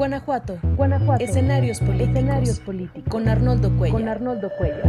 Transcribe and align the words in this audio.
Guanajuato. 0.00 0.58
Guanajuato. 0.78 1.22
Escenarios 1.22 1.78
políticos. 1.78 2.08
Escenarios 2.08 2.60
políticos. 2.60 3.10
Con 3.10 3.28
Arnoldo 3.28 3.68
Cuellar. 3.76 4.00
Con 4.00 4.08
Arnoldo 4.08 4.50
Cuellar. 4.56 4.80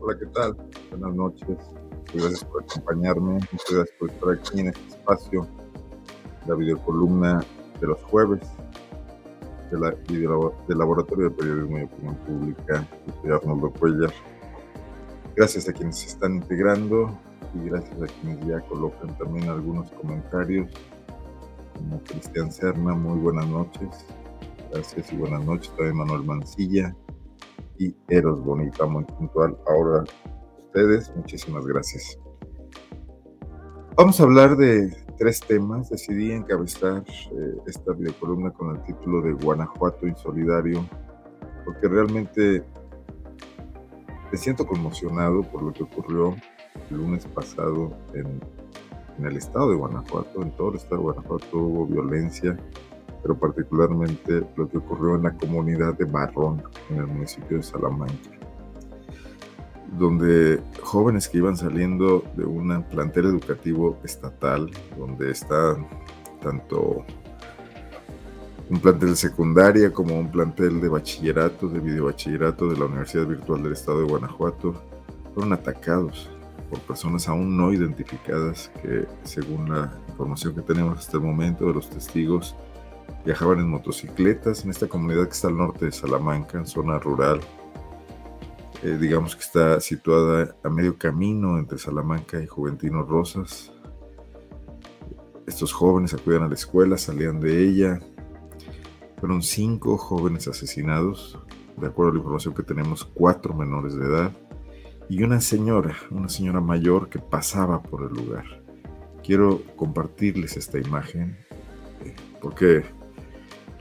Hola, 0.00 0.18
¿qué 0.18 0.26
tal? 0.34 0.56
Buenas 0.90 1.14
noches. 1.14 1.56
Gracias 2.12 2.44
por 2.46 2.64
acompañarme. 2.64 3.34
Muchas 3.34 3.70
gracias 3.70 3.96
por 4.00 4.10
estar 4.10 4.32
aquí 4.32 4.60
en 4.60 4.68
este 4.68 4.88
espacio, 4.88 5.46
la 6.46 6.54
videocolumna 6.54 7.44
de 7.80 7.86
los 7.86 8.02
jueves 8.04 8.40
de 9.70 9.78
la, 9.78 9.90
del 9.90 10.78
Laboratorio 10.78 11.30
de 11.30 11.36
Periodismo 11.36 11.78
y 11.78 11.82
Opinión 11.82 12.14
Pública. 12.26 12.86
Soy 13.20 13.32
Arnoldo 13.32 13.72
Cuellar. 13.72 14.12
Gracias 15.34 15.68
a 15.68 15.72
quienes 15.72 15.98
se 15.98 16.06
están 16.08 16.36
integrando 16.36 17.18
y 17.54 17.68
gracias 17.68 18.00
a 18.00 18.06
quienes 18.06 18.46
ya 18.46 18.60
colocan 18.62 19.16
también 19.18 19.48
algunos 19.48 19.90
comentarios. 19.92 20.70
Como 21.74 22.00
Cristian 22.04 22.50
Serna, 22.50 22.94
muy 22.94 23.18
buenas 23.18 23.46
noches. 23.48 24.06
Gracias 24.72 25.12
y 25.12 25.16
buenas 25.16 25.44
noches. 25.44 25.70
También 25.76 25.96
Manuel 25.96 26.24
Mancilla 26.24 26.96
y 27.78 27.94
Eros 28.08 28.42
Bonita, 28.42 28.86
muy 28.86 29.04
puntual. 29.04 29.56
Ahora 29.68 30.04
ustedes, 30.66 31.12
muchísimas 31.16 31.66
gracias. 31.66 32.18
Vamos 33.96 34.20
a 34.20 34.24
hablar 34.24 34.56
de 34.56 35.05
tres 35.16 35.40
temas. 35.40 35.90
Decidí 35.90 36.32
encabezar 36.32 37.02
eh, 37.06 37.56
esta 37.66 37.92
videocolumna 37.92 38.50
con 38.50 38.76
el 38.76 38.82
título 38.82 39.22
de 39.22 39.32
Guanajuato 39.32 40.06
Insolidario, 40.06 40.84
porque 41.64 41.88
realmente 41.88 42.64
me 44.30 44.38
siento 44.38 44.66
conmocionado 44.66 45.42
por 45.42 45.62
lo 45.62 45.72
que 45.72 45.84
ocurrió 45.84 46.36
el 46.90 46.96
lunes 46.96 47.26
pasado 47.26 47.96
en, 48.14 48.40
en 49.18 49.26
el 49.26 49.36
estado 49.36 49.70
de 49.70 49.76
Guanajuato. 49.76 50.42
En 50.42 50.50
todo 50.52 50.70
el 50.70 50.76
estado 50.76 50.96
de 50.96 51.02
Guanajuato 51.02 51.58
hubo 51.58 51.86
violencia 51.86 52.56
pero 53.26 53.40
particularmente 53.40 54.46
lo 54.54 54.68
que 54.68 54.78
ocurrió 54.78 55.16
en 55.16 55.24
la 55.24 55.32
comunidad 55.32 55.94
de 55.94 56.04
Barrón, 56.04 56.62
en 56.90 56.98
el 56.98 57.06
municipio 57.08 57.56
de 57.56 57.62
Salamanca, 57.64 58.35
donde 59.92 60.60
jóvenes 60.82 61.28
que 61.28 61.38
iban 61.38 61.56
saliendo 61.56 62.24
de 62.36 62.44
un 62.44 62.82
plantel 62.84 63.26
educativo 63.26 63.98
estatal, 64.04 64.70
donde 64.98 65.30
está 65.30 65.76
tanto 66.42 67.04
un 68.68 68.80
plantel 68.80 69.10
de 69.10 69.16
secundaria 69.16 69.92
como 69.92 70.18
un 70.18 70.30
plantel 70.30 70.80
de 70.80 70.88
bachillerato, 70.88 71.68
de 71.68 71.78
videobachillerato 71.78 72.68
de 72.68 72.78
la 72.78 72.86
Universidad 72.86 73.26
Virtual 73.26 73.62
del 73.62 73.72
Estado 73.72 74.00
de 74.00 74.06
Guanajuato, 74.06 74.74
fueron 75.34 75.52
atacados 75.52 76.28
por 76.68 76.80
personas 76.80 77.28
aún 77.28 77.56
no 77.56 77.72
identificadas 77.72 78.72
que, 78.82 79.06
según 79.22 79.70
la 79.70 79.92
información 80.08 80.54
que 80.54 80.62
tenemos 80.62 80.98
hasta 80.98 81.16
el 81.16 81.22
momento 81.22 81.66
de 81.66 81.74
los 81.74 81.88
testigos, 81.88 82.56
Viajaban 83.24 83.58
en 83.58 83.68
motocicletas 83.68 84.64
en 84.64 84.70
esta 84.70 84.86
comunidad 84.86 85.24
que 85.24 85.32
está 85.32 85.48
al 85.48 85.56
norte 85.56 85.86
de 85.86 85.92
Salamanca, 85.92 86.58
en 86.58 86.66
zona 86.66 87.00
rural. 87.00 87.40
Eh, 88.82 88.98
digamos 89.00 89.34
que 89.34 89.42
está 89.42 89.80
situada 89.80 90.54
a 90.62 90.68
medio 90.68 90.98
camino 90.98 91.58
entre 91.58 91.78
Salamanca 91.78 92.42
y 92.42 92.46
Juventino 92.46 93.02
Rosas. 93.02 93.72
Estos 95.46 95.72
jóvenes 95.72 96.12
acudían 96.12 96.42
a 96.42 96.48
la 96.48 96.54
escuela, 96.54 96.98
salían 96.98 97.40
de 97.40 97.64
ella. 97.66 98.00
Fueron 99.18 99.42
cinco 99.42 99.96
jóvenes 99.96 100.46
asesinados, 100.46 101.38
de 101.76 101.86
acuerdo 101.86 102.10
a 102.10 102.14
la 102.14 102.18
información 102.18 102.54
que 102.54 102.62
tenemos, 102.62 103.04
cuatro 103.04 103.54
menores 103.54 103.94
de 103.94 104.04
edad 104.04 104.32
y 105.08 105.22
una 105.22 105.40
señora, 105.40 105.96
una 106.10 106.28
señora 106.28 106.60
mayor 106.60 107.08
que 107.08 107.18
pasaba 107.18 107.82
por 107.82 108.02
el 108.02 108.12
lugar. 108.12 108.44
Quiero 109.22 109.62
compartirles 109.76 110.56
esta 110.56 110.78
imagen 110.78 111.38
eh, 112.04 112.14
porque 112.42 112.84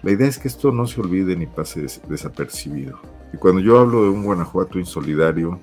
la 0.03 0.11
idea 0.11 0.27
es 0.27 0.37
que 0.37 0.47
esto 0.47 0.71
no 0.71 0.87
se 0.87 1.01
olvide 1.01 1.35
ni 1.35 1.47
pase 1.47 1.85
desapercibido. 2.07 2.99
Y 3.35 3.37
cuando 3.37 3.59
yo 3.59 3.77
hablo 3.77 4.03
de 4.03 4.11
un 4.11 4.23
Guanajuato 4.23 4.79
insolidario, 4.79 5.59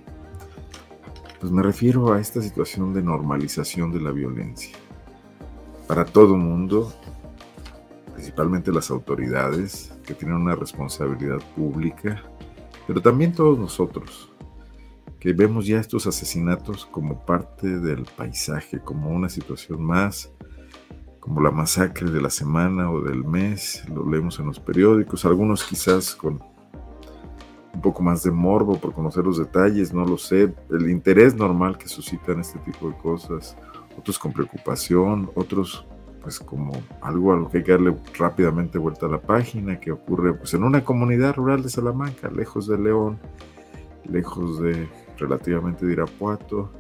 pues 1.41 1.51
me 1.51 1.63
refiero 1.63 2.13
a 2.13 2.21
esta 2.21 2.43
situación 2.43 2.93
de 2.93 3.03
normalización 3.03 3.91
de 3.91 4.03
la 4.03 4.11
violencia. 4.11 4.77
Para 5.89 6.05
todo 6.05 6.37
mundo, 6.37 6.93
principalmente 8.13 8.71
las 8.71 8.91
autoridades, 8.91 9.91
que 10.05 10.13
tienen 10.13 10.37
una 10.37 10.55
responsabilidad 10.55 11.39
pública, 11.57 12.23
pero 12.87 13.01
también 13.01 13.33
todos 13.33 13.59
nosotros, 13.59 14.31
que 15.19 15.33
vemos 15.33 15.67
ya 15.67 15.81
estos 15.81 16.07
asesinatos 16.07 16.85
como 16.85 17.25
parte 17.25 17.79
del 17.79 18.05
paisaje, 18.05 18.81
como 18.81 19.09
una 19.09 19.31
situación 19.31 19.83
más 19.83 20.31
como 21.21 21.41
la 21.41 21.53
masacre 21.53 22.11
de 22.11 22.21
la 22.21 22.29
semana 22.29 22.91
o 22.91 23.01
del 23.01 23.25
mes, 23.25 23.83
lo 23.89 24.05
leemos 24.05 24.39
en 24.41 24.47
los 24.47 24.61
periódicos, 24.61 25.25
algunos 25.25 25.65
quizás 25.65 26.15
con 26.15 26.52
un 27.75 27.81
poco 27.81 28.03
más 28.03 28.23
de 28.23 28.31
morbo 28.31 28.79
por 28.79 28.93
conocer 28.93 29.25
los 29.25 29.39
detalles, 29.39 29.93
no 29.93 30.05
lo 30.05 30.19
sé, 30.19 30.53
el 30.71 30.91
interés 30.91 31.35
normal 31.35 31.79
que 31.79 31.89
suscitan 31.89 32.41
este 32.41 32.59
tipo 32.61 32.89
de 32.89 32.97
cosas, 32.97 33.57
otros 33.97 34.19
con 34.19 34.33
preocupación, 34.33 35.31
otros 35.35 35.87
pues 36.23 36.39
como 36.39 36.73
algo 37.01 37.33
a 37.33 37.37
lo 37.37 37.51
que 37.51 37.59
hay 37.59 37.65
que 37.65 37.73
darle 37.73 37.97
rápidamente 38.17 38.79
vuelta 38.79 39.07
a 39.07 39.09
la 39.09 39.21
página, 39.21 39.81
que 39.81 39.91
ocurre 39.91 40.35
pues 40.35 40.55
en 40.55 40.63
una 40.63 40.85
comunidad 40.85 41.35
rural 41.35 41.63
de 41.63 41.69
Salamanca, 41.69 42.31
lejos 42.31 42.69
de 42.69 42.79
León, 42.79 43.19
lejos 44.09 44.61
de 44.61 44.89
relativamente 45.19 45.85
de 45.85 45.93
Irapuato, 45.93 46.73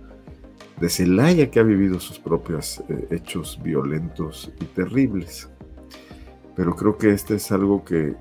de 0.81 0.89
Celaya 0.89 1.51
que 1.51 1.61
ha 1.61 1.63
vivido 1.63 2.01
sus 2.01 2.19
propios 2.19 2.83
eh, 2.89 3.09
hechos 3.11 3.59
violentos 3.63 4.53
y 4.61 4.65
terribles. 4.67 5.49
Pero 6.55 6.77
creo 6.77 6.99
que 6.99 7.11
este 7.11 7.37
es 7.37 7.51
algo 7.51 7.85
que, 7.85 8.15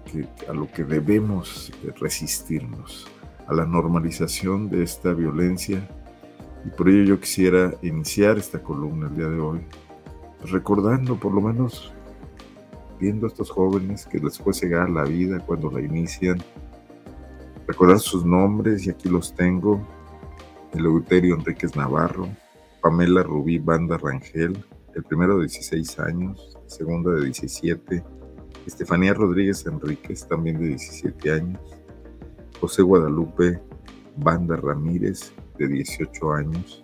a 0.48 0.54
lo 0.54 0.72
que 0.72 0.84
debemos 0.84 1.72
resistirnos, 2.00 3.08
a 3.48 3.54
la 3.54 3.66
normalización 3.66 4.70
de 4.70 4.84
esta 4.84 5.14
violencia. 5.14 5.88
Y 6.66 6.70
por 6.70 6.88
ello 6.88 7.04
yo 7.04 7.20
quisiera 7.20 7.74
iniciar 7.82 8.38
esta 8.38 8.62
columna 8.62 9.08
el 9.08 9.16
día 9.16 9.28
de 9.28 9.40
hoy, 9.40 9.60
recordando 10.46 11.20
por 11.20 11.34
lo 11.34 11.42
menos, 11.42 11.92
viendo 13.00 13.26
a 13.26 13.30
estos 13.30 13.50
jóvenes 13.50 14.06
que 14.06 14.20
les 14.20 14.38
fue 14.38 14.54
cegar 14.54 14.90
la 14.90 15.04
vida 15.04 15.40
cuando 15.40 15.70
la 15.72 15.82
inician, 15.82 16.42
recordar 17.68 18.00
sus 18.00 18.24
nombres, 18.24 18.86
y 18.86 18.92
aquí 18.92 19.10
los 19.10 19.36
tengo, 19.36 19.86
Eleuterio 20.74 21.36
Enríquez 21.36 21.76
Navarro, 21.76 22.30
Pamela 22.82 23.24
Rubí 23.24 23.60
Banda 23.60 23.98
Rangel, 23.98 24.64
el 24.96 25.04
primero 25.04 25.36
de 25.36 25.42
16 25.42 26.00
años, 26.00 26.58
el 26.64 26.70
segundo 26.70 27.12
de 27.12 27.26
17, 27.26 28.04
Estefanía 28.66 29.14
Rodríguez 29.14 29.66
Enríquez, 29.66 30.28
también 30.28 30.60
de 30.60 30.70
17 30.70 31.32
años, 31.32 31.60
José 32.60 32.82
Guadalupe 32.82 33.60
Banda 34.18 34.56
Ramírez, 34.56 35.34
de 35.58 35.68
18 35.68 36.34
años, 36.34 36.84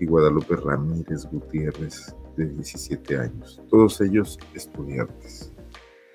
y 0.00 0.06
Guadalupe 0.06 0.56
Ramírez 0.56 1.24
Gutiérrez, 1.30 2.14
de 2.36 2.46
17 2.46 3.18
años, 3.18 3.62
todos 3.70 4.00
ellos 4.00 4.38
estudiantes. 4.54 5.52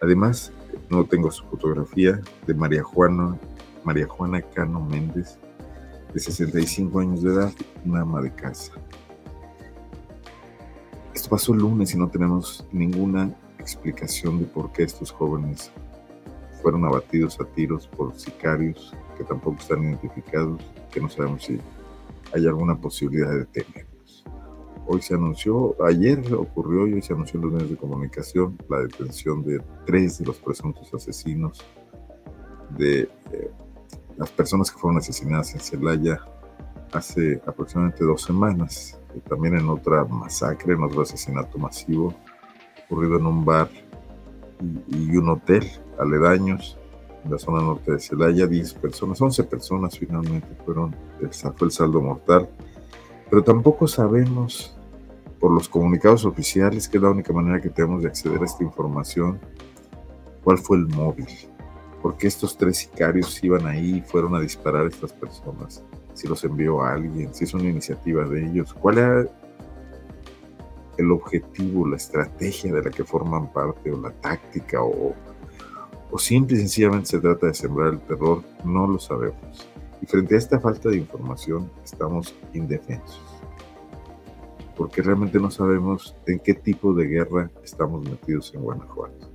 Además, 0.02 0.52
no 0.90 1.06
tengo 1.06 1.32
su 1.32 1.46
fotografía 1.46 2.20
de 2.46 2.54
María 2.54 2.84
Juana, 2.84 3.38
María 3.84 4.08
Juana 4.08 4.42
Cano 4.42 4.82
Méndez, 4.82 5.38
de 6.14 6.20
65 6.20 7.00
años 7.00 7.22
de 7.22 7.34
edad, 7.34 7.54
una 7.86 8.02
ama 8.02 8.22
de 8.22 8.34
casa. 8.34 8.74
Esto 11.14 11.30
pasó 11.30 11.54
el 11.54 11.60
lunes 11.60 11.94
y 11.94 11.98
no 11.98 12.10
tenemos 12.10 12.66
ninguna 12.72 13.34
explicación 13.60 14.40
de 14.40 14.46
por 14.46 14.72
qué 14.72 14.84
estos 14.84 15.12
jóvenes 15.12 15.72
fueron 16.62 16.86
abatidos 16.86 17.40
a 17.40 17.46
tiros 17.46 17.88
por 17.88 18.16
sicarios 18.18 18.94
que 19.18 19.24
tampoco 19.24 19.58
están 19.60 19.84
identificados, 19.84 20.62
que 20.92 21.02
no 21.02 21.10
sabemos 21.10 21.44
si 21.44 21.60
hay 22.34 22.48
alguna 22.48 22.76
posibilidad 22.76 23.30
de 23.30 23.40
detenerlos. 23.40 24.24
Hoy 24.88 25.02
se 25.02 25.14
anunció, 25.14 25.76
ayer 25.86 26.34
ocurrió 26.34 26.88
y 26.88 26.94
hoy 26.94 27.02
se 27.02 27.14
anunció 27.14 27.38
en 27.40 27.46
los 27.46 27.54
medios 27.54 27.70
de 27.70 27.78
comunicación 27.78 28.58
la 28.70 28.80
detención 28.80 29.44
de 29.44 29.62
tres 29.86 30.20
de 30.20 30.26
los 30.26 30.38
presuntos 30.38 30.94
asesinos 30.94 31.64
de 32.78 33.02
eh, 33.32 33.52
las 34.18 34.32
personas 34.32 34.72
que 34.72 34.78
fueron 34.78 34.98
asesinadas 34.98 35.54
en 35.54 35.60
Celaya 35.60 36.20
hace 36.92 37.42
aproximadamente 37.46 38.04
dos 38.04 38.24
semanas, 38.24 39.00
y 39.16 39.20
también 39.22 39.58
en 39.58 39.70
otra 39.70 40.06
masacre, 40.06 40.74
en 40.74 40.84
otro 40.84 41.02
asesinato 41.02 41.58
masivo 41.58 42.14
ocurrido 42.90 43.18
en 43.18 43.26
un 43.28 43.46
bar 43.46 43.70
y, 44.88 45.16
un 45.16 45.30
hotel 45.30 45.66
aledaños 46.00 46.78
en 47.24 47.32
la 47.32 47.38
zona 47.38 47.62
norte 47.62 47.92
de 47.92 48.00
Celaya, 48.00 48.48
10 48.48 48.74
personas, 48.76 49.22
11 49.22 49.44
personas 49.44 49.98
finalmente 49.98 50.48
fueron, 50.66 50.96
fue 51.56 51.68
el 51.68 51.72
saldo 51.72 52.02
mortal, 52.02 52.50
pero 53.30 53.44
tampoco 53.44 53.88
sabemos 53.88 54.76
por 55.40 55.52
los 55.52 55.70
comunicados 55.70 56.26
oficiales, 56.26 56.88
que 56.88 56.98
es 56.98 57.04
la 57.04 57.12
única 57.12 57.32
manera 57.32 57.62
que 57.62 57.70
tenemos 57.70 58.02
de 58.02 58.10
acceder 58.10 58.42
a 58.42 58.46
esta 58.46 58.64
información, 58.64 59.40
cuál 60.44 60.58
fue 60.58 60.78
el 60.78 60.88
móvil, 60.88 61.28
por 62.02 62.18
qué 62.18 62.28
estos 62.28 62.58
tres 62.58 62.78
sicarios 62.78 63.42
iban 63.44 63.68
ahí 63.68 63.98
y 63.98 64.02
fueron 64.02 64.36
a 64.36 64.40
disparar 64.40 64.86
a 64.86 64.90
estas 64.90 65.14
personas, 65.14 65.84
si 66.14 66.28
los 66.28 66.44
envió 66.44 66.82
a 66.82 66.94
alguien, 66.94 67.34
si 67.34 67.44
es 67.44 67.54
una 67.54 67.70
iniciativa 67.70 68.26
de 68.26 68.46
ellos, 68.46 68.74
cuál 68.74 68.98
era 68.98 69.26
el 71.00 71.12
objetivo, 71.12 71.88
la 71.88 71.96
estrategia 71.96 72.74
de 72.74 72.84
la 72.84 72.92
que 72.92 73.04
forman 73.04 73.52
parte, 73.54 73.92
o 73.92 74.00
la 74.00 74.12
táctica, 74.12 74.84
o, 74.84 75.14
o 76.12 76.18
simple 76.20 76.58
y 76.58 76.60
sencillamente 76.60 77.08
se 77.08 77.20
trata 77.20 77.48
de 77.48 77.54
sembrar 77.54 77.94
el 77.94 78.02
terror, 78.02 78.44
no 78.66 78.86
lo 78.86 79.00
sabemos. 79.00 79.68
Y 80.02 80.06
frente 80.06 80.36
a 80.36 80.38
esta 80.38 80.60
falta 80.60 80.90
de 80.90 80.98
información 80.98 81.72
estamos 81.84 82.36
indefensos, 82.54 83.22
porque 84.76 85.02
realmente 85.02 85.40
no 85.40 85.50
sabemos 85.50 86.16
en 86.28 86.40
qué 86.40 86.54
tipo 86.54 86.94
de 86.94 87.08
guerra 87.08 87.50
estamos 87.64 88.04
metidos 88.04 88.54
en 88.54 88.62
Guanajuato. 88.62 89.30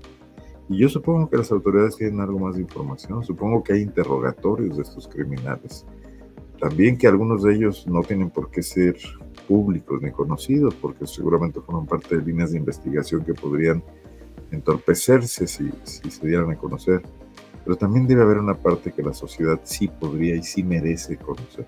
Y 0.69 0.79
yo 0.79 0.89
supongo 0.89 1.29
que 1.29 1.39
las 1.39 1.51
autoridades 1.53 1.97
tienen 1.97 2.21
algo 2.21 2.39
más 2.39 2.57
de 2.57 2.63
información, 2.63 3.25
supongo 3.25 3.63
que 3.63 3.75
hay 3.75 3.83
interrogatorios 3.83 4.77
de 4.77 4.83
estos 4.83 5.09
criminales. 5.09 5.87
También 6.59 6.97
que 6.97 7.07
algunos 7.07 7.43
de 7.43 7.55
ellos 7.55 7.87
no 7.87 8.03
tienen 8.03 8.31
por 8.31 8.51
qué 8.51 8.63
ser 8.63 8.97
públicos 9.49 10.01
ni 10.03 10.11
conocidos, 10.11 10.75
porque 10.75 11.07
seguramente 11.07 11.61
forman 11.61 11.87
parte 11.87 12.17
de 12.17 12.25
líneas 12.25 12.53
de 12.53 12.59
investigación 12.59 13.25
que 13.25 13.35
podrían 13.35 13.83
entorpecerse 14.51 15.47
si, 15.47 15.71
si 15.85 16.11
se 16.11 16.27
dieran 16.27 16.51
a 16.51 16.57
conocer. 16.57 17.03
Pero 17.65 17.77
también 17.77 18.07
debe 18.07 18.23
haber 18.23 18.39
una 18.39 18.55
parte 18.55 18.93
que 18.93 19.03
la 19.03 19.15
sociedad 19.15 19.61
sí 19.65 19.89
podría 19.89 20.37
y 20.37 20.43
sí 20.43 20.63
merece 20.63 21.17
conocer. 21.17 21.67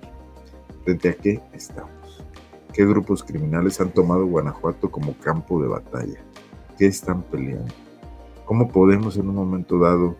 ¿Frente 0.84 1.08
a 1.08 1.14
qué 1.14 1.40
estamos? 1.52 1.90
¿Qué 2.73 2.84
grupos 2.84 3.25
criminales 3.25 3.81
han 3.81 3.90
tomado 3.90 4.26
Guanajuato 4.26 4.90
como 4.90 5.14
campo 5.14 5.62
de 5.62 5.69
batalla? 5.69 6.20
¿Qué 6.78 6.87
están 6.87 7.23
peleando? 7.23 7.73
¿Cómo 8.44 8.69
podemos 8.69 9.17
en 9.17 9.28
un 9.28 9.34
momento 9.34 9.78
dado, 9.78 10.14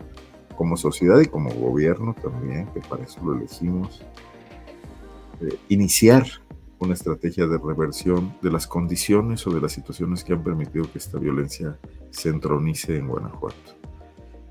como 0.55 0.75
sociedad 0.75 1.19
y 1.21 1.27
como 1.27 1.51
gobierno 1.51 2.15
también, 2.15 2.67
que 2.73 2.81
para 2.81 3.03
eso 3.03 3.21
lo 3.23 3.35
elegimos, 3.35 4.03
eh, 5.39 5.55
iniciar 5.69 6.25
una 6.79 6.93
estrategia 6.93 7.47
de 7.47 7.57
reversión 7.57 8.35
de 8.41 8.51
las 8.51 8.67
condiciones 8.67 9.45
o 9.47 9.51
de 9.51 9.61
las 9.61 9.71
situaciones 9.71 10.23
que 10.23 10.33
han 10.33 10.43
permitido 10.43 10.91
que 10.91 10.97
esta 10.97 11.17
violencia 11.17 11.77
se 12.11 12.29
entronice 12.29 12.97
en 12.97 13.07
Guanajuato? 13.07 13.77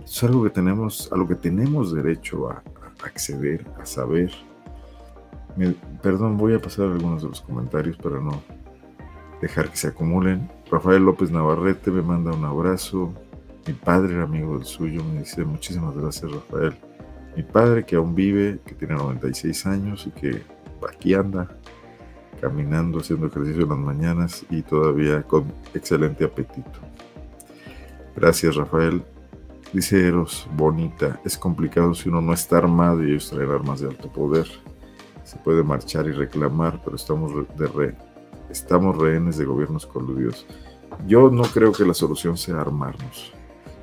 Es 0.04 0.22
algo 0.22 0.44
que 0.44 0.50
tenemos, 0.50 1.10
a 1.12 1.16
lo 1.16 1.26
que 1.26 1.34
tenemos 1.34 1.92
derecho 1.92 2.48
a, 2.48 2.62
acceder, 3.04 3.66
a 3.80 3.84
saber. 3.84 4.32
perdón, 6.02 6.36
voy 6.36 6.54
a 6.54 6.60
pasar 6.60 6.86
algunos 6.86 7.22
de 7.22 7.28
los 7.28 7.40
comentarios 7.40 7.96
para 7.96 8.20
no 8.20 8.42
dejar 9.40 9.70
que 9.70 9.76
se 9.76 9.88
acumulen. 9.88 10.50
Rafael 10.70 11.04
López 11.04 11.30
Navarrete 11.30 11.90
me 11.90 12.02
manda 12.02 12.32
un 12.32 12.44
abrazo. 12.44 13.12
Mi 13.66 13.72
padre 13.72 14.14
era 14.14 14.24
amigo 14.24 14.56
del 14.56 14.64
suyo, 14.64 15.02
me 15.04 15.20
dice 15.20 15.44
muchísimas 15.44 15.96
gracias 15.96 16.30
Rafael. 16.30 16.74
Mi 17.36 17.42
padre 17.42 17.84
que 17.84 17.96
aún 17.96 18.14
vive, 18.14 18.60
que 18.64 18.74
tiene 18.74 18.94
96 18.94 19.66
años 19.66 20.06
y 20.06 20.10
que 20.10 20.42
aquí 20.88 21.14
anda 21.14 21.48
caminando, 22.40 23.00
haciendo 23.00 23.26
ejercicio 23.26 23.62
en 23.62 23.68
las 23.68 23.78
mañanas 23.78 24.46
y 24.50 24.62
todavía 24.62 25.22
con 25.22 25.44
excelente 25.74 26.24
apetito. 26.24 26.80
Gracias 28.14 28.56
Rafael. 28.56 29.02
Dice 29.72 30.06
Eros, 30.06 30.48
bonita, 30.56 31.20
es 31.24 31.36
complicado 31.36 31.92
si 31.94 32.08
uno 32.08 32.20
no 32.20 32.32
está 32.32 32.58
armado 32.58 33.02
y 33.02 33.10
ellos 33.10 33.28
traen 33.28 33.50
armas 33.50 33.80
de 33.80 33.88
alto 33.88 34.10
poder. 34.10 34.46
Se 35.24 35.36
puede 35.38 35.62
marchar 35.64 36.06
y 36.06 36.12
reclamar, 36.12 36.80
pero 36.84 36.96
estamos, 36.96 37.32
de 37.56 37.66
re, 37.66 37.94
estamos 38.48 38.96
rehenes 38.96 39.36
de 39.38 39.44
gobiernos 39.44 39.84
coludidos. 39.84 40.46
Yo 41.06 41.30
no 41.30 41.42
creo 41.42 41.72
que 41.72 41.84
la 41.84 41.94
solución 41.94 42.36
sea 42.36 42.60
armarnos. 42.60 43.32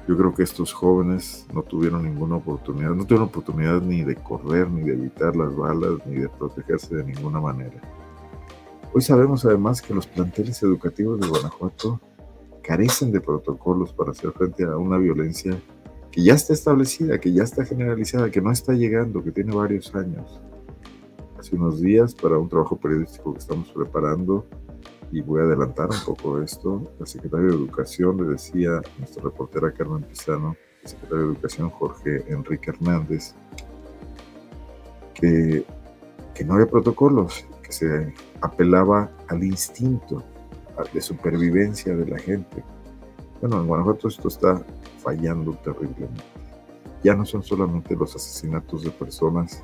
Yo 0.07 0.17
creo 0.17 0.33
que 0.33 0.43
estos 0.43 0.73
jóvenes 0.73 1.45
no 1.53 1.61
tuvieron 1.61 2.03
ninguna 2.03 2.37
oportunidad, 2.37 2.91
no 2.91 3.05
tuvieron 3.05 3.27
oportunidad 3.27 3.81
ni 3.81 4.03
de 4.03 4.15
correr, 4.15 4.69
ni 4.69 4.83
de 4.83 4.93
evitar 4.93 5.35
las 5.35 5.55
balas, 5.55 6.05
ni 6.05 6.15
de 6.15 6.29
protegerse 6.29 6.95
de 6.95 7.03
ninguna 7.05 7.39
manera. 7.39 7.79
Hoy 8.95 9.01
sabemos 9.01 9.43
además 9.43 9.81
que 9.81 9.91
los 9.91 10.05
planteles 10.05 10.61
educativos 10.61 11.19
de 11.19 11.27
Guanajuato 11.27 11.99
carecen 12.61 13.11
de 13.11 13.21
protocolos 13.21 13.91
para 13.91 14.11
hacer 14.11 14.31
frente 14.33 14.65
a 14.65 14.77
una 14.77 14.99
violencia 14.99 15.59
que 16.11 16.21
ya 16.21 16.35
está 16.35 16.53
establecida, 16.53 17.19
que 17.19 17.33
ya 17.33 17.41
está 17.41 17.65
generalizada, 17.65 18.29
que 18.29 18.39
no 18.39 18.51
está 18.51 18.73
llegando, 18.73 19.23
que 19.23 19.31
tiene 19.31 19.55
varios 19.55 19.95
años. 19.95 20.39
Hace 21.39 21.55
unos 21.55 21.81
días, 21.81 22.13
para 22.13 22.37
un 22.37 22.47
trabajo 22.47 22.77
periodístico 22.77 23.33
que 23.33 23.39
estamos 23.39 23.67
preparando, 23.71 24.45
y 25.11 25.21
voy 25.21 25.41
a 25.41 25.45
adelantar 25.45 25.89
un 25.89 26.05
poco 26.05 26.39
esto, 26.39 26.93
la 26.99 27.07
secretaria 27.07 27.47
de 27.47 27.55
Educación 27.55 28.17
le 28.17 28.33
decía 28.33 28.77
a 28.77 28.99
nuestra 28.99 29.23
reportera 29.23 29.73
Carmen 29.73 30.03
Pizano, 30.03 30.55
el 30.83 30.87
secretario 30.87 31.23
de 31.23 31.33
Educación 31.33 31.71
Jorge 31.71 32.31
Enrique 32.31 32.69
Hernández, 32.69 33.33
que, 35.15 35.65
que 36.35 36.43
no 36.45 36.53
había 36.53 36.67
protocolos, 36.67 37.43
que 37.63 37.71
se 37.71 38.13
apelaba 38.43 39.09
al 39.29 39.43
instinto 39.43 40.21
de 40.93 41.01
supervivencia 41.01 41.95
de 41.95 42.05
la 42.05 42.19
gente. 42.19 42.63
Bueno, 43.39 43.61
en 43.61 43.67
Guanajuato 43.67 44.09
esto 44.09 44.27
está 44.27 44.63
fallando 44.99 45.53
terriblemente. 45.63 46.23
Ya 47.03 47.15
no 47.15 47.25
son 47.25 47.41
solamente 47.41 47.95
los 47.95 48.15
asesinatos 48.15 48.83
de 48.83 48.91
personas 48.91 49.63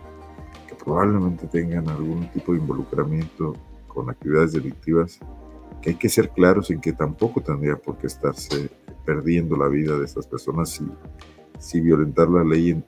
que 0.68 0.76
probablemente 0.76 1.48
tengan 1.48 1.90
algún 1.90 2.30
tipo 2.32 2.54
de 2.54 2.60
involucramiento 2.60 3.54
con 3.88 4.10
actividades 4.10 4.54
delictivas, 4.54 5.20
que 5.82 5.92
hay 5.92 5.96
que 5.96 6.10
ser 6.10 6.30
claros 6.30 6.70
en 6.72 6.80
que 6.80 6.94
tampoco 6.94 7.42
tendría 7.42 7.76
por 7.76 7.98
qué 7.98 8.08
estarse 8.08 8.70
perdiendo 9.06 9.58
la 9.58 9.68
vida 9.68 9.98
de 9.98 10.06
estas 10.06 10.28
personas 10.28 10.70
si, 10.70 10.86
si 11.58 11.82
violentar 11.82 12.30
la 12.30 12.44
ley 12.44 12.72
en, 12.72 12.86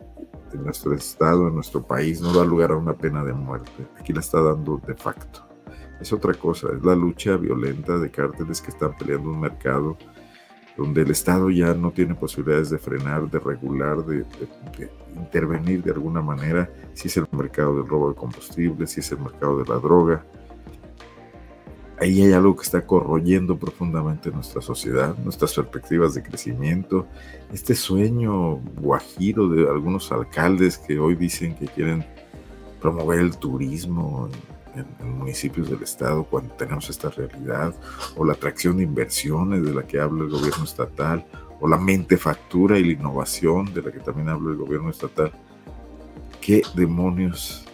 en 0.53 0.63
nuestro 0.63 0.93
estado, 0.93 1.47
en 1.47 1.55
nuestro 1.55 1.81
país, 1.83 2.21
no 2.21 2.31
da 2.33 2.45
lugar 2.45 2.71
a 2.71 2.77
una 2.77 2.93
pena 2.93 3.23
de 3.23 3.33
muerte. 3.33 3.87
Aquí 3.99 4.13
la 4.13 4.19
está 4.19 4.41
dando 4.41 4.79
de 4.85 4.95
facto. 4.95 5.50
Es 6.01 6.11
otra 6.11 6.33
cosa, 6.33 6.69
es 6.75 6.83
la 6.83 6.95
lucha 6.95 7.37
violenta 7.37 7.97
de 7.99 8.09
cárteles 8.09 8.59
que 8.59 8.71
están 8.71 8.97
peleando 8.97 9.29
un 9.29 9.39
mercado 9.39 9.97
donde 10.75 11.01
el 11.01 11.11
Estado 11.11 11.49
ya 11.49 11.73
no 11.73 11.91
tiene 11.91 12.15
posibilidades 12.15 12.71
de 12.71 12.79
frenar, 12.79 13.29
de 13.29 13.39
regular, 13.39 14.03
de, 14.05 14.25
intervenir 15.15 15.83
de 15.83 15.91
alguna 15.91 16.21
manera, 16.21 16.69
si 16.93 17.07
es 17.07 17.17
el 17.17 17.27
mercado 17.31 17.77
del 17.77 17.87
robo 17.87 18.09
de 18.09 18.15
combustible, 18.15 18.87
si 18.87 19.01
es 19.01 19.11
el 19.11 19.19
mercado 19.19 19.59
de 19.59 19.69
la 19.69 19.75
droga, 19.75 20.25
ahí 21.99 22.23
hay 22.23 22.33
algo 22.33 22.55
que 22.55 22.63
está 22.63 22.85
corroyendo 22.85 23.59
profundamente 23.59 24.31
nuestra 24.31 24.61
sociedad, 24.61 25.15
nuestras 25.23 25.53
perspectivas 25.53 26.15
de 26.15 26.23
crecimiento, 26.23 27.05
este 27.53 27.75
sueño 27.75 28.55
guajiro 28.81 29.49
de 29.49 29.69
algunos 29.69 30.11
alcaldes 30.11 30.79
que 30.79 30.97
hoy 30.97 31.15
dicen 31.15 31.53
que 31.55 31.67
quieren 31.67 32.03
promover 32.81 33.19
el 33.19 33.37
turismo 33.37 34.29
en, 34.75 35.17
municipios 35.17 35.69
del 35.69 35.83
estado 35.83 36.23
cuando 36.23 36.53
tenemos 36.55 36.89
esta 36.89 37.09
realidad, 37.09 37.73
o 38.15 38.25
la 38.25 38.33
atracción 38.33 38.77
de 38.77 38.83
inversiones 38.83 39.63
de 39.63 39.73
la 39.73 39.83
que 39.83 39.99
habla 39.99 40.23
el 40.23 40.29
gobierno 40.29 40.63
estatal, 40.63 41.25
o 41.59 41.67
la 41.67 41.77
mentefactura 41.77 42.79
y 42.79 42.83
la 42.83 42.93
innovación 42.93 43.73
de 43.73 43.83
la 43.83 43.91
que 43.91 43.99
también 43.99 44.29
habla 44.29 44.51
el 44.51 44.57
gobierno 44.57 44.89
estatal. 44.89 45.31
¿Qué 46.39 46.63
demonios 46.75 47.65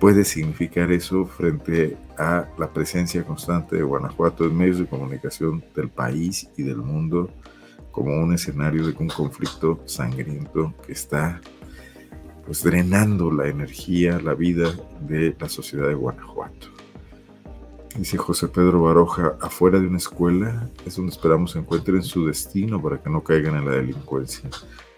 puede 0.00 0.24
significar 0.24 0.90
eso 0.92 1.26
frente 1.26 1.96
a 2.18 2.46
la 2.58 2.72
presencia 2.72 3.24
constante 3.24 3.76
de 3.76 3.82
Guanajuato 3.82 4.44
en 4.44 4.56
medios 4.56 4.78
de 4.78 4.86
comunicación 4.86 5.64
del 5.74 5.88
país 5.88 6.48
y 6.56 6.62
del 6.62 6.78
mundo 6.78 7.30
como 7.90 8.14
un 8.14 8.34
escenario 8.34 8.86
de 8.86 8.94
un 8.98 9.08
conflicto 9.08 9.80
sangriento 9.86 10.74
que 10.84 10.92
está 10.92 11.40
pues 12.46 12.62
drenando 12.62 13.30
la 13.30 13.48
energía, 13.48 14.20
la 14.20 14.34
vida 14.34 14.74
de 15.00 15.34
la 15.38 15.48
sociedad 15.48 15.88
de 15.88 15.94
Guanajuato. 15.94 16.68
Dice 17.96 18.18
José 18.18 18.48
Pedro 18.48 18.82
Baroja, 18.82 19.36
afuera 19.40 19.78
de 19.78 19.86
una 19.86 19.98
escuela 19.98 20.68
es 20.84 20.96
donde 20.96 21.12
esperamos 21.12 21.54
encuentren 21.54 22.02
su 22.02 22.26
destino 22.26 22.82
para 22.82 23.00
que 23.00 23.08
no 23.08 23.22
caigan 23.22 23.56
en 23.56 23.66
la 23.66 23.72
delincuencia. 23.72 24.50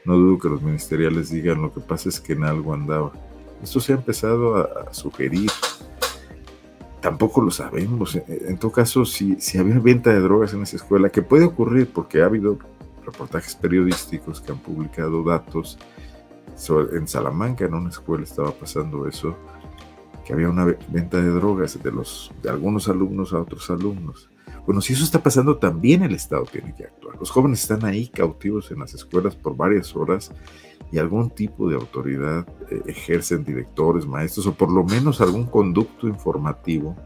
No 0.07 0.17
dudo 0.17 0.39
que 0.39 0.49
los 0.49 0.63
ministeriales 0.63 1.31
digan 1.31 1.61
lo 1.61 1.75
que 1.75 1.81
pasa 1.81 2.09
es 2.09 2.21
que 2.21 2.33
en 2.33 2.45
algo 2.45 2.73
andaba. 2.73 3.13
Esto 3.63 3.81
se 3.81 3.93
ha 3.93 3.97
empezado 3.97 4.57
a, 4.57 4.95
sugerir. 4.95 5.51
Tampoco 7.03 7.43
lo 7.43 7.51
sabemos. 7.51 8.19
En 8.27 8.57
todo 8.57 8.73
caso, 8.73 9.05
si, 9.05 9.37
si 9.41 9.59
había 9.59 9.79
venta 9.79 10.11
de 10.11 10.21
drogas 10.21 10.55
en 10.55 10.63
esa 10.63 10.77
escuela, 10.77 11.11
que 11.11 11.23
puede 11.23 11.45
ocurrir 11.45 11.89
porque 11.93 12.23
ha 12.23 12.27
habido 12.27 12.59
reportajes 13.05 13.55
periodísticos 13.55 14.41
que 14.41 14.53
han 14.53 14.59
publicado 14.59 15.23
datos. 15.23 15.79
En 16.93 17.07
Salamanca, 17.07 17.67
en 17.67 17.75
una 17.75 17.91
escuela, 17.91 18.25
estaba 18.25 18.51
pasando 18.51 19.07
eso, 19.07 19.37
que 20.25 20.33
había 20.33 20.49
una 20.49 20.65
venta 20.89 21.21
de 21.21 21.29
drogas 21.29 21.81
de, 21.83 21.93
los, 21.93 22.33
de 22.43 22.49
algunos 22.49 22.89
alumnos 22.89 23.33
a 23.33 23.41
otros 23.41 23.69
alumnos. 23.71 24.31
Bueno, 24.65 24.81
si 24.81 24.95
eso 24.95 25.05
está 25.05 25.23
pasando, 25.23 25.59
también 25.59 26.03
el 26.03 26.15
Estado 26.15 26.45
tiene 26.45 26.75
que 26.75 26.85
actuar. 26.85 27.17
Los 27.21 27.31
jóvenes 27.31 27.63
están 27.63 27.85
ahí 27.85 28.09
cautivos 28.09 28.71
en 28.73 28.81
las 28.81 28.95
escuelas 28.95 29.37
por 29.37 29.57
varias 29.57 29.95
horas 29.95 30.33
y 30.91 30.99
algún 30.99 31.31
tipo 31.31 31.69
de 31.69 31.77
autoridad 31.77 32.47
eh, 32.71 32.83
ejercen 32.87 33.45
directores, 33.45 34.07
maestros 34.07 34.47
o 34.47 34.55
por 34.55 34.73
lo 34.73 34.83
menos 34.83 35.21
algún 35.21 35.47
conducto 35.47 36.09
informativo 36.09 36.97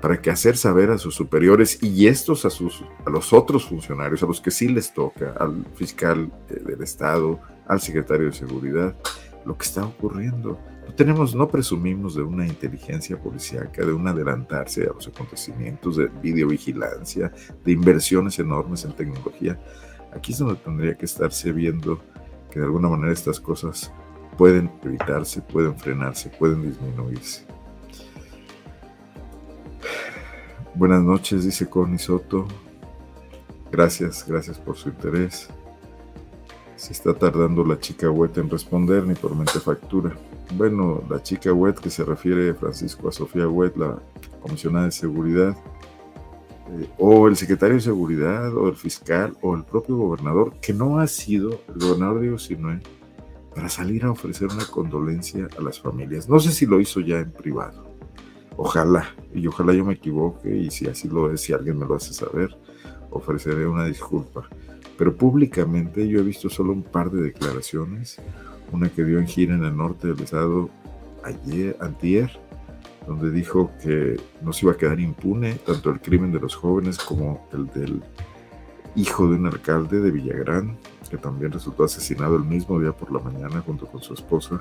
para 0.00 0.20
que 0.20 0.30
hacer 0.30 0.56
saber 0.56 0.90
a 0.90 0.98
sus 0.98 1.14
superiores 1.14 1.82
y 1.82 2.06
estos 2.06 2.44
a, 2.44 2.50
sus, 2.50 2.84
a 3.04 3.10
los 3.10 3.32
otros 3.32 3.66
funcionarios, 3.66 4.22
a 4.22 4.26
los 4.26 4.40
que 4.40 4.50
sí 4.50 4.68
les 4.68 4.92
toca, 4.92 5.34
al 5.38 5.64
fiscal 5.74 6.30
eh, 6.48 6.60
del 6.64 6.82
Estado, 6.82 7.40
al 7.66 7.80
secretario 7.80 8.26
de 8.26 8.32
Seguridad, 8.32 8.96
lo 9.44 9.56
que 9.56 9.64
está 9.64 9.84
ocurriendo. 9.84 10.58
No 10.86 10.94
tenemos, 10.94 11.34
no 11.34 11.48
presumimos 11.48 12.14
de 12.14 12.22
una 12.22 12.46
inteligencia 12.46 13.20
policíaca, 13.20 13.84
de 13.84 13.92
un 13.92 14.06
adelantarse 14.06 14.84
a 14.84 14.92
los 14.92 15.08
acontecimientos, 15.08 15.96
de 15.96 16.06
videovigilancia, 16.22 17.32
de 17.64 17.72
inversiones 17.72 18.38
enormes 18.38 18.84
en 18.84 18.92
tecnología. 18.92 19.60
Aquí 20.14 20.32
es 20.32 20.38
donde 20.38 20.56
tendría 20.56 20.96
que 20.96 21.04
estarse 21.04 21.52
viendo 21.52 22.00
que 22.50 22.60
de 22.60 22.66
alguna 22.66 22.88
manera 22.88 23.12
estas 23.12 23.38
cosas 23.38 23.92
pueden 24.38 24.70
evitarse, 24.82 25.42
pueden 25.42 25.76
frenarse, 25.78 26.30
pueden 26.30 26.62
disminuirse. 26.62 27.57
Buenas 30.74 31.02
noches, 31.02 31.44
dice 31.44 31.68
Connie 31.68 31.98
Soto. 31.98 32.46
Gracias, 33.70 34.24
gracias 34.26 34.58
por 34.58 34.76
su 34.76 34.88
interés. 34.88 35.48
Se 36.76 36.92
está 36.92 37.12
tardando 37.12 37.64
la 37.64 37.78
chica 37.80 38.08
wet 38.10 38.38
en 38.38 38.48
responder, 38.48 39.04
ni 39.04 39.14
por 39.14 39.34
mente 39.34 39.58
factura. 39.58 40.16
Bueno, 40.54 41.02
la 41.10 41.22
chica 41.22 41.52
wet 41.52 41.78
que 41.78 41.90
se 41.90 42.04
refiere 42.04 42.54
Francisco 42.54 43.08
a 43.08 43.12
Sofía 43.12 43.48
Wet, 43.48 43.76
la 43.76 43.98
comisionada 44.40 44.86
de 44.86 44.92
seguridad, 44.92 45.56
eh, 46.70 46.88
o 46.98 47.26
el 47.26 47.36
secretario 47.36 47.74
de 47.74 47.82
seguridad, 47.82 48.56
o 48.56 48.68
el 48.68 48.76
fiscal, 48.76 49.36
o 49.42 49.56
el 49.56 49.64
propio 49.64 49.96
gobernador, 49.96 50.54
que 50.60 50.72
no 50.72 51.00
ha 51.00 51.06
sido 51.08 51.60
el 51.68 51.80
gobernador 51.80 52.20
Diego 52.20 52.38
Sinoé, 52.38 52.80
para 53.54 53.68
salir 53.68 54.04
a 54.04 54.12
ofrecer 54.12 54.48
una 54.48 54.64
condolencia 54.66 55.48
a 55.58 55.62
las 55.62 55.80
familias. 55.80 56.28
No 56.28 56.38
sé 56.38 56.52
si 56.52 56.64
lo 56.64 56.80
hizo 56.80 57.00
ya 57.00 57.18
en 57.18 57.32
privado. 57.32 57.87
Ojalá, 58.58 59.14
y 59.34 59.46
ojalá 59.46 59.72
yo 59.72 59.86
me 59.86 59.94
equivoque, 59.94 60.54
y 60.54 60.70
si 60.70 60.86
así 60.86 61.08
lo 61.08 61.32
es, 61.32 61.40
si 61.40 61.54
alguien 61.54 61.78
me 61.78 61.86
lo 61.86 61.94
hace 61.94 62.12
saber, 62.12 62.54
ofreceré 63.10 63.66
una 63.66 63.86
disculpa 63.86 64.46
pero 64.98 65.16
públicamente 65.16 66.06
yo 66.08 66.18
he 66.18 66.24
visto 66.24 66.50
solo 66.50 66.72
un 66.72 66.82
par 66.82 67.10
de 67.10 67.22
declaraciones, 67.22 68.20
una 68.72 68.88
que 68.88 69.04
dio 69.04 69.20
en 69.20 69.28
gira 69.28 69.54
en 69.54 69.64
el 69.64 69.74
norte 69.76 70.08
del 70.08 70.20
estado 70.20 70.68
ayer, 71.22 71.76
antier, 71.80 72.30
donde 73.06 73.30
dijo 73.30 73.70
que 73.80 74.20
no 74.42 74.52
se 74.52 74.66
iba 74.66 74.72
a 74.72 74.76
quedar 74.76 74.98
impune 74.98 75.54
tanto 75.54 75.90
el 75.90 76.00
crimen 76.00 76.32
de 76.32 76.40
los 76.40 76.56
jóvenes 76.56 76.98
como 76.98 77.48
el 77.52 77.68
del 77.68 78.02
hijo 78.96 79.28
de 79.28 79.36
un 79.36 79.46
alcalde 79.46 80.00
de 80.00 80.10
Villagrán, 80.10 80.76
que 81.08 81.16
también 81.16 81.52
resultó 81.52 81.84
asesinado 81.84 82.36
el 82.36 82.44
mismo 82.44 82.80
día 82.80 82.92
por 82.92 83.12
la 83.12 83.20
mañana 83.20 83.62
junto 83.64 83.86
con 83.86 84.02
su 84.02 84.14
esposa. 84.14 84.60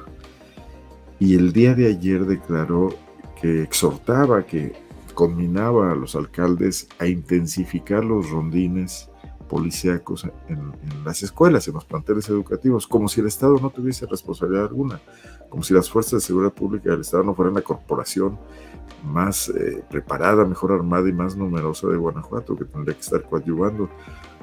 Y 1.20 1.36
el 1.36 1.52
día 1.52 1.74
de 1.74 1.88
ayer 1.88 2.26
declaró 2.26 2.94
que 3.42 3.62
exhortaba, 3.62 4.46
que 4.46 4.74
combinaba 5.14 5.92
a 5.92 5.96
los 5.96 6.16
alcaldes 6.16 6.88
a 7.00 7.08
intensificar 7.08 8.04
los 8.04 8.30
rondines 8.30 9.10
policíacos 9.48 10.28
en, 10.48 10.74
las 11.04 11.24
escuelas, 11.24 11.68
en 11.68 11.76
los 11.76 11.86
planteles 11.86 12.30
educativos, 12.30 12.86
como 12.86 13.08
si 13.08 13.22
el 13.22 13.28
Estado 13.28 13.56
no 13.62 13.70
tuviese 13.70 14.06
responsabilidad 14.06 14.66
alguna, 14.66 15.00
como 15.50 15.64
si 15.64 15.74
las 15.74 15.90
fuerzas 15.90 16.14
de 16.14 16.20
seguridad 16.22 16.54
pública 16.54 16.92
del 16.92 17.02
Estado 17.02 17.24
no 17.24 17.34
fueran 17.34 17.56
la 17.56 17.62
corporación 17.62 18.38
más 19.06 19.50
eh, 19.50 19.84
preparada, 19.90 20.46
mejor 20.46 20.74
armada 20.74 21.08
y 21.10 21.14
más 21.14 21.36
numerosa 21.36 21.88
de 21.88 21.98
Guanajuato, 21.98 22.56
que 22.56 22.66
tendría 22.66 22.94
que 22.94 23.02
estar 23.02 23.24
coadyuvando, 23.24 23.90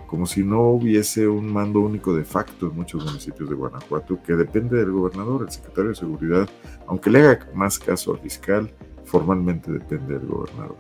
como 0.07 0.27
si 0.27 0.45
no 0.45 0.63
hubiese 0.69 1.27
un 1.27 1.53
mando 1.53 1.81
único 1.81 2.15
de 2.15 2.25
facto 2.25 2.67
en 2.67 2.77
muchos 2.77 3.05
municipios 3.05 3.49
de 3.49 3.55
Guanajuato, 3.55 4.23
que 4.23 4.35
depende 4.35 4.77
del 4.77 4.93
gobernador, 4.93 5.43
el 5.43 5.51
secretario 5.51 5.91
de 5.91 5.97
Seguridad, 5.97 6.49
aunque 6.87 7.11
le 7.11 7.21
haga 7.21 7.49
más 7.55 7.79
caso 7.79 8.13
al 8.13 8.19
fiscal, 8.19 8.71
formalmente 9.05 9.73
depende 9.73 10.19
del 10.19 10.27
gobernador. 10.27 10.77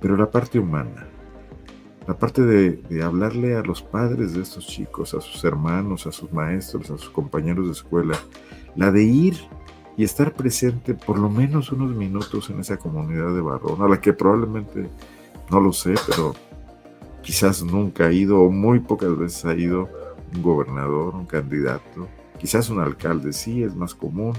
Pero 0.00 0.16
la 0.16 0.30
parte 0.30 0.58
humana, 0.58 1.08
aparte 2.06 2.42
de, 2.42 3.02
hablarle 3.02 3.56
a 3.56 3.62
los 3.62 3.82
padres 3.82 4.34
de 4.34 4.42
estos 4.42 4.66
chicos, 4.66 5.14
a 5.14 5.20
sus 5.20 5.44
hermanos, 5.44 6.06
a 6.06 6.12
sus 6.12 6.32
maestros, 6.32 6.90
a 6.90 6.98
sus 6.98 7.10
compañeros 7.10 7.66
de 7.66 7.72
escuela, 7.72 8.18
la 8.76 8.90
de 8.90 9.02
ir 9.04 9.36
y 9.96 10.04
estar 10.04 10.32
presente 10.32 10.94
por 10.94 11.18
lo 11.18 11.28
menos 11.28 11.72
unos 11.72 11.94
minutos 11.94 12.50
en 12.50 12.60
esa 12.60 12.76
comunidad 12.76 13.34
de 13.34 13.40
Barrón, 13.40 13.82
a 13.82 13.88
la 13.88 14.00
que 14.00 14.12
probablemente, 14.12 14.88
no 15.50 15.60
lo 15.60 15.72
sé, 15.72 15.94
pero 16.06 16.34
quizás 17.22 17.62
nunca 17.62 18.06
ha 18.06 18.12
ido 18.12 18.40
o 18.40 18.50
muy 18.50 18.80
pocas 18.80 19.16
veces 19.16 19.44
ha 19.44 19.54
ido 19.54 19.88
un 20.34 20.42
gobernador, 20.42 21.14
un 21.14 21.26
candidato, 21.26 22.08
quizás 22.38 22.70
un 22.70 22.80
alcalde, 22.80 23.32
sí, 23.32 23.62
es 23.62 23.74
más 23.74 23.94
común, 23.94 24.34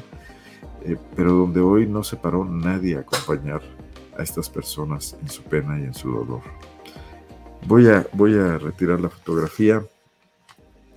eh, 0.83 0.97
pero 1.15 1.33
donde 1.33 1.59
hoy 1.59 1.85
no 1.85 2.03
se 2.03 2.17
paró 2.17 2.45
nadie 2.45 2.97
a 2.97 3.01
acompañar 3.01 3.61
a 4.17 4.23
estas 4.23 4.49
personas 4.49 5.17
en 5.21 5.29
su 5.29 5.43
pena 5.43 5.79
y 5.79 5.83
en 5.83 5.93
su 5.93 6.11
dolor. 6.11 6.41
Voy 7.67 7.87
a, 7.87 8.07
voy 8.13 8.37
a 8.37 8.57
retirar 8.57 8.99
la 8.99 9.09
fotografía. 9.09 9.83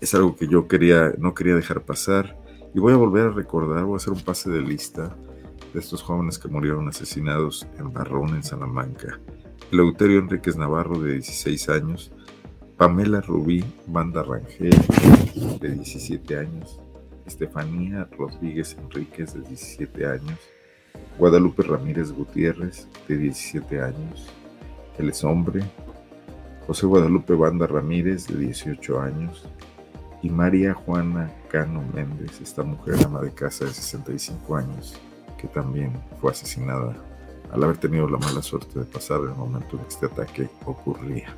Es 0.01 0.15
algo 0.15 0.37
que 0.37 0.49
yo 0.49 0.69
quería, 0.69 1.13
no 1.19 1.35
quería 1.35 1.55
dejar 1.55 1.83
pasar. 1.83 2.37
Y 2.75 2.81
voy 2.81 2.93
a 2.93 2.97
volver 2.97 3.27
a 3.27 3.31
recordar, 3.31 3.85
voy 3.85 3.95
a 3.95 3.97
hacer 3.97 4.13
un 4.13 4.21
pase 4.21 4.51
de 4.51 4.61
lista 4.61 5.15
de 5.75 5.81
estos 5.81 6.03
jóvenes 6.03 6.39
que 6.39 6.49
murieron 6.49 6.89
asesinados 6.89 7.67
en 7.79 7.93
Barrón, 7.93 8.35
en 8.35 8.43
Salamanca. 8.43 9.19
Eleuterio 9.73 10.19
Enríquez 10.19 10.59
Navarro, 10.59 11.01
de 11.01 11.15
16 11.15 11.71
años. 11.71 12.13
Pamela 12.77 13.23
Rubí 13.23 13.65
Banda 13.87 14.23
Rangel, 14.23 14.77
de 15.61 15.71
17 15.71 16.37
años. 16.37 16.79
Estefanía 17.25 18.07
Rodríguez 18.19 18.77
Enríquez, 18.79 19.33
de 19.33 19.41
17 19.41 20.05
años. 20.05 20.39
Guadalupe 21.19 21.63
Ramírez 21.63 22.13
Gutiérrez, 22.13 22.87
de 23.09 23.17
17 23.17 23.81
años. 23.81 24.29
Él 24.99 25.09
es 25.09 25.25
hombre, 25.25 25.63
José 26.67 26.85
Guadalupe 26.85 27.33
Banda 27.33 27.67
Ramírez, 27.67 28.27
de 28.27 28.37
18 28.37 29.01
años, 29.01 29.47
y 30.23 30.29
María 30.29 30.75
Juana 30.75 31.33
Cano 31.49 31.83
Méndez, 31.95 32.43
esta 32.43 32.63
mujer 32.63 32.97
ama 33.07 33.23
de 33.23 33.33
casa 33.33 33.65
de 33.65 33.71
65 33.73 34.55
años, 34.55 35.01
que 35.41 35.49
también 35.49 35.95
fue 36.21 36.31
asesinada 36.31 36.95
al 37.53 37.63
haber 37.63 37.77
tenido 37.77 38.09
la 38.09 38.19
mala 38.19 38.43
suerte 38.43 38.79
de 38.79 38.85
pasar 38.85 39.21
el 39.21 39.35
momento 39.35 39.77
en 39.77 39.83
que 39.83 39.89
este 39.89 40.07
ataque 40.07 40.51
ocurría. 40.65 41.37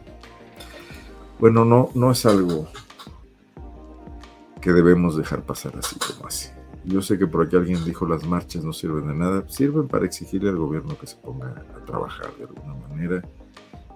Bueno, 1.39 1.65
no, 1.65 1.91
no 1.95 2.11
es 2.11 2.25
algo 2.25 2.69
que 4.61 4.73
debemos 4.73 5.17
dejar 5.17 5.43
pasar 5.43 5.77
así 5.77 5.97
como 5.99 6.29
así. 6.29 6.49
Yo 6.85 7.03
sé 7.03 7.19
que 7.19 7.27
por 7.27 7.45
aquí 7.45 7.57
alguien 7.57 7.85
dijo 7.85 8.07
las 8.07 8.25
marchas 8.25 8.65
no 8.65 8.73
sirven 8.73 9.09
de 9.09 9.15
nada, 9.15 9.45
sirven 9.49 9.89
para 9.89 10.07
exigirle 10.07 10.51
al 10.51 10.57
gobierno 10.57 10.97
que 10.99 11.07
se 11.07 11.17
ponga 11.17 11.65
a 11.77 11.85
trabajar 11.85 12.35
de 12.37 12.45
alguna 12.45 12.75
manera 12.89 13.23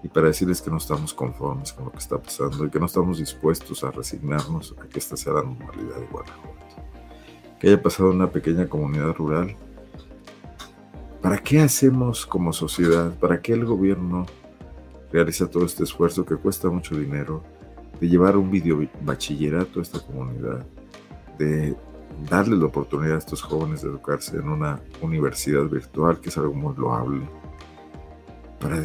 y 0.02 0.08
para 0.08 0.28
decirles 0.28 0.62
que 0.62 0.70
no 0.70 0.78
estamos 0.78 1.12
conformes 1.12 1.72
con 1.72 1.86
lo 1.86 1.92
que 1.92 1.98
está 1.98 2.18
pasando 2.18 2.64
y 2.64 2.70
que 2.70 2.78
no 2.78 2.86
estamos 2.86 3.18
dispuestos 3.18 3.84
a 3.84 3.90
resignarnos 3.90 4.74
a 4.80 4.88
que 4.88 4.98
esta 4.98 5.16
sea 5.16 5.34
la 5.34 5.42
normalidad 5.42 5.96
de 5.96 6.06
Guanajuato. 6.06 6.58
Que 7.60 7.68
haya 7.68 7.82
pasado 7.82 8.10
una 8.10 8.30
pequeña 8.30 8.68
comunidad 8.68 9.14
rural. 9.14 9.56
¿Para 11.28 11.42
qué 11.42 11.60
hacemos 11.60 12.24
como 12.24 12.54
sociedad? 12.54 13.12
¿Para 13.18 13.42
qué 13.42 13.52
el 13.52 13.66
gobierno 13.66 14.24
realiza 15.12 15.46
todo 15.46 15.66
este 15.66 15.84
esfuerzo 15.84 16.24
que 16.24 16.36
cuesta 16.36 16.70
mucho 16.70 16.96
dinero 16.96 17.44
de 18.00 18.08
llevar 18.08 18.38
un 18.38 18.50
video 18.50 18.88
bachillerato 19.02 19.78
a 19.78 19.82
esta 19.82 20.00
comunidad? 20.00 20.64
De 21.38 21.76
darle 22.30 22.56
la 22.56 22.64
oportunidad 22.64 23.16
a 23.16 23.18
estos 23.18 23.42
jóvenes 23.42 23.82
de 23.82 23.90
educarse 23.90 24.38
en 24.38 24.48
una 24.48 24.80
universidad 25.02 25.64
virtual, 25.64 26.18
que 26.18 26.30
es 26.30 26.38
algo 26.38 26.54
muy 26.54 26.74
loable, 26.76 27.28
para 28.58 28.82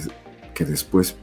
que 0.53 0.65
después, 0.65 1.15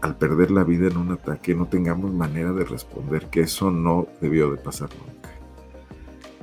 al 0.00 0.16
perder 0.16 0.50
la 0.50 0.64
vida 0.64 0.88
en 0.88 0.96
un 0.96 1.12
ataque, 1.12 1.54
no 1.54 1.68
tengamos 1.68 2.12
manera 2.12 2.52
de 2.52 2.64
responder 2.64 3.26
que 3.26 3.42
eso 3.42 3.70
no 3.70 4.08
debió 4.20 4.50
de 4.50 4.56
pasar 4.56 4.88
nunca. 4.98 5.17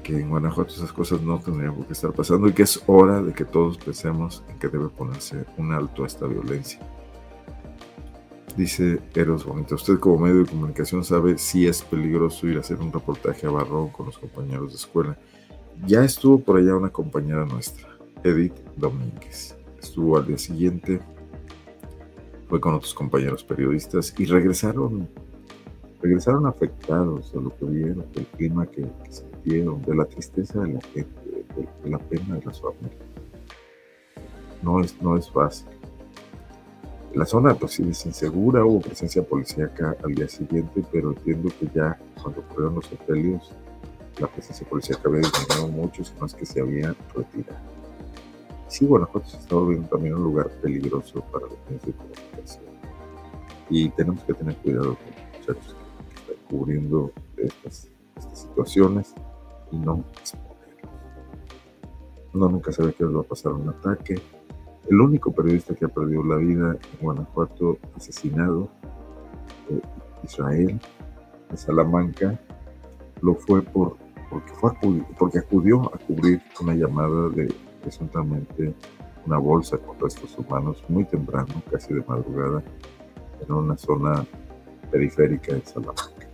Que 0.05 0.19
en 0.19 0.29
Guanajuato 0.29 0.71
esas 0.71 0.93
cosas 0.93 1.23
no 1.23 1.39
tendrían 1.39 1.73
por 1.73 1.87
qué 1.87 1.93
estar 1.93 2.13
pasando 2.13 2.47
y 2.47 2.53
que 2.53 2.61
es 2.61 2.79
hora 2.85 3.23
de 3.23 3.33
que 3.33 3.43
todos 3.43 3.79
pensemos 3.79 4.43
en 4.47 4.59
que 4.59 4.67
debe 4.67 4.87
ponerse 4.87 5.45
un 5.57 5.73
alto 5.73 6.03
a 6.03 6.05
esta 6.05 6.27
violencia. 6.27 6.79
Dice 8.55 9.01
Eros 9.15 9.43
Bonita, 9.43 9.73
usted 9.73 9.97
como 9.97 10.19
medio 10.19 10.43
de 10.43 10.45
comunicación 10.45 11.03
sabe 11.03 11.39
si 11.39 11.65
es 11.65 11.81
peligroso 11.81 12.45
ir 12.45 12.57
a 12.57 12.59
hacer 12.59 12.77
un 12.81 12.93
reportaje 12.93 13.47
a 13.47 13.49
Barrón 13.49 13.89
con 13.89 14.05
los 14.05 14.19
compañeros 14.19 14.73
de 14.73 14.77
escuela. 14.77 15.17
Ya 15.87 16.03
estuvo 16.03 16.39
por 16.39 16.57
allá 16.57 16.75
una 16.75 16.91
compañera 16.91 17.43
nuestra, 17.43 17.87
Edith 18.23 18.53
Domínguez. 18.77 19.57
Estuvo 19.81 20.17
al 20.17 20.27
día 20.27 20.37
siguiente, 20.37 20.99
fue 22.47 22.61
con 22.61 22.75
otros 22.75 22.93
compañeros 22.93 23.43
periodistas 23.43 24.13
y 24.19 24.25
regresaron, 24.25 25.09
regresaron 25.99 26.45
afectados 26.45 27.33
de 27.33 27.41
lo 27.41 27.57
que 27.57 27.65
vieron, 27.65 28.05
del 28.13 28.27
clima 28.27 28.67
que, 28.67 28.85
de 29.45 29.95
la 29.95 30.05
tristeza 30.05 30.59
de 30.61 30.73
la 30.73 30.81
gente, 30.81 31.45
de, 31.83 31.89
la 31.89 31.99
pena 31.99 32.35
de 32.35 32.45
las 32.45 32.59
familias. 32.59 32.93
No 34.63 34.81
es, 34.81 34.99
no 35.01 35.15
es 35.15 35.29
fácil. 35.29 35.67
La 37.13 37.25
zona 37.25 37.53
pues 37.53 37.73
sí 37.73 37.87
es 37.89 38.05
insegura, 38.05 38.65
hubo 38.65 38.81
presencia 38.81 39.23
policíaca 39.23 39.95
al 40.03 40.15
día 40.15 40.27
siguiente, 40.27 40.83
pero 40.91 41.11
entiendo 41.11 41.49
que 41.59 41.67
ya 41.73 41.97
cuando 42.21 42.41
fueron 42.53 42.75
los 42.75 42.91
hotelios, 42.91 43.51
la 44.19 44.27
presencia 44.27 44.67
policíaca 44.67 45.03
había 45.05 45.21
disminuido 45.21 45.67
mucho, 45.67 46.03
sino 46.03 46.25
es 46.25 46.33
que 46.33 46.45
se 46.45 46.61
había 46.61 46.95
retirado. 47.13 47.59
Sí, 48.67 48.85
Guanajuato 48.85 49.29
se 49.29 49.37
está 49.37 49.55
volviendo 49.55 49.87
también 49.87 50.15
un 50.15 50.23
lugar 50.23 50.49
peligroso 50.61 51.21
para 51.31 51.45
los 51.45 51.57
medios 51.69 51.85
de 51.85 51.93
comunicación. 51.93 52.63
Y 53.69 53.89
tenemos 53.89 54.23
que 54.23 54.33
tener 54.33 54.55
cuidado 54.57 54.95
con 54.95 55.05
los 55.05 55.39
muchachos 55.39 55.75
que 56.09 56.15
están 56.15 56.47
cubriendo 56.49 57.11
estas, 57.37 57.87
estas 58.15 58.41
situaciones 58.41 59.13
y 59.75 59.79
no 59.79 60.03
No 62.33 62.49
nunca 62.49 62.71
sabe 62.71 62.93
qué 62.93 63.03
les 63.03 63.15
va 63.15 63.21
a 63.21 63.23
pasar 63.23 63.53
un 63.53 63.69
ataque. 63.69 64.15
El 64.89 65.01
único 65.01 65.31
periodista 65.33 65.73
que 65.73 65.85
ha 65.85 65.89
perdido 65.89 66.23
la 66.23 66.37
vida 66.37 66.71
en 66.73 66.99
Guanajuato 67.01 67.77
asesinado, 67.95 68.69
Israel, 70.23 70.79
de 71.49 71.57
Salamanca, 71.57 72.39
lo 73.21 73.35
fue 73.35 73.61
por 73.61 73.97
porque, 74.29 74.53
fue 74.53 74.71
porque 75.17 75.39
acudió 75.39 75.93
a 75.93 75.97
cubrir 75.99 76.41
una 76.59 76.73
llamada 76.73 77.29
de 77.29 77.53
presuntamente 77.81 78.73
una 79.25 79.37
bolsa 79.37 79.77
con 79.77 79.99
restos 79.99 80.37
humanos 80.37 80.83
muy 80.87 81.05
temprano, 81.05 81.47
casi 81.71 81.93
de 81.93 82.03
madrugada, 82.07 82.63
en 83.45 83.53
una 83.53 83.77
zona 83.77 84.25
periférica 84.91 85.53
de 85.53 85.61
Salamanca. 85.61 86.27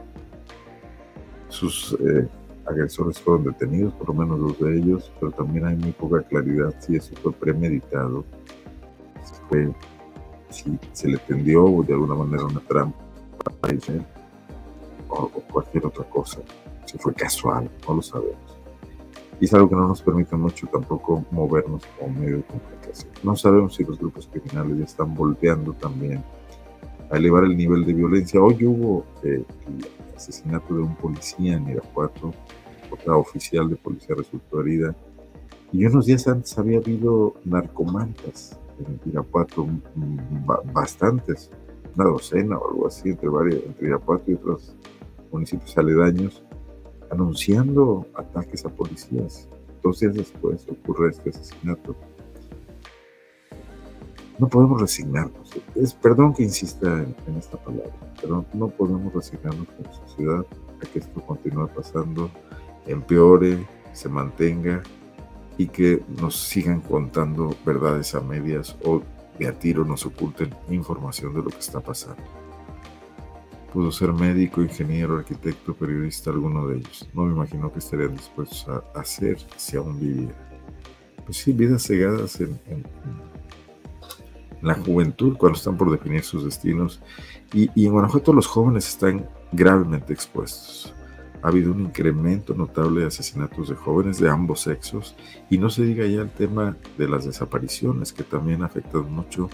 Sus 1.47 1.93
eh, 1.99 2.27
agresores 2.65 3.19
fueron 3.19 3.45
detenidos, 3.45 3.93
por 3.93 4.09
lo 4.09 4.13
menos 4.13 4.39
dos 4.39 4.59
de 4.59 4.77
ellos, 4.77 5.11
pero 5.19 5.31
también 5.31 5.65
hay 5.65 5.75
muy 5.75 5.91
poca 5.91 6.21
claridad 6.23 6.73
si 6.79 6.95
eso 6.95 7.15
fue 7.21 7.31
premeditado, 7.33 8.23
si, 10.49 10.77
se 10.91 11.07
le 11.07 11.17
tendió 11.17 11.83
de 11.85 11.93
alguna 11.93 12.15
manera 12.15 12.45
una 12.45 12.59
trampa 12.61 12.97
a 13.61 13.73
Israel 13.73 14.05
o 15.07 15.27
cualquier 15.51 15.85
otra 15.85 16.03
cosa 16.05 16.39
si 16.91 16.97
fue 16.97 17.13
casual, 17.13 17.69
no 17.87 17.95
lo 17.95 18.01
sabemos. 18.01 18.57
Y 19.39 19.45
es 19.45 19.53
algo 19.53 19.69
que 19.69 19.75
no 19.75 19.87
nos 19.87 20.01
permite 20.01 20.35
mucho 20.35 20.67
tampoco 20.67 21.23
movernos 21.31 21.83
como 21.97 22.19
medio 22.19 22.37
de 22.37 22.43
comunicación. 22.43 23.11
No 23.23 23.35
sabemos 23.35 23.75
si 23.75 23.83
los 23.83 23.97
grupos 23.97 24.27
criminales 24.27 24.77
ya 24.77 24.83
están 24.83 25.15
volteando 25.15 25.73
también 25.73 26.23
a 27.11 27.17
elevar 27.17 27.43
el 27.43 27.57
nivel 27.57 27.85
de 27.85 27.93
violencia. 27.93 28.41
Hoy 28.41 28.65
hubo 28.65 29.05
eh, 29.23 29.43
el 29.67 30.15
asesinato 30.15 30.73
de 30.73 30.81
un 30.81 30.95
policía 30.95 31.57
en 31.57 31.67
Irapuato, 31.69 32.33
otra 32.89 33.15
oficial 33.17 33.69
de 33.69 33.75
policía 33.75 34.15
resultó 34.15 34.61
herida. 34.61 34.95
Y 35.71 35.85
unos 35.85 36.05
días 36.05 36.27
antes 36.27 36.57
había 36.57 36.77
habido 36.77 37.35
narcomantas 37.45 38.57
en 38.79 38.99
Irapuato, 39.11 39.67
bastantes, 40.73 41.51
una 41.95 42.05
docena 42.05 42.57
o 42.57 42.69
algo 42.69 42.87
así, 42.87 43.09
entre, 43.09 43.29
varios, 43.29 43.63
entre 43.65 43.87
Irapuato 43.87 44.31
y 44.31 44.33
otros 44.35 44.73
municipios 45.31 45.77
aledaños 45.77 46.43
anunciando 47.09 48.07
ataques 48.15 48.65
a 48.65 48.69
policías. 48.69 49.49
Dos 49.83 49.99
días 49.99 50.13
después 50.13 50.65
ocurre 50.69 51.09
este 51.09 51.29
asesinato. 51.29 51.95
No 54.41 54.49
podemos 54.49 54.81
resignarnos. 54.81 55.51
Es, 55.75 55.93
perdón 55.93 56.33
que 56.33 56.41
insista 56.41 57.05
en, 57.27 57.37
esta 57.37 57.57
palabra, 57.57 57.93
pero 58.19 58.43
no 58.55 58.69
podemos 58.69 59.13
resignarnos 59.13 59.67
como 59.67 59.93
sociedad 59.93 60.43
a 60.81 60.85
que 60.87 60.97
esto 60.97 61.21
continúe 61.21 61.67
pasando, 61.67 62.31
empeore, 62.87 63.63
se 63.93 64.09
mantenga 64.09 64.81
y 65.59 65.67
que 65.67 66.01
nos 66.19 66.41
sigan 66.41 66.81
contando 66.81 67.55
verdades 67.63 68.15
a 68.15 68.21
medias 68.21 68.75
o 68.83 69.03
de 69.37 69.47
a 69.47 69.59
tiro 69.59 69.85
nos 69.85 70.07
oculten 70.07 70.49
información 70.71 71.35
de 71.35 71.43
lo 71.43 71.49
que 71.51 71.59
está 71.59 71.79
pasando. 71.79 72.23
Pudo 73.71 73.91
ser 73.91 74.11
médico, 74.11 74.63
ingeniero, 74.63 75.19
arquitecto, 75.19 75.75
periodista, 75.75 76.31
alguno 76.31 76.67
de 76.67 76.77
ellos. 76.77 77.07
No 77.13 77.25
me 77.25 77.33
imagino 77.33 77.71
que 77.71 77.77
estarían 77.77 78.15
dispuestos 78.15 78.67
a 78.67 78.99
hacer 78.99 79.37
si 79.55 79.77
aún 79.77 79.99
viviera. 79.99 80.33
Pues 81.25 81.37
sí, 81.37 81.53
vidas 81.53 81.83
cegadas 81.83 82.41
en, 82.41 82.59
la 84.61 84.75
juventud 84.75 85.37
cuando 85.37 85.57
están 85.57 85.77
por 85.77 85.91
definir 85.91 86.23
sus 86.23 86.45
destinos. 86.45 87.01
Y, 87.53 87.69
en 87.85 87.91
Guanajuato 87.91 88.33
los 88.33 88.47
jóvenes 88.47 88.87
están 88.87 89.27
gravemente 89.51 90.13
expuestos. 90.13 90.93
Ha 91.41 91.47
habido 91.47 91.71
un 91.71 91.81
incremento 91.81 92.53
notable 92.53 93.01
de 93.01 93.07
asesinatos 93.07 93.69
de 93.69 93.75
jóvenes 93.75 94.19
de 94.19 94.29
ambos 94.29 94.61
sexos 94.61 95.15
y 95.49 95.57
no 95.57 95.69
se 95.69 95.83
diga 95.83 96.05
ya 96.05 96.21
el 96.21 96.29
tema 96.29 96.77
de 96.97 97.09
las 97.09 97.25
desapariciones 97.25 98.13
que 98.13 98.23
también 98.23 98.63
afectan 98.63 99.11
mucho 99.11 99.49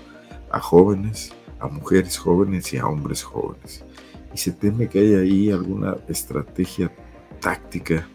a 0.52 0.60
jóvenes, 0.60 1.34
a 1.60 1.68
mujeres 1.68 2.18
jóvenes 2.18 2.74
y 2.74 2.78
a 2.78 2.88
hombres 2.88 3.24
jóvenes 3.24 3.86
y 4.34 4.38
se 4.38 4.52
teme 4.52 4.88
que 4.88 5.00
haya 5.00 5.20
ahí 5.20 5.52
alguna 5.52 5.98
estrategia 6.08 6.92
táctica 7.40 8.08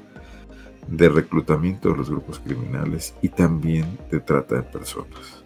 de 0.87 1.09
reclutamiento 1.09 1.91
de 1.91 1.97
los 1.97 2.11
grupos 2.11 2.39
criminales 2.39 3.15
y 3.23 3.29
también 3.29 3.99
de 4.11 4.21
trata 4.21 4.57
de 4.57 4.63
personas. 4.63 5.42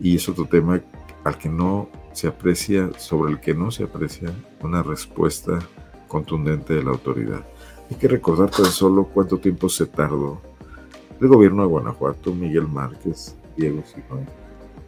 Y 0.00 0.16
es 0.16 0.28
otro 0.28 0.46
tema 0.46 0.80
al 1.24 1.38
que 1.38 1.48
no 1.48 1.88
se 2.12 2.28
aprecia, 2.28 2.90
sobre 2.98 3.32
el 3.32 3.40
que 3.40 3.54
no 3.54 3.70
se 3.70 3.84
aprecia 3.84 4.32
una 4.62 4.82
respuesta 4.82 5.58
contundente 6.08 6.74
de 6.74 6.82
la 6.82 6.90
autoridad. 6.90 7.44
Hay 7.90 7.96
que 7.96 8.08
recordar 8.08 8.50
tan 8.50 8.66
solo 8.66 9.04
cuánto 9.04 9.38
tiempo 9.38 9.68
se 9.68 9.86
tardó 9.86 10.40
el 11.20 11.28
gobierno 11.28 11.62
de 11.62 11.68
Guanajuato, 11.68 12.32
Miguel 12.32 12.66
Márquez, 12.66 13.36
Diego 13.56 13.82
Simón 13.84 14.26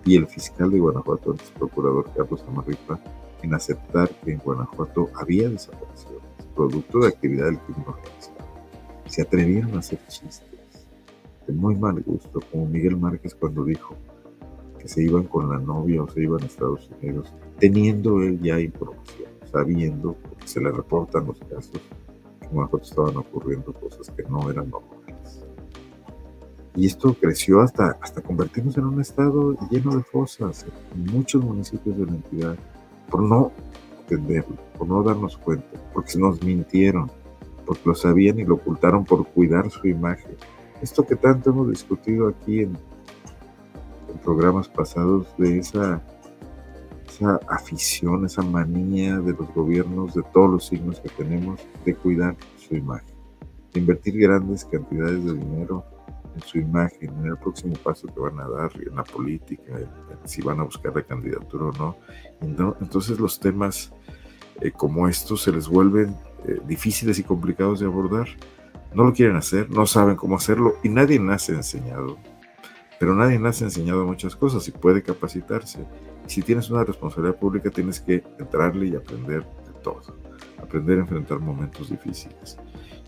y 0.04 0.16
el 0.16 0.26
fiscal 0.26 0.70
de 0.70 0.78
Guanajuato, 0.78 1.32
el 1.32 1.38
procurador 1.58 2.10
Carlos 2.16 2.42
Amarripa, 2.48 2.98
en 3.42 3.54
aceptar 3.54 4.08
que 4.08 4.32
en 4.32 4.38
Guanajuato 4.38 5.10
había 5.14 5.48
desapariciones, 5.48 6.20
producto 6.54 7.00
de 7.00 7.08
actividad 7.08 7.46
del 7.46 7.58
crimen 7.58 7.84
organizado. 7.86 8.46
Se 9.06 9.22
atrevieron 9.22 9.74
a 9.74 9.80
hacer 9.80 9.98
chistes 10.08 10.42
de 11.46 11.52
muy 11.52 11.74
mal 11.74 12.00
gusto, 12.02 12.40
como 12.50 12.66
Miguel 12.66 12.96
Márquez 12.96 13.34
cuando 13.34 13.64
dijo 13.64 13.94
que 14.82 14.88
se 14.88 15.00
iban 15.00 15.22
con 15.24 15.48
la 15.48 15.58
novia 15.58 16.02
o 16.02 16.08
se 16.08 16.22
iban 16.22 16.42
a 16.42 16.46
Estados 16.46 16.90
Unidos, 17.00 17.32
teniendo 17.60 18.20
él 18.20 18.40
ya 18.42 18.58
información, 18.58 19.30
sabiendo, 19.50 20.14
porque 20.14 20.48
se 20.48 20.60
le 20.60 20.72
reportan 20.72 21.24
los 21.24 21.38
casos, 21.38 21.80
que 22.40 22.48
Guanajuato 22.48 22.84
estaban 22.84 23.16
ocurriendo 23.16 23.72
cosas 23.72 24.10
que 24.10 24.24
no 24.24 24.50
eran 24.50 24.70
normales. 24.70 25.44
Y 26.74 26.86
esto 26.86 27.14
creció 27.14 27.60
hasta, 27.60 27.96
hasta 28.00 28.22
convertirnos 28.22 28.76
en 28.76 28.86
un 28.86 29.00
estado 29.00 29.56
lleno 29.70 29.96
de 29.96 30.02
fosas 30.02 30.66
en 30.94 31.04
muchos 31.12 31.44
municipios 31.44 31.96
de 31.96 32.06
la 32.06 32.12
entidad 32.12 32.56
por 33.08 33.22
no 33.22 33.52
entenderlo, 34.00 34.56
por 34.76 34.88
no 34.88 35.00
darnos 35.04 35.36
cuenta, 35.36 35.78
porque 35.92 36.18
nos 36.18 36.42
mintieron, 36.42 37.08
porque 37.66 37.82
lo 37.84 37.94
sabían 37.94 38.40
y 38.40 38.44
lo 38.44 38.56
ocultaron 38.56 39.04
por 39.04 39.28
cuidar 39.28 39.70
su 39.70 39.86
imagen. 39.86 40.34
Esto 40.80 41.06
que 41.06 41.14
tanto 41.14 41.50
hemos 41.50 41.70
discutido 41.70 42.26
aquí 42.26 42.62
en, 42.62 42.76
programas 44.22 44.68
pasados 44.68 45.26
de 45.38 45.58
esa, 45.58 46.02
esa 47.06 47.40
afición, 47.48 48.24
esa 48.24 48.42
manía 48.42 49.18
de 49.18 49.32
los 49.32 49.52
gobiernos, 49.54 50.14
de 50.14 50.22
todos 50.32 50.50
los 50.50 50.66
signos 50.66 51.00
que 51.00 51.08
tenemos, 51.10 51.60
de 51.84 51.94
cuidar 51.94 52.36
su 52.56 52.76
imagen, 52.76 53.14
de 53.72 53.80
invertir 53.80 54.18
grandes 54.18 54.64
cantidades 54.64 55.24
de 55.24 55.34
dinero 55.34 55.84
en 56.34 56.42
su 56.42 56.58
imagen, 56.58 57.10
en 57.18 57.26
el 57.26 57.36
próximo 57.36 57.74
paso 57.82 58.06
que 58.06 58.20
van 58.20 58.40
a 58.40 58.48
dar 58.48 58.70
en 58.80 58.94
la 58.96 59.04
política, 59.04 59.74
si 60.24 60.40
van 60.40 60.60
a 60.60 60.64
buscar 60.64 60.94
la 60.94 61.02
candidatura 61.02 61.66
o 61.66 61.72
no. 61.72 61.96
Entonces 62.80 63.18
los 63.18 63.38
temas 63.38 63.92
eh, 64.60 64.70
como 64.70 65.08
estos 65.08 65.42
se 65.42 65.52
les 65.52 65.68
vuelven 65.68 66.16
eh, 66.46 66.60
difíciles 66.66 67.18
y 67.18 67.22
complicados 67.22 67.80
de 67.80 67.86
abordar. 67.86 68.28
No 68.94 69.04
lo 69.04 69.12
quieren 69.12 69.36
hacer, 69.36 69.70
no 69.70 69.86
saben 69.86 70.16
cómo 70.16 70.36
hacerlo 70.36 70.74
y 70.82 70.88
nadie 70.88 71.18
nace 71.18 71.52
enseñado. 71.52 72.18
Pero 73.02 73.16
nadie 73.16 73.36
nace 73.36 73.64
enseñado 73.64 74.06
muchas 74.06 74.36
cosas 74.36 74.68
y 74.68 74.70
puede 74.70 75.02
capacitarse. 75.02 75.84
si 76.28 76.40
tienes 76.40 76.70
una 76.70 76.84
responsabilidad 76.84 77.34
pública 77.34 77.68
tienes 77.68 77.98
que 77.98 78.22
entrarle 78.38 78.86
y 78.86 78.94
aprender 78.94 79.42
de 79.42 79.72
todo. 79.82 80.16
Aprender 80.62 80.98
a 80.98 81.00
enfrentar 81.00 81.40
momentos 81.40 81.90
difíciles. 81.90 82.56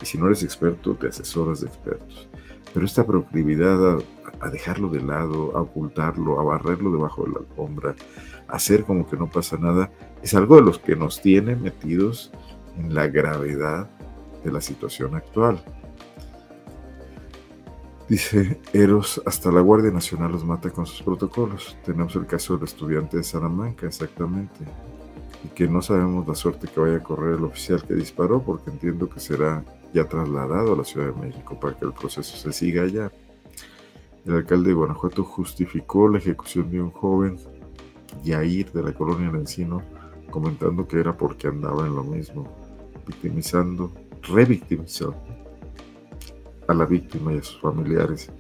Y 0.03 0.05
si 0.05 0.19
no 0.19 0.27
eres 0.27 0.43
experto, 0.43 0.97
te 0.97 1.07
asesoras 1.07 1.61
de 1.61 1.69
expertos. 1.69 2.29
Pero 2.73 2.85
esta 2.85 3.07
proclividad 3.07 4.03
a, 4.41 4.51
dejarlo 4.51 4.89
de 4.89 5.01
lado, 5.01 5.57
a 5.57 5.61
ocultarlo, 5.61 6.41
a 6.41 6.43
barrerlo 6.43 6.91
debajo 6.91 7.23
de 7.23 7.31
la 7.31 7.39
alfombra, 7.39 7.95
a 8.49 8.57
hacer 8.57 8.83
como 8.83 9.07
que 9.07 9.17
no 9.17 9.31
pasa 9.31 9.59
nada, 9.59 9.93
es 10.25 10.35
algo 10.35 10.57
de 10.57 10.63
los 10.63 10.81
que 10.81 10.97
nos 10.97 11.23
tiene 11.23 11.55
metidos 11.55 12.33
en 12.77 12.93
la 12.97 13.07
gravedad 13.07 13.89
de 14.43 14.51
la 14.51 14.61
situación 14.61 15.15
actual. 15.15 15.63
Dice 18.09 18.61
Eros, 18.75 19.23
hasta 19.25 19.51
la 19.51 19.63
Guardia 19.63 19.91
Nacional 19.91 20.33
los 20.33 20.45
mata 20.45 20.69
con 20.69 20.85
sus 20.85 21.01
protocolos. 21.03 21.75
Tenemos 21.87 22.15
el 22.17 22.27
caso 22.27 22.55
del 22.55 22.65
estudiante 22.65 23.17
de 23.17 23.25
Salamanca, 23.25 23.87
exactamente. 23.87 24.61
Y 25.43 25.49
que 25.49 25.67
no 25.67 25.81
sabemos 25.81 26.29
la 26.29 26.35
suerte 26.35 26.69
que 26.69 26.81
vaya 26.81 26.97
a 26.97 27.03
correr 27.03 27.39
el 27.39 27.45
oficial 27.45 27.83
que 27.83 27.95
disparó, 27.95 28.43
porque 28.43 28.71
entiendo 28.71 29.09
que 29.09 29.21
será 29.21 29.65
ya 29.95 30.05
trasladado 30.07 30.75
a 30.75 30.77
la 30.77 30.85
Ciudad 30.85 31.15
de 31.15 31.21
México 31.29 31.59
para 31.59 31.79
que 31.79 31.87
el 31.87 31.95
proceso 31.95 32.37
se 32.37 32.53
siga 32.53 32.83
allá. 32.83 33.11
El 34.27 34.35
alcalde 34.35 34.69
de 34.69 34.75
Guanajuato 34.75 35.25
justificó 35.25 36.07
la 36.07 36.19
ejecución 36.19 36.71
de 36.71 36.83
un 36.83 36.91
joven, 36.91 37.39
Yair, 38.23 38.71
de 38.73 38.83
la 38.83 38.93
colonia 38.93 39.29
del 39.31 39.41
Encino, 39.41 39.83
comentando 40.31 40.87
que 40.87 41.01
era 41.01 41.17
porque 41.17 41.49
andaba 41.49 41.87
en 41.87 41.95
lo 41.95 42.05
mismo, 42.05 42.47
victimizando, 43.07 43.93
revictimizando 44.23 45.44
a 46.69 46.75
la 46.75 46.87
víctima 46.87 47.33
y 47.33 47.39
a 47.39 47.43
sus 47.43 47.61
familiares. 47.61 48.31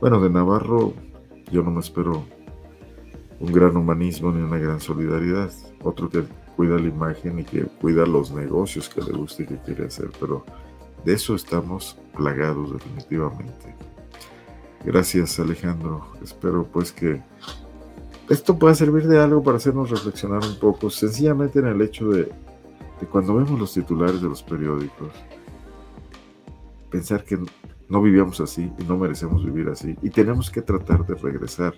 Bueno, 0.00 0.20
de 0.20 0.30
Navarro 0.30 0.92
yo 1.50 1.62
no 1.62 1.70
me 1.70 1.80
espero 1.80 2.24
un 3.40 3.52
gran 3.52 3.76
humanismo 3.76 4.32
ni 4.32 4.42
una 4.42 4.58
gran 4.58 4.80
solidaridad. 4.80 5.50
Otro 5.82 6.08
que 6.08 6.24
cuida 6.56 6.78
la 6.78 6.88
imagen 6.88 7.38
y 7.40 7.44
que 7.44 7.64
cuida 7.64 8.06
los 8.06 8.32
negocios 8.32 8.88
que 8.88 9.02
le 9.02 9.12
gusta 9.12 9.42
y 9.42 9.46
que 9.46 9.58
quiere 9.58 9.86
hacer, 9.86 10.10
pero 10.18 10.44
de 11.04 11.12
eso 11.12 11.34
estamos 11.34 11.98
plagados 12.16 12.72
definitivamente. 12.72 13.74
Gracias 14.84 15.38
Alejandro, 15.38 16.06
espero 16.22 16.64
pues 16.64 16.92
que 16.92 17.22
esto 18.28 18.58
pueda 18.58 18.74
servir 18.74 19.06
de 19.06 19.20
algo 19.20 19.42
para 19.42 19.58
hacernos 19.58 19.90
reflexionar 19.90 20.42
un 20.44 20.58
poco, 20.58 20.90
sencillamente 20.90 21.58
en 21.58 21.66
el 21.66 21.80
hecho 21.82 22.10
de, 22.10 22.22
de 22.22 23.06
cuando 23.10 23.34
vemos 23.34 23.58
los 23.58 23.74
titulares 23.74 24.20
de 24.20 24.28
los 24.28 24.42
periódicos, 24.42 25.12
pensar 26.90 27.24
que 27.24 27.38
no 27.88 28.02
vivíamos 28.02 28.40
así 28.40 28.72
y 28.78 28.84
no 28.84 28.96
merecemos 28.96 29.44
vivir 29.44 29.68
así 29.68 29.96
y 30.02 30.10
tenemos 30.10 30.50
que 30.50 30.62
tratar 30.62 31.06
de 31.06 31.14
regresar 31.14 31.74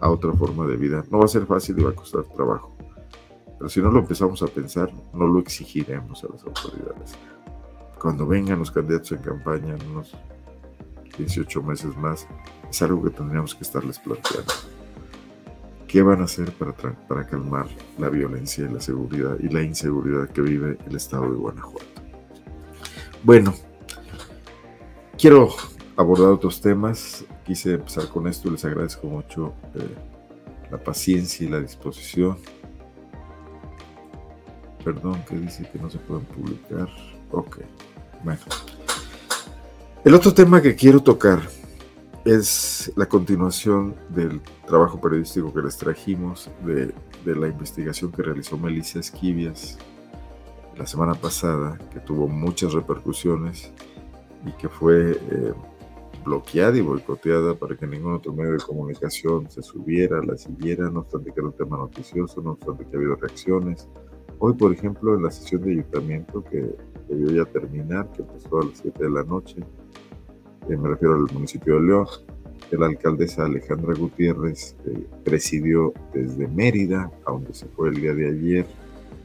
a 0.00 0.10
otra 0.10 0.32
forma 0.32 0.66
de 0.66 0.76
vida. 0.76 1.04
No 1.10 1.18
va 1.18 1.26
a 1.26 1.28
ser 1.28 1.46
fácil 1.46 1.78
y 1.78 1.82
va 1.82 1.90
a 1.90 1.94
costar 1.94 2.24
trabajo. 2.24 2.76
Pero 3.58 3.68
si 3.68 3.80
no 3.80 3.90
lo 3.90 4.00
empezamos 4.00 4.42
a 4.42 4.48
pensar, 4.48 4.92
no 5.14 5.26
lo 5.26 5.38
exigiremos 5.38 6.24
a 6.24 6.28
las 6.28 6.42
autoridades. 6.42 7.14
Cuando 8.00 8.26
vengan 8.26 8.58
los 8.58 8.72
candidatos 8.72 9.12
en 9.12 9.18
campaña 9.18 9.76
en 9.76 9.90
unos 9.90 10.16
18 11.16 11.62
meses 11.62 11.96
más, 11.96 12.26
es 12.68 12.82
algo 12.82 13.04
que 13.04 13.10
tendríamos 13.10 13.54
que 13.54 13.62
estarles 13.62 14.00
planteando. 14.00 14.52
¿Qué 15.86 16.02
van 16.02 16.22
a 16.22 16.24
hacer 16.24 16.50
para, 16.52 16.72
para 16.72 17.26
calmar 17.26 17.68
la 17.98 18.08
violencia 18.08 18.64
y 18.68 18.72
la 18.72 18.80
seguridad 18.80 19.36
y 19.38 19.48
la 19.48 19.62
inseguridad 19.62 20.28
que 20.30 20.40
vive 20.40 20.78
el 20.86 20.96
estado 20.96 21.30
de 21.30 21.36
Guanajuato? 21.36 21.86
Bueno, 23.22 23.54
quiero 25.22 25.54
abordar 25.96 26.30
otros 26.30 26.60
temas. 26.60 27.24
Quise 27.46 27.74
empezar 27.74 28.08
con 28.08 28.26
esto. 28.26 28.50
Les 28.50 28.64
agradezco 28.64 29.06
mucho 29.06 29.54
eh, 29.76 29.94
la 30.68 30.78
paciencia 30.78 31.46
y 31.46 31.48
la 31.48 31.60
disposición. 31.60 32.36
Perdón, 34.84 35.24
que 35.28 35.36
dice 35.36 35.68
que 35.70 35.78
no 35.78 35.88
se 35.88 35.98
pueden 35.98 36.24
publicar. 36.24 36.88
Ok, 37.30 37.58
bueno. 38.24 38.40
El 40.04 40.14
otro 40.14 40.34
tema 40.34 40.60
que 40.60 40.74
quiero 40.74 41.00
tocar 41.00 41.40
es 42.24 42.92
la 42.96 43.06
continuación 43.06 43.94
del 44.08 44.40
trabajo 44.66 45.00
periodístico 45.00 45.54
que 45.54 45.62
les 45.62 45.76
trajimos 45.76 46.50
de, 46.64 46.92
la 47.24 47.46
investigación 47.46 48.10
que 48.10 48.22
realizó 48.22 48.58
Melissa 48.58 48.98
Esquivias 48.98 49.78
la 50.76 50.86
semana 50.86 51.14
pasada, 51.14 51.78
que 51.92 52.00
tuvo 52.00 52.26
muchas 52.26 52.72
repercusiones 52.72 53.70
y 54.44 54.52
que 54.52 54.68
fue 54.68 55.12
eh, 55.12 55.52
bloqueada 56.24 56.76
y 56.76 56.80
boicoteada 56.80 57.54
para 57.54 57.76
que 57.76 57.86
ningún 57.86 58.14
otro 58.14 58.32
medio 58.32 58.52
de 58.52 58.58
comunicación 58.58 59.50
se 59.50 59.62
subiera, 59.62 60.22
la 60.22 60.36
siguiera, 60.36 60.90
no 60.90 61.00
obstante 61.00 61.32
que 61.32 61.40
era 61.40 61.48
un 61.48 61.56
tema 61.56 61.76
noticioso, 61.76 62.40
no 62.40 62.52
obstante 62.52 62.84
que 62.84 62.96
ha 62.96 62.98
habido 62.98 63.16
reacciones. 63.16 63.88
Hoy, 64.38 64.54
por 64.54 64.72
ejemplo, 64.72 65.14
en 65.14 65.22
la 65.22 65.30
sesión 65.30 65.62
de 65.62 65.72
ayuntamiento 65.72 66.42
que 66.44 66.74
debió 67.08 67.44
ya 67.44 67.50
terminar, 67.50 68.10
que 68.12 68.22
empezó 68.22 68.60
a 68.60 68.64
las 68.64 68.78
7 68.78 69.04
de 69.04 69.10
la 69.10 69.22
noche, 69.24 69.56
eh, 70.68 70.76
me 70.76 70.88
refiero 70.88 71.14
al 71.14 71.32
municipio 71.32 71.76
de 71.76 71.82
León, 71.82 72.06
la 72.78 72.86
alcaldesa 72.86 73.44
Alejandra 73.44 73.94
Gutiérrez 73.94 74.76
eh, 74.86 75.06
presidió 75.24 75.92
desde 76.12 76.48
Mérida, 76.48 77.10
a 77.26 77.32
donde 77.32 77.52
se 77.52 77.66
fue 77.66 77.90
el 77.90 77.96
día 77.96 78.14
de 78.14 78.28
ayer 78.28 78.66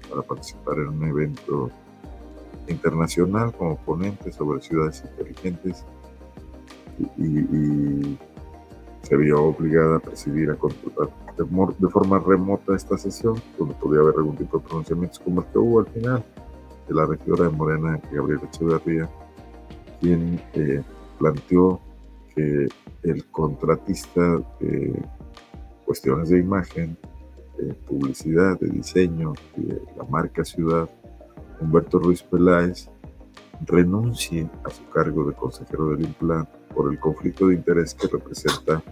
para 0.09 0.21
participar 0.21 0.77
en 0.79 0.89
un 0.89 1.03
evento 1.03 1.71
internacional 2.67 3.53
como 3.53 3.77
ponente 3.77 4.31
sobre 4.31 4.61
ciudades 4.61 5.03
inteligentes 5.03 5.85
y, 7.17 8.17
se 9.03 9.15
vio 9.15 9.41
obligada 9.41 9.97
a 9.97 9.99
presidir 9.99 10.49
a 10.49 10.55
controlar 10.55 11.09
de, 11.37 11.89
forma 11.89 12.19
remota 12.19 12.75
esta 12.75 12.97
sesión, 12.97 13.35
donde 13.57 13.73
podía 13.75 14.01
haber 14.01 14.15
algún 14.17 14.35
tipo 14.35 14.57
de 14.57 14.65
pronunciamientos 14.65 15.19
como 15.19 15.41
el 15.41 15.47
que 15.47 15.57
hubo 15.57 15.79
al 15.79 15.87
final 15.87 16.25
de 16.89 16.93
la 16.93 17.05
regidora 17.05 17.45
de 17.45 17.49
Morena, 17.51 18.01
Gabriela 18.11 18.43
Echeverría, 18.51 19.09
quien 20.01 20.41
eh, 20.53 20.83
planteó 21.19 21.79
que 22.35 22.67
el 23.03 23.25
contratista 23.27 24.41
de 24.59 25.01
cuestiones 25.85 26.29
de 26.29 26.39
imagen, 26.39 26.97
de 27.57 27.73
publicidad, 27.73 28.59
de 28.59 28.67
diseño, 28.67 29.33
de 29.55 29.81
la 29.95 30.03
marca 30.03 30.43
ciudad, 30.43 30.89
Humberto 31.59 31.99
Ruiz 31.99 32.23
Peláez, 32.23 32.89
renuncie 33.65 34.49
a 34.63 34.69
su 34.69 34.87
cargo 34.89 35.25
de 35.25 35.33
consejero 35.33 35.89
del 35.89 36.05
Implan 36.05 36.47
por 36.75 36.91
el 36.91 36.99
conflicto 36.99 37.47
de 37.47 37.55
interés 37.55 37.93
que 37.93 38.07
representa 38.07 38.83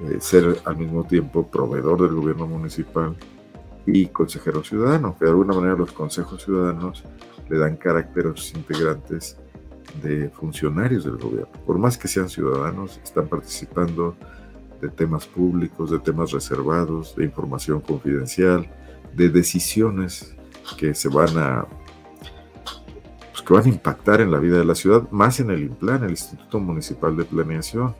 eh, 0.00 0.18
ser 0.20 0.60
al 0.64 0.76
mismo 0.76 1.04
tiempo 1.04 1.46
proveedor 1.46 2.02
del 2.02 2.14
gobierno 2.14 2.46
municipal 2.46 3.16
y 3.84 4.06
consejero 4.06 4.62
ciudadano, 4.62 5.16
que 5.18 5.24
de 5.24 5.30
alguna 5.30 5.54
manera 5.54 5.74
los 5.74 5.92
consejos 5.92 6.42
ciudadanos 6.42 7.04
le 7.48 7.58
dan 7.58 7.76
carácter 7.76 8.26
a 8.26 8.30
sus 8.30 8.54
integrantes 8.54 9.38
de 10.02 10.28
funcionarios 10.30 11.04
del 11.04 11.16
gobierno. 11.16 11.52
Por 11.66 11.78
más 11.78 11.96
que 11.96 12.08
sean 12.08 12.28
ciudadanos, 12.28 13.00
están 13.02 13.28
participando 13.28 14.14
de 14.80 14.88
temas 14.88 15.26
públicos, 15.26 15.90
de 15.90 15.98
temas 15.98 16.30
reservados, 16.30 17.16
de 17.16 17.24
información 17.24 17.80
confidencial, 17.80 18.70
de 19.14 19.28
decisiones 19.28 20.34
que 20.76 20.94
se 20.94 21.08
van 21.08 21.36
a 21.38 21.66
que 23.48 23.54
van 23.54 23.64
a 23.64 23.68
impactar 23.68 24.20
en 24.20 24.30
la 24.30 24.38
vida 24.38 24.58
de 24.58 24.64
la 24.66 24.74
ciudad, 24.74 25.10
más 25.10 25.40
en 25.40 25.48
el 25.50 25.62
INPLAN, 25.62 26.04
el 26.04 26.10
Instituto 26.10 26.60
Municipal 26.60 27.16
de 27.16 27.24
Planeación. 27.24 27.94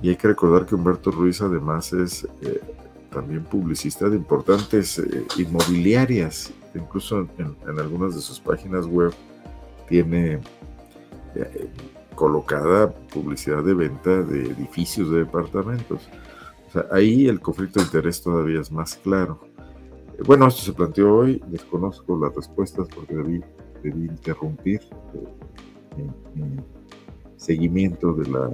Y 0.00 0.08
hay 0.08 0.16
que 0.16 0.28
recordar 0.28 0.64
que 0.64 0.74
Humberto 0.74 1.10
Ruiz 1.10 1.42
además 1.42 1.92
es 1.92 2.26
eh, 2.40 2.58
también 3.10 3.44
publicista 3.44 4.08
de 4.08 4.16
importantes 4.16 4.98
eh, 4.98 5.26
inmobiliarias, 5.36 6.54
incluso 6.74 7.28
en, 7.36 7.78
algunas 7.78 8.14
de 8.14 8.22
sus 8.22 8.40
páginas 8.40 8.86
web 8.86 9.12
tiene 9.90 10.40
eh, 11.34 11.68
colocada 12.14 12.90
publicidad 13.12 13.62
de 13.62 13.74
venta 13.74 14.22
de 14.22 14.52
edificios 14.52 15.10
de 15.10 15.18
departamentos. 15.18 16.08
O 16.68 16.72
sea, 16.72 16.86
ahí 16.92 17.28
el 17.28 17.40
conflicto 17.40 17.78
de 17.78 17.84
interés 17.84 18.22
todavía 18.22 18.62
es 18.62 18.72
más 18.72 18.96
claro. 18.96 19.38
Bueno, 20.24 20.46
esto 20.46 20.62
se 20.62 20.72
planteó 20.72 21.14
hoy, 21.14 21.42
desconozco 21.48 22.18
las 22.18 22.34
respuestas 22.34 22.88
porque 22.88 23.14
debí 23.14 23.42
debí 23.82 24.06
interrumpir 24.06 24.80
eh, 25.96 26.10
mi, 26.34 26.56
seguimiento 27.36 28.12
de 28.14 28.30
la 28.30 28.50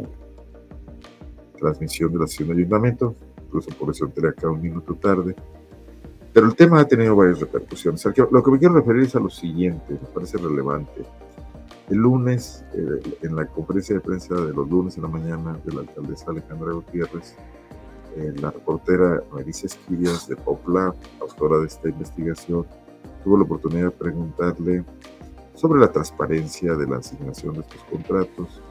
transmisión 1.59 2.13
de 2.13 2.19
la 2.21 2.27
sesión 2.27 2.49
de 2.49 2.55
ayuntamiento, 2.55 3.15
incluso 3.45 3.71
por 3.79 3.91
eso 3.91 4.07
entré 4.07 4.29
acá 4.29 4.49
un 4.49 4.63
minuto 4.63 4.95
tarde. 4.95 5.35
Pero 6.33 6.47
el 6.47 6.55
tema 6.55 6.81
ha 6.81 6.89
tenido 6.89 7.17
varias 7.17 7.41
repercusiones. 7.41 8.05
Lo 8.31 8.43
que 8.43 8.51
me 8.51 8.59
quiero 8.59 8.75
referir 8.75 9.03
es 9.03 9.17
a 9.17 9.21
lo 9.21 9.31
siguiente, 9.31 9.93
me 9.93 10.09
parece 10.15 10.39
relevante. 10.39 11.03
El 11.91 11.99
lunes, 11.99 12.65
eh, 12.75 13.17
en 13.23 13.35
la 13.35 13.47
conferencia 13.47 13.95
de 13.95 14.01
prensa 14.01 14.35
de 14.35 14.53
los 14.53 14.69
lunes 14.69 14.97
en 14.97 15.03
la 15.05 15.09
mañana 15.09 15.59
de 15.65 15.73
la 15.75 15.81
alcaldesa 15.81 16.31
Alejandra 16.31 16.73
Gutiérrez, 16.73 17.35
eh, 18.17 18.33
la 18.41 18.51
reportera 18.51 19.23
Marisa 19.33 19.67
Esquivias 19.67 20.29
de 20.29 20.37
PopLab, 20.37 20.95
autora 21.21 21.59
de 21.59 21.67
esta 21.67 21.89
investigación, 21.89 22.67
tuvo 23.25 23.39
la 23.39 23.45
oportunidad 23.45 23.85
de 23.85 23.91
preguntarle 23.91 24.85
sobre 25.59 25.81
la 25.81 25.91
transparencia 25.91 26.75
de 26.75 26.87
la 26.87 26.99
asignación 26.99 27.55
de 27.55 27.61
estos 27.61 27.83
contratos. 27.85 28.63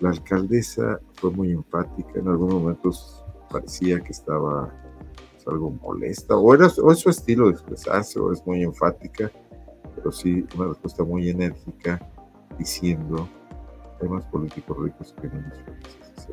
La 0.00 0.10
alcaldesa 0.10 1.00
fue 1.14 1.32
muy 1.32 1.50
enfática, 1.50 2.12
en 2.14 2.28
algunos 2.28 2.54
momentos 2.54 3.24
parecía 3.50 4.00
que 4.00 4.12
estaba 4.12 4.72
pues, 5.32 5.48
algo 5.48 5.70
molesta, 5.70 6.36
o, 6.36 6.54
era, 6.54 6.68
o 6.68 6.92
es 6.92 7.00
su 7.00 7.10
estilo 7.10 7.46
de 7.46 7.52
expresarse, 7.52 8.20
o 8.20 8.32
es 8.32 8.46
muy 8.46 8.62
enfática, 8.62 9.32
pero 9.96 10.12
sí 10.12 10.46
una 10.56 10.68
respuesta 10.68 11.02
muy 11.02 11.28
enérgica 11.28 12.00
diciendo 12.56 13.28
más 14.06 14.24
políticos 14.26 14.76
ricos 14.78 15.14
que 15.20 15.28
niños 15.28 15.58
felices 15.64 16.28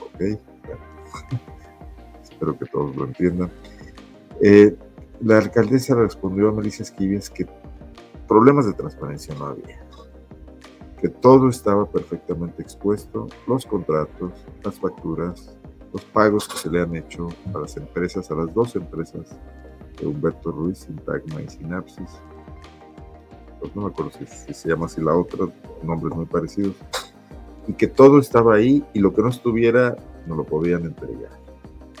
Ok, 0.00 0.20
espero 2.22 2.58
que 2.58 2.66
todos 2.66 2.94
lo 2.94 3.06
entiendan. 3.06 3.50
Eh, 4.40 4.76
la 5.20 5.38
alcaldesa 5.38 5.96
respondió 5.96 6.48
a 6.48 6.52
Melissa 6.52 6.84
Esquives 6.84 7.30
que 7.30 7.46
problemas 8.28 8.66
de 8.66 8.74
transparencia 8.74 9.34
no 9.36 9.46
había, 9.46 9.80
que 11.00 11.08
todo 11.08 11.48
estaba 11.48 11.86
perfectamente 11.86 12.62
expuesto, 12.62 13.26
los 13.46 13.64
contratos, 13.64 14.32
las 14.62 14.78
facturas, 14.78 15.56
los 15.92 16.04
pagos 16.04 16.46
que 16.46 16.58
se 16.58 16.70
le 16.70 16.82
han 16.82 16.94
hecho 16.94 17.28
a 17.54 17.58
las 17.58 17.76
empresas, 17.76 18.30
a 18.30 18.34
las 18.34 18.52
dos 18.52 18.76
empresas 18.76 19.36
de 19.98 20.06
Humberto 20.06 20.52
Ruiz, 20.52 20.78
Sintagma 20.78 21.40
y 21.40 21.48
Sinapsis. 21.48 22.20
Pues 23.58 23.74
no 23.74 23.82
me 23.82 23.88
acuerdo 23.88 24.12
si, 24.12 24.54
se 24.54 24.68
llama 24.68 24.86
así 24.86 25.00
la 25.00 25.16
otra, 25.16 25.46
nombres 25.82 26.14
muy 26.14 26.26
parecidos. 26.26 26.76
Y 27.66 27.72
que 27.72 27.86
todo 27.86 28.18
estaba 28.18 28.54
ahí 28.54 28.84
y 28.92 29.00
lo 29.00 29.12
que 29.14 29.22
no 29.22 29.28
estuviera 29.28 29.96
no 30.26 30.36
lo 30.36 30.44
podían 30.44 30.84
entregar. 30.84 31.32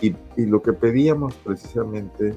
Y, 0.00 0.14
y 0.36 0.46
lo 0.46 0.62
que 0.62 0.72
pedíamos 0.72 1.34
precisamente 1.36 2.34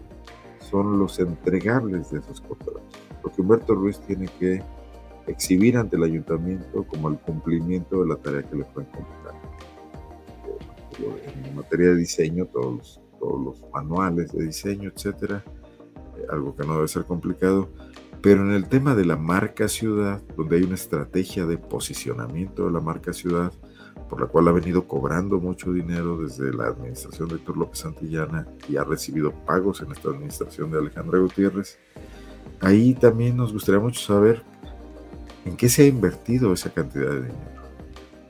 son 0.59 0.97
los 0.97 1.19
entregables 1.19 2.11
de 2.11 2.19
esos 2.19 2.41
contratos 2.41 3.10
porque 3.21 3.41
Humberto 3.41 3.75
Ruiz 3.75 3.99
tiene 3.99 4.27
que 4.39 4.63
exhibir 5.27 5.77
ante 5.77 5.95
el 5.95 6.03
ayuntamiento 6.03 6.83
como 6.87 7.09
el 7.09 7.17
cumplimiento 7.19 8.01
de 8.01 8.09
la 8.09 8.15
tarea 8.15 8.43
que 8.43 8.55
le 8.55 8.65
fue 8.65 8.83
encomendada. 8.83 9.39
en 11.47 11.55
materia 11.55 11.89
de 11.89 11.95
diseño, 11.95 12.45
todos 12.47 12.77
los, 12.77 13.01
todos 13.19 13.43
los 13.43 13.71
manuales 13.71 14.31
de 14.31 14.45
diseño, 14.45 14.91
etcétera, 14.93 15.43
eh, 16.17 16.25
algo 16.29 16.55
que 16.55 16.65
no 16.65 16.75
debe 16.75 16.87
ser 16.87 17.05
complicado. 17.05 17.69
Pero 18.21 18.43
en 18.43 18.51
el 18.51 18.67
tema 18.67 18.93
de 18.93 19.05
la 19.05 19.17
marca 19.17 19.67
ciudad, 19.67 20.21
donde 20.37 20.57
hay 20.57 20.63
una 20.63 20.75
estrategia 20.75 21.47
de 21.47 21.57
posicionamiento 21.57 22.65
de 22.65 22.71
la 22.71 22.79
marca 22.79 23.13
ciudad, 23.13 23.51
por 24.09 24.21
la 24.21 24.27
cual 24.27 24.47
ha 24.49 24.51
venido 24.51 24.87
cobrando 24.87 25.39
mucho 25.39 25.71
dinero 25.71 26.17
desde 26.17 26.53
la 26.53 26.67
administración 26.67 27.29
de 27.29 27.35
Héctor 27.35 27.57
López 27.57 27.79
Santillana 27.79 28.45
y 28.67 28.75
ha 28.75 28.83
recibido 28.83 29.31
pagos 29.45 29.81
en 29.81 29.91
esta 29.91 30.09
administración 30.09 30.69
de 30.69 30.79
Alejandra 30.79 31.17
Gutiérrez, 31.17 31.79
ahí 32.61 32.93
también 32.93 33.37
nos 33.37 33.53
gustaría 33.53 33.79
mucho 33.79 34.01
saber 34.01 34.43
en 35.45 35.57
qué 35.57 35.69
se 35.69 35.83
ha 35.83 35.87
invertido 35.87 36.53
esa 36.53 36.71
cantidad 36.71 37.09
de 37.09 37.21
dinero. 37.21 37.61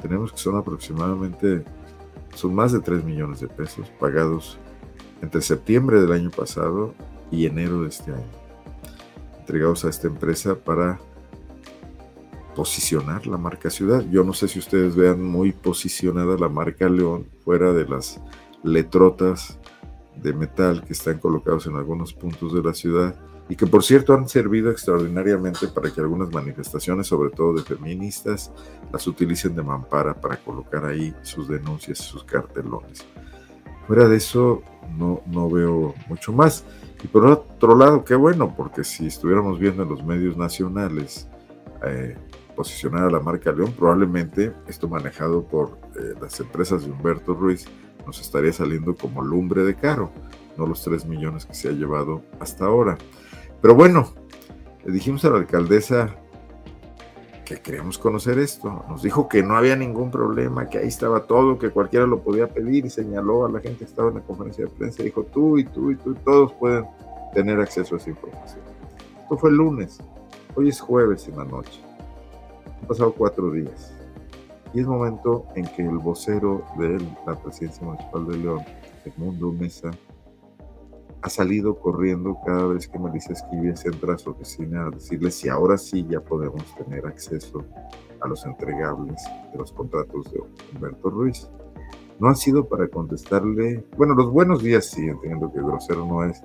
Tenemos 0.01 0.31
que 0.31 0.39
son 0.39 0.57
aproximadamente, 0.57 1.63
son 2.35 2.55
más 2.55 2.71
de 2.71 2.79
3 2.79 3.03
millones 3.03 3.39
de 3.39 3.47
pesos 3.47 3.89
pagados 3.99 4.57
entre 5.21 5.41
septiembre 5.41 6.01
del 6.01 6.11
año 6.11 6.31
pasado 6.31 6.95
y 7.29 7.45
enero 7.45 7.83
de 7.83 7.89
este 7.89 8.11
año 8.11 8.41
entregados 9.51 9.83
a 9.83 9.89
esta 9.89 10.07
empresa 10.07 10.55
para 10.55 10.99
posicionar 12.55 13.27
la 13.27 13.37
marca 13.37 13.69
ciudad. 13.69 14.03
Yo 14.09 14.23
no 14.23 14.33
sé 14.33 14.47
si 14.47 14.59
ustedes 14.59 14.95
vean 14.95 15.21
muy 15.21 15.51
posicionada 15.51 16.37
la 16.37 16.47
marca 16.47 16.87
León 16.87 17.27
fuera 17.43 17.73
de 17.73 17.85
las 17.85 18.21
letrotas 18.63 19.59
de 20.15 20.33
metal 20.33 20.83
que 20.85 20.93
están 20.93 21.19
colocados 21.19 21.67
en 21.67 21.75
algunos 21.75 22.13
puntos 22.13 22.53
de 22.53 22.61
la 22.61 22.73
ciudad 22.73 23.15
y 23.49 23.55
que 23.55 23.67
por 23.67 23.83
cierto 23.83 24.13
han 24.13 24.29
servido 24.29 24.71
extraordinariamente 24.71 25.67
para 25.67 25.91
que 25.91 26.01
algunas 26.01 26.31
manifestaciones, 26.31 27.07
sobre 27.07 27.31
todo 27.31 27.53
de 27.53 27.63
feministas, 27.63 28.51
las 28.91 29.05
utilicen 29.07 29.55
de 29.55 29.63
mampara 29.63 30.13
para 30.13 30.37
colocar 30.37 30.85
ahí 30.85 31.13
sus 31.21 31.47
denuncias 31.47 31.97
sus 31.97 32.23
cartelones. 32.23 33.05
Fuera 33.87 34.07
de 34.07 34.17
eso, 34.17 34.61
no, 34.97 35.21
no 35.25 35.49
veo 35.49 35.93
mucho 36.07 36.31
más. 36.31 36.63
Y 37.03 37.07
por 37.07 37.25
otro 37.25 37.75
lado, 37.75 38.05
qué 38.05 38.15
bueno, 38.15 38.53
porque 38.55 38.83
si 38.83 39.07
estuviéramos 39.07 39.59
viendo 39.59 39.83
en 39.83 39.89
los 39.89 40.03
medios 40.03 40.37
nacionales 40.37 41.27
eh, 41.85 42.15
posicionar 42.55 43.03
a 43.03 43.09
la 43.09 43.19
marca 43.19 43.51
León, 43.51 43.73
probablemente 43.77 44.53
esto 44.67 44.87
manejado 44.87 45.43
por 45.43 45.79
eh, 45.95 46.13
las 46.21 46.39
empresas 46.39 46.85
de 46.85 46.91
Humberto 46.91 47.33
Ruiz 47.33 47.65
nos 48.05 48.19
estaría 48.19 48.53
saliendo 48.53 48.95
como 48.95 49.21
lumbre 49.21 49.63
de 49.63 49.75
caro, 49.75 50.11
no 50.57 50.65
los 50.65 50.83
3 50.83 51.05
millones 51.05 51.45
que 51.45 51.53
se 51.53 51.69
ha 51.69 51.71
llevado 51.71 52.23
hasta 52.39 52.65
ahora. 52.65 52.97
Pero 53.61 53.75
bueno, 53.75 54.13
le 54.83 54.91
dijimos 54.91 55.23
a 55.25 55.29
la 55.29 55.37
alcaldesa 55.37 56.15
que 57.45 57.61
queríamos 57.61 57.97
conocer 57.97 58.39
esto. 58.39 58.83
Nos 58.89 59.03
dijo 59.03 59.29
que 59.29 59.43
no 59.43 59.55
había 59.55 59.75
ningún 59.75 60.09
problema, 60.09 60.67
que 60.67 60.79
ahí 60.79 60.87
estaba 60.87 61.23
todo, 61.27 61.59
que 61.59 61.69
cualquiera 61.69 62.07
lo 62.07 62.21
podía 62.21 62.47
pedir 62.47 62.85
y 62.85 62.89
señaló 62.89 63.45
a 63.45 63.51
la 63.51 63.59
gente 63.59 63.79
que 63.79 63.85
estaba 63.85 64.09
en 64.09 64.15
la 64.15 64.21
conferencia 64.21 64.65
de 64.65 64.71
prensa. 64.71 65.03
Dijo, 65.03 65.23
tú 65.23 65.57
y 65.57 65.65
tú 65.65 65.91
y 65.91 65.95
tú, 65.95 66.15
todos 66.15 66.53
pueden 66.53 66.85
tener 67.33 67.59
acceso 67.59 67.95
a 67.95 67.97
esa 67.97 68.09
información. 68.09 68.61
Esto 69.21 69.37
fue 69.37 69.49
el 69.49 69.57
lunes. 69.57 69.99
Hoy 70.55 70.69
es 70.69 70.79
jueves 70.79 71.27
en 71.27 71.37
la 71.37 71.45
noche. 71.45 71.81
Han 72.81 72.87
pasado 72.87 73.13
cuatro 73.13 73.51
días. 73.51 73.93
Y 74.73 74.79
es 74.79 74.87
momento 74.87 75.45
en 75.55 75.65
que 75.67 75.83
el 75.83 75.97
vocero 75.97 76.63
de 76.77 76.97
la 77.27 77.35
presidencia 77.35 77.85
municipal 77.85 78.27
de 78.27 78.37
León, 78.37 78.61
Edmundo 79.05 79.51
Mesa, 79.51 79.91
ha 81.21 81.29
salido 81.29 81.75
corriendo 81.79 82.37
cada 82.45 82.67
vez 82.67 82.87
que 82.87 82.97
Melissa 82.97 83.33
Esquivias 83.33 83.85
entra 83.85 84.15
a 84.15 84.17
su 84.17 84.31
oficina 84.31 84.87
a 84.87 84.89
decirle 84.89 85.29
si 85.29 85.49
ahora 85.49 85.77
sí 85.77 86.05
ya 86.09 86.19
podemos 86.19 86.63
tener 86.75 87.05
acceso 87.05 87.63
a 88.21 88.27
los 88.27 88.45
entregables 88.45 89.21
de 89.51 89.57
los 89.57 89.71
contratos 89.71 90.31
de 90.31 90.41
Humberto 90.73 91.09
Ruiz. 91.09 91.47
No 92.19 92.29
ha 92.29 92.35
sido 92.35 92.67
para 92.67 92.87
contestarle, 92.87 93.85
bueno, 93.97 94.15
los 94.15 94.31
buenos 94.31 94.63
días 94.63 94.85
sí, 94.85 95.07
entiendo 95.07 95.51
que 95.51 95.59
grosero 95.59 96.05
no 96.05 96.23
es, 96.23 96.43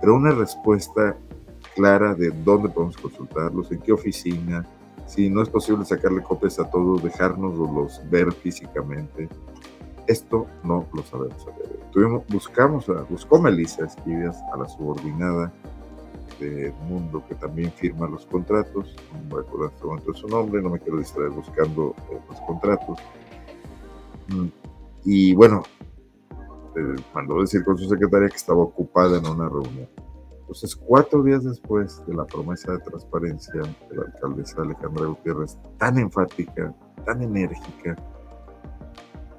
pero 0.00 0.14
una 0.14 0.32
respuesta 0.32 1.16
clara 1.74 2.14
de 2.14 2.30
dónde 2.44 2.68
podemos 2.68 2.96
consultarlos, 2.96 3.70
en 3.70 3.80
qué 3.80 3.92
oficina, 3.92 4.66
si 5.06 5.30
no 5.30 5.42
es 5.42 5.48
posible 5.48 5.84
sacarle 5.84 6.22
copias 6.22 6.58
a 6.58 6.68
todos, 6.68 7.02
dejárnoslos 7.02 8.02
ver 8.10 8.32
físicamente, 8.32 9.28
esto 10.06 10.46
no 10.64 10.86
lo 10.92 11.02
sabemos 11.02 11.46
Tuvimos, 11.96 12.26
buscamos, 12.28 12.84
buscó 13.08 13.40
Melissa 13.40 13.86
Esquivias 13.86 14.36
a 14.52 14.58
la 14.58 14.68
subordinada 14.68 15.50
de 16.38 16.70
Mundo 16.90 17.24
que 17.26 17.34
también 17.36 17.72
firma 17.72 18.06
los 18.06 18.26
contratos. 18.26 18.94
No 19.14 19.30
voy 19.30 19.42
a 19.42 19.48
acordar 19.48 19.70
este 19.72 19.86
momento 19.86 20.12
su 20.12 20.28
nombre, 20.28 20.60
no 20.60 20.68
me 20.68 20.78
quiero 20.78 20.98
distraer 20.98 21.30
buscando 21.30 21.94
eh, 22.10 22.20
los 22.28 22.38
contratos. 22.42 22.98
Mm, 24.28 24.48
y 25.06 25.34
bueno, 25.36 25.62
eh, 26.76 26.96
mandó 27.14 27.40
decir 27.40 27.64
con 27.64 27.78
su 27.78 27.88
secretaria 27.88 28.28
que 28.28 28.36
estaba 28.36 28.60
ocupada 28.60 29.16
en 29.16 29.26
una 29.26 29.48
reunión. 29.48 29.88
Entonces, 30.40 30.76
cuatro 30.76 31.22
días 31.22 31.44
después 31.44 32.06
de 32.06 32.14
la 32.14 32.26
promesa 32.26 32.72
de 32.72 32.78
transparencia 32.80 33.62
de 33.88 33.96
la 33.96 34.02
alcaldesa 34.02 34.60
Alejandra 34.60 35.06
Gutiérrez, 35.06 35.56
tan 35.78 35.96
enfática, 35.96 36.74
tan 37.06 37.22
enérgica, 37.22 37.96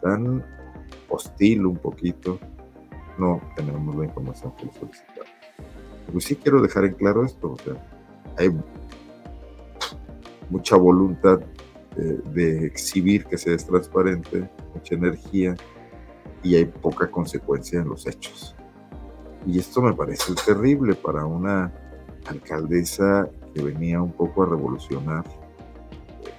tan 0.01 0.43
hostil 1.09 1.65
un 1.65 1.77
poquito, 1.77 2.39
no 3.17 3.41
tenemos 3.55 3.95
la 3.95 4.05
información 4.05 4.53
que 4.55 4.65
solicitamos. 4.79 5.27
Pues 6.11 6.23
sí 6.23 6.35
quiero 6.35 6.61
dejar 6.61 6.85
en 6.85 6.93
claro 6.93 7.25
esto, 7.25 7.53
o 7.53 7.57
sea, 7.57 7.75
hay 8.37 8.49
mucha 10.49 10.75
voluntad 10.75 11.41
eh, 11.97 12.21
de 12.33 12.65
exhibir 12.65 13.25
que 13.25 13.37
se 13.37 13.53
es 13.53 13.65
transparente, 13.65 14.49
mucha 14.73 14.95
energía 14.95 15.55
y 16.43 16.55
hay 16.55 16.65
poca 16.65 17.09
consecuencia 17.09 17.79
en 17.79 17.89
los 17.89 18.07
hechos. 18.07 18.55
Y 19.45 19.59
esto 19.59 19.81
me 19.81 19.93
parece 19.93 20.33
terrible 20.45 20.95
para 20.95 21.25
una 21.25 21.73
alcaldesa 22.27 23.29
que 23.53 23.61
venía 23.61 24.01
un 24.01 24.11
poco 24.11 24.43
a 24.43 24.45
revolucionar 24.45 25.23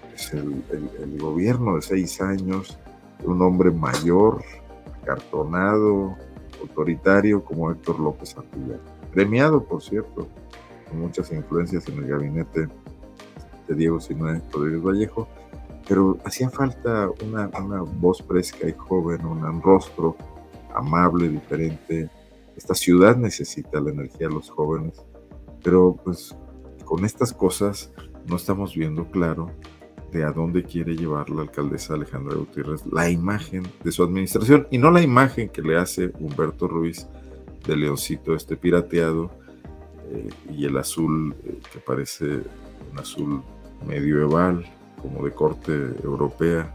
pues, 0.09 0.33
el, 0.33 0.63
el 0.71 1.19
gobierno 1.19 1.77
de 1.77 1.83
seis 1.83 2.21
años, 2.21 2.79
un 3.25 3.43
hombre 3.43 3.71
mayor, 3.71 4.43
cartonado, 5.05 6.17
autoritario 6.61 7.45
como 7.45 7.71
Héctor 7.71 8.01
López 8.01 8.31
Santillán. 8.31 8.81
Premiado, 9.13 9.63
por 9.65 9.83
cierto, 9.83 10.29
con 10.89 11.01
muchas 11.01 11.33
influencias 11.33 11.89
en 11.89 11.99
el 11.99 12.07
gabinete 12.07 12.69
de 13.67 13.75
Diego 13.75 14.01
Sinué 14.01 14.41
Rodríguez 14.53 14.83
Vallejo, 14.83 15.29
pero 15.87 16.19
hacía 16.25 16.51
falta 16.51 17.09
una, 17.25 17.51
una 17.59 17.83
voz 17.83 18.23
fresca 18.23 18.69
y 18.69 18.73
joven, 18.73 19.25
un 19.25 19.63
rostro 19.63 20.17
amable, 20.75 21.29
diferente. 21.29 22.11
Esta 22.57 22.75
ciudad 22.75 23.17
necesita 23.17 23.81
la 23.81 23.91
energía 23.91 24.29
de 24.29 24.35
los 24.35 24.51
jóvenes, 24.51 25.03
pero 25.63 25.97
pues 26.05 26.37
con 26.85 27.05
estas 27.05 27.33
cosas 27.33 27.93
no 28.27 28.37
estamos 28.37 28.75
viendo 28.75 29.11
claro 29.11 29.51
de 30.13 30.25
a 30.25 30.33
dónde 30.33 30.63
quiere 30.63 30.97
llevar 30.97 31.31
la 31.31 31.43
alcaldesa 31.43 31.95
Alejandra 31.95 32.37
Gutiérrez 32.37 32.85
la 32.91 33.11
imagen 33.11 33.65
de 33.85 33.93
su 33.93 34.03
administración 34.03 34.67
y 34.71 34.79
no 34.79 34.91
la 34.91 35.03
imagen 35.03 35.49
que 35.49 35.63
le 35.63 35.77
hace 35.77 36.13
Humberto 36.19 36.69
Ruiz 36.69 37.07
de 37.67 37.77
Leoncito 37.77 38.35
este 38.35 38.57
pirateado 38.57 39.31
eh, 40.11 40.29
y 40.51 40.65
el 40.65 40.77
azul 40.79 41.37
eh, 41.45 41.59
que 41.73 41.79
parece 41.81 42.25
un 42.93 42.99
azul 42.99 43.43
medieval 43.87 44.65
como 45.03 45.25
de 45.25 45.33
corte 45.33 45.73
europea 46.03 46.75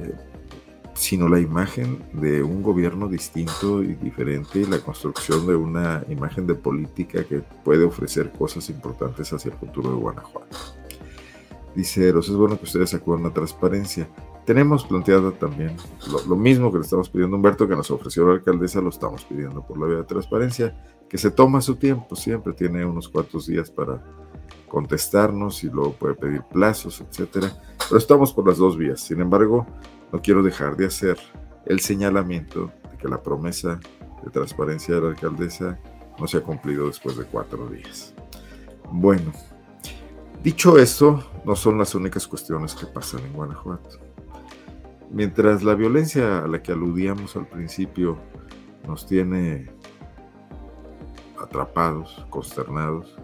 eh, 0.00 0.14
sino 0.98 1.28
la 1.28 1.38
imagen 1.38 2.02
de 2.12 2.42
un 2.42 2.60
gobierno 2.60 3.06
distinto 3.06 3.84
y 3.84 3.94
diferente 3.94 4.60
y 4.60 4.66
la 4.66 4.80
construcción 4.80 5.46
de 5.46 5.54
una 5.54 6.04
imagen 6.08 6.46
de 6.46 6.56
política 6.56 7.22
que 7.22 7.38
puede 7.64 7.84
ofrecer 7.84 8.32
cosas 8.32 8.68
importantes 8.68 9.32
hacia 9.32 9.52
el 9.52 9.58
futuro 9.58 9.90
de 9.90 9.96
Guanajuato. 9.96 10.77
Dice 11.78 12.08
Eros, 12.08 12.28
es 12.28 12.34
bueno 12.34 12.58
que 12.58 12.64
ustedes 12.64 12.92
acudan 12.92 13.24
a 13.26 13.32
transparencia. 13.32 14.08
Tenemos 14.44 14.84
planteado 14.84 15.30
también 15.30 15.76
lo, 16.26 16.34
mismo 16.34 16.72
que 16.72 16.78
le 16.78 16.82
estamos 16.82 17.08
pidiendo 17.08 17.36
a 17.36 17.38
Humberto, 17.38 17.68
que 17.68 17.76
nos 17.76 17.88
ofreció 17.92 18.26
la 18.26 18.32
alcaldesa, 18.32 18.80
lo 18.80 18.88
estamos 18.88 19.24
pidiendo 19.24 19.64
por 19.64 19.78
la 19.78 19.86
vía 19.86 19.98
de 19.98 20.02
transparencia, 20.02 20.76
que 21.08 21.16
se 21.16 21.30
toma 21.30 21.60
su 21.60 21.76
tiempo, 21.76 22.16
siempre 22.16 22.52
tiene 22.52 22.84
unos 22.84 23.08
cuantos 23.08 23.46
días 23.46 23.70
para 23.70 24.02
contestarnos 24.66 25.62
y 25.62 25.68
luego 25.68 25.92
puede 25.92 26.14
pedir 26.16 26.42
plazos, 26.52 27.00
etcétera. 27.00 27.52
Pero 27.88 27.98
estamos 27.98 28.32
por 28.32 28.48
las 28.48 28.58
dos 28.58 28.76
vías. 28.76 29.00
Sin 29.00 29.20
embargo, 29.20 29.64
no 30.12 30.20
quiero 30.20 30.42
dejar 30.42 30.76
de 30.76 30.86
hacer 30.86 31.16
el 31.64 31.78
señalamiento 31.78 32.72
de 32.90 32.96
que 32.98 33.06
la 33.06 33.22
promesa 33.22 33.78
de 34.24 34.30
transparencia 34.32 34.96
de 34.96 35.00
la 35.00 35.08
alcaldesa 35.10 35.78
no 36.18 36.26
se 36.26 36.38
ha 36.38 36.40
cumplido 36.40 36.88
después 36.88 37.16
de 37.16 37.24
cuatro 37.24 37.68
días. 37.68 38.14
Bueno, 38.90 39.32
Dicho 40.42 40.78
esto, 40.78 41.24
no 41.44 41.56
son 41.56 41.78
las 41.78 41.94
únicas 41.96 42.26
cuestiones 42.28 42.74
que 42.74 42.86
pasan 42.86 43.20
en 43.24 43.32
Guanajuato. 43.32 43.98
Mientras 45.10 45.64
la 45.64 45.74
violencia 45.74 46.44
a 46.44 46.48
la 46.48 46.62
que 46.62 46.72
aludíamos 46.72 47.34
al 47.34 47.48
principio 47.48 48.18
nos 48.86 49.04
tiene 49.04 49.70
atrapados, 51.40 52.24
consternados, 52.30 53.16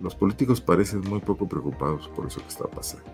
los 0.00 0.14
políticos 0.14 0.60
parecen 0.60 1.00
muy 1.08 1.20
poco 1.20 1.48
preocupados 1.48 2.08
por 2.08 2.26
eso 2.26 2.40
que 2.40 2.48
está 2.48 2.66
pasando. 2.66 3.10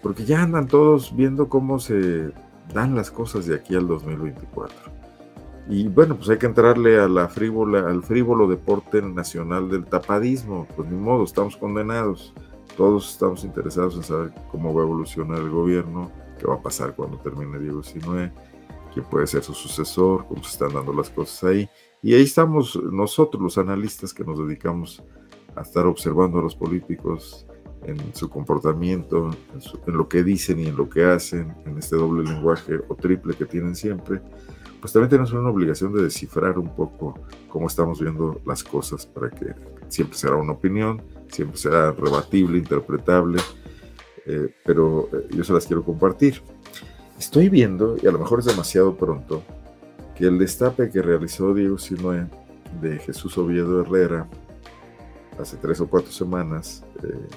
Porque 0.00 0.24
ya 0.24 0.42
andan 0.42 0.68
todos 0.68 1.14
viendo 1.14 1.48
cómo 1.48 1.80
se 1.80 2.32
dan 2.72 2.94
las 2.94 3.10
cosas 3.10 3.46
de 3.46 3.56
aquí 3.56 3.74
al 3.74 3.88
2024. 3.88 4.99
Y 5.68 5.88
bueno, 5.88 6.16
pues 6.16 6.28
hay 6.30 6.38
que 6.38 6.46
entrarle 6.46 6.98
a 6.98 7.08
la 7.08 7.24
al 7.24 8.02
frívolo 8.02 8.48
deporte 8.48 9.02
nacional 9.02 9.70
del 9.70 9.84
tapadismo. 9.84 10.66
Pues 10.76 10.88
ni 10.88 10.96
modo, 10.96 11.24
estamos 11.24 11.56
condenados. 11.56 12.34
Todos 12.76 13.12
estamos 13.12 13.44
interesados 13.44 13.96
en 13.96 14.02
saber 14.02 14.32
cómo 14.50 14.74
va 14.74 14.82
a 14.82 14.84
evolucionar 14.84 15.38
el 15.38 15.50
gobierno, 15.50 16.10
qué 16.38 16.46
va 16.46 16.54
a 16.54 16.62
pasar 16.62 16.94
cuando 16.94 17.18
termine 17.18 17.58
Diego 17.58 17.82
Sinue, 17.82 18.32
quién 18.92 19.04
puede 19.06 19.26
ser 19.26 19.42
su 19.42 19.54
sucesor, 19.54 20.26
cómo 20.26 20.42
se 20.42 20.50
están 20.50 20.72
dando 20.72 20.92
las 20.92 21.10
cosas 21.10 21.44
ahí. 21.44 21.68
Y 22.02 22.14
ahí 22.14 22.22
estamos 22.22 22.80
nosotros, 22.90 23.42
los 23.42 23.58
analistas, 23.58 24.14
que 24.14 24.24
nos 24.24 24.38
dedicamos 24.38 25.02
a 25.54 25.62
estar 25.62 25.86
observando 25.86 26.38
a 26.38 26.42
los 26.42 26.54
políticos 26.54 27.46
en 27.84 28.14
su 28.14 28.28
comportamiento, 28.28 29.30
en, 29.86 29.96
lo 29.96 30.08
que 30.08 30.22
dicen 30.22 30.60
y 30.60 30.66
en 30.66 30.76
lo 30.76 30.88
que 30.88 31.04
hacen, 31.04 31.54
en 31.66 31.78
este 31.78 31.96
doble 31.96 32.28
lenguaje 32.30 32.78
o 32.88 32.94
triple 32.94 33.34
que 33.34 33.46
tienen 33.46 33.74
siempre, 33.74 34.20
pues 34.80 34.92
también 34.92 35.10
tenemos 35.10 35.32
una 35.32 35.50
obligación 35.50 35.92
de 35.92 36.02
descifrar 36.02 36.58
un 36.58 36.74
poco 36.74 37.14
cómo 37.48 37.66
estamos 37.66 38.00
viendo 38.00 38.40
las 38.46 38.64
cosas 38.64 39.04
para 39.04 39.28
que 39.30 39.54
siempre 39.88 40.16
será 40.16 40.36
una 40.36 40.52
opinión, 40.52 41.02
siempre 41.28 41.58
será 41.58 41.92
rebatible, 41.92 42.58
interpretable, 42.58 43.40
eh, 44.26 44.54
pero 44.64 45.08
eh, 45.12 45.28
yo 45.30 45.44
se 45.44 45.52
las 45.52 45.66
quiero 45.66 45.84
compartir. 45.84 46.42
Estoy 47.18 47.50
viendo, 47.50 47.96
y 48.02 48.06
a 48.06 48.12
lo 48.12 48.18
mejor 48.18 48.40
es 48.40 48.46
demasiado 48.46 48.96
pronto, 48.96 49.42
que 50.14 50.26
el 50.26 50.38
destape 50.38 50.90
que 50.90 51.02
realizó 51.02 51.52
Diego 51.52 51.78
Sinoé 51.78 52.26
de 52.80 52.98
Jesús 52.98 53.36
Oviedo 53.36 53.82
Herrera 53.82 54.26
hace 55.38 55.56
tres 55.56 55.80
o 55.80 55.88
cuatro 55.88 56.10
semanas, 56.10 56.84
eh, 57.02 57.28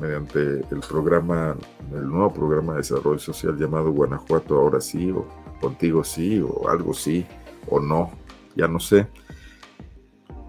mediante 0.00 0.40
el 0.40 0.80
programa, 0.88 1.56
el 1.92 2.08
nuevo 2.08 2.32
programa 2.32 2.72
de 2.72 2.78
desarrollo 2.78 3.18
social 3.18 3.56
llamado 3.56 3.92
Guanajuato 3.92 4.58
Ahora 4.58 4.80
sí, 4.80 5.10
o 5.10 5.26
Contigo 5.64 6.04
sí, 6.04 6.42
o 6.46 6.68
algo 6.68 6.92
sí, 6.92 7.24
o 7.70 7.80
no, 7.80 8.10
ya 8.54 8.68
no 8.68 8.78
sé, 8.78 9.06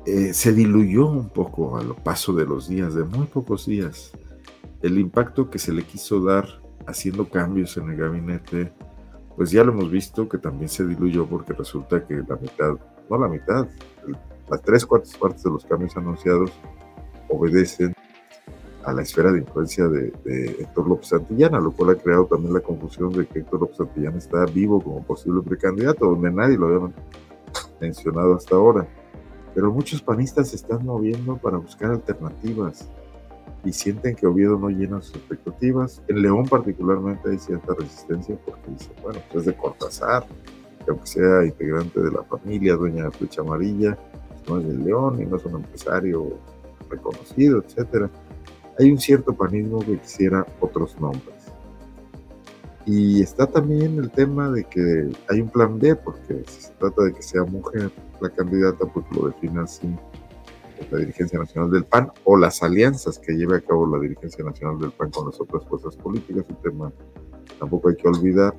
eh, 0.05 0.33
se 0.33 0.51
diluyó 0.51 1.05
un 1.07 1.29
poco 1.29 1.77
a 1.77 1.83
lo 1.83 1.95
paso 1.95 2.33
de 2.33 2.45
los 2.45 2.67
días, 2.67 2.93
de 2.95 3.05
muy 3.05 3.25
pocos 3.27 3.65
días, 3.65 4.11
el 4.81 4.99
impacto 4.99 5.49
que 5.49 5.57
se 5.57 5.71
le 5.71 5.83
quiso 5.83 6.19
dar 6.19 6.45
haciendo 6.85 7.29
cambios 7.29 7.77
en 7.77 7.91
el 7.91 7.95
gabinete, 7.95 8.73
pues 9.37 9.51
ya 9.51 9.63
lo 9.63 9.71
hemos 9.71 9.89
visto 9.89 10.27
que 10.27 10.37
también 10.37 10.67
se 10.67 10.85
diluyó 10.85 11.25
porque 11.25 11.53
resulta 11.53 12.05
que 12.05 12.15
la 12.15 12.35
mitad, 12.35 12.73
no 13.09 13.17
la 13.17 13.29
mitad, 13.29 13.65
las 14.49 14.61
tres 14.63 14.85
cuartas 14.85 15.15
partes 15.15 15.43
de 15.43 15.51
los 15.51 15.63
cambios 15.63 15.95
anunciados 15.95 16.51
obedecen 17.29 17.95
a 18.85 18.93
la 18.93 19.01
esfera 19.01 19.31
de 19.31 19.39
influencia 19.39 19.87
de, 19.87 20.13
Héctor 20.59 20.87
López 20.87 21.07
Santillana, 21.07 21.59
lo 21.59 21.71
cual 21.71 21.91
ha 21.91 21.95
creado 21.95 22.25
también 22.25 22.53
la 22.53 22.59
confusión 22.59 23.11
de 23.11 23.25
que 23.25 23.39
Héctor 23.39 23.61
López 23.61 23.77
Santillana 23.77 24.17
está 24.17 24.45
vivo 24.45 24.79
como 24.79 25.03
posible 25.03 25.41
precandidato, 25.41 26.05
donde 26.05 26.31
nadie 26.31 26.57
lo 26.57 26.67
había 26.67 26.93
mencionado 27.81 28.35
hasta 28.35 28.55
ahora. 28.55 28.87
Pero 29.55 29.71
muchos 29.71 30.01
panistas 30.01 30.49
se 30.49 30.57
están 30.57 30.85
moviendo 30.85 31.37
para 31.37 31.57
buscar 31.57 31.91
alternativas 31.91 32.87
y 33.63 33.73
sienten 33.73 34.15
que 34.15 34.27
Oviedo 34.27 34.59
no 34.59 34.69
llena 34.69 35.01
sus 35.01 35.15
expectativas. 35.15 36.03
En 36.07 36.21
León 36.21 36.45
particularmente 36.47 37.31
hay 37.31 37.39
cierta 37.39 37.73
resistencia 37.73 38.37
porque 38.45 38.69
dice, 38.69 38.91
bueno, 39.01 39.19
pues 39.31 39.41
es 39.41 39.45
de 39.47 39.57
Cortázar, 39.57 40.27
que 40.83 40.91
aunque 40.91 41.07
sea 41.07 41.43
integrante 41.43 41.99
de 41.99 42.11
la 42.11 42.23
familia, 42.23 42.75
dueña 42.75 43.05
de 43.05 43.11
flecha 43.11 43.41
amarilla, 43.41 43.97
pues 44.29 44.47
no 44.47 44.59
es 44.59 44.67
de 44.67 44.85
León 44.85 45.21
y 45.21 45.25
no 45.25 45.37
es 45.37 45.45
un 45.45 45.55
empresario 45.55 46.37
reconocido, 46.87 47.63
etcétera 47.65 48.11
hay 48.77 48.91
un 48.91 48.99
cierto 48.99 49.33
panismo 49.33 49.79
que 49.79 49.97
quisiera 49.99 50.45
otros 50.59 50.99
nombres. 50.99 51.35
Y 52.85 53.21
está 53.21 53.47
también 53.47 53.97
el 53.97 54.11
tema 54.11 54.51
de 54.51 54.63
que 54.63 55.09
hay 55.29 55.41
un 55.41 55.49
plan 55.49 55.79
B, 55.79 55.95
porque 55.95 56.43
si 56.47 56.61
se 56.61 56.73
trata 56.73 57.03
de 57.03 57.13
que 57.13 57.21
sea 57.21 57.43
mujer 57.43 57.91
la 58.21 58.29
candidata, 58.29 58.85
pues 58.85 59.05
lo 59.11 59.27
define 59.27 59.61
así 59.61 59.87
la 60.91 60.99
dirigencia 60.99 61.39
nacional 61.39 61.71
del 61.71 61.85
PAN 61.85 62.11
o 62.25 62.37
las 62.37 62.61
alianzas 62.61 63.17
que 63.17 63.33
lleve 63.33 63.57
a 63.57 63.61
cabo 63.61 63.87
la 63.87 63.99
dirigencia 63.99 64.43
nacional 64.43 64.79
del 64.79 64.91
PAN 64.91 65.09
con 65.09 65.27
las 65.27 65.39
otras 65.39 65.65
fuerzas 65.65 65.95
políticas. 65.95 66.45
Un 66.49 66.55
tema 66.57 66.93
tampoco 67.59 67.89
hay 67.89 67.95
que 67.95 68.07
olvidar. 68.07 68.53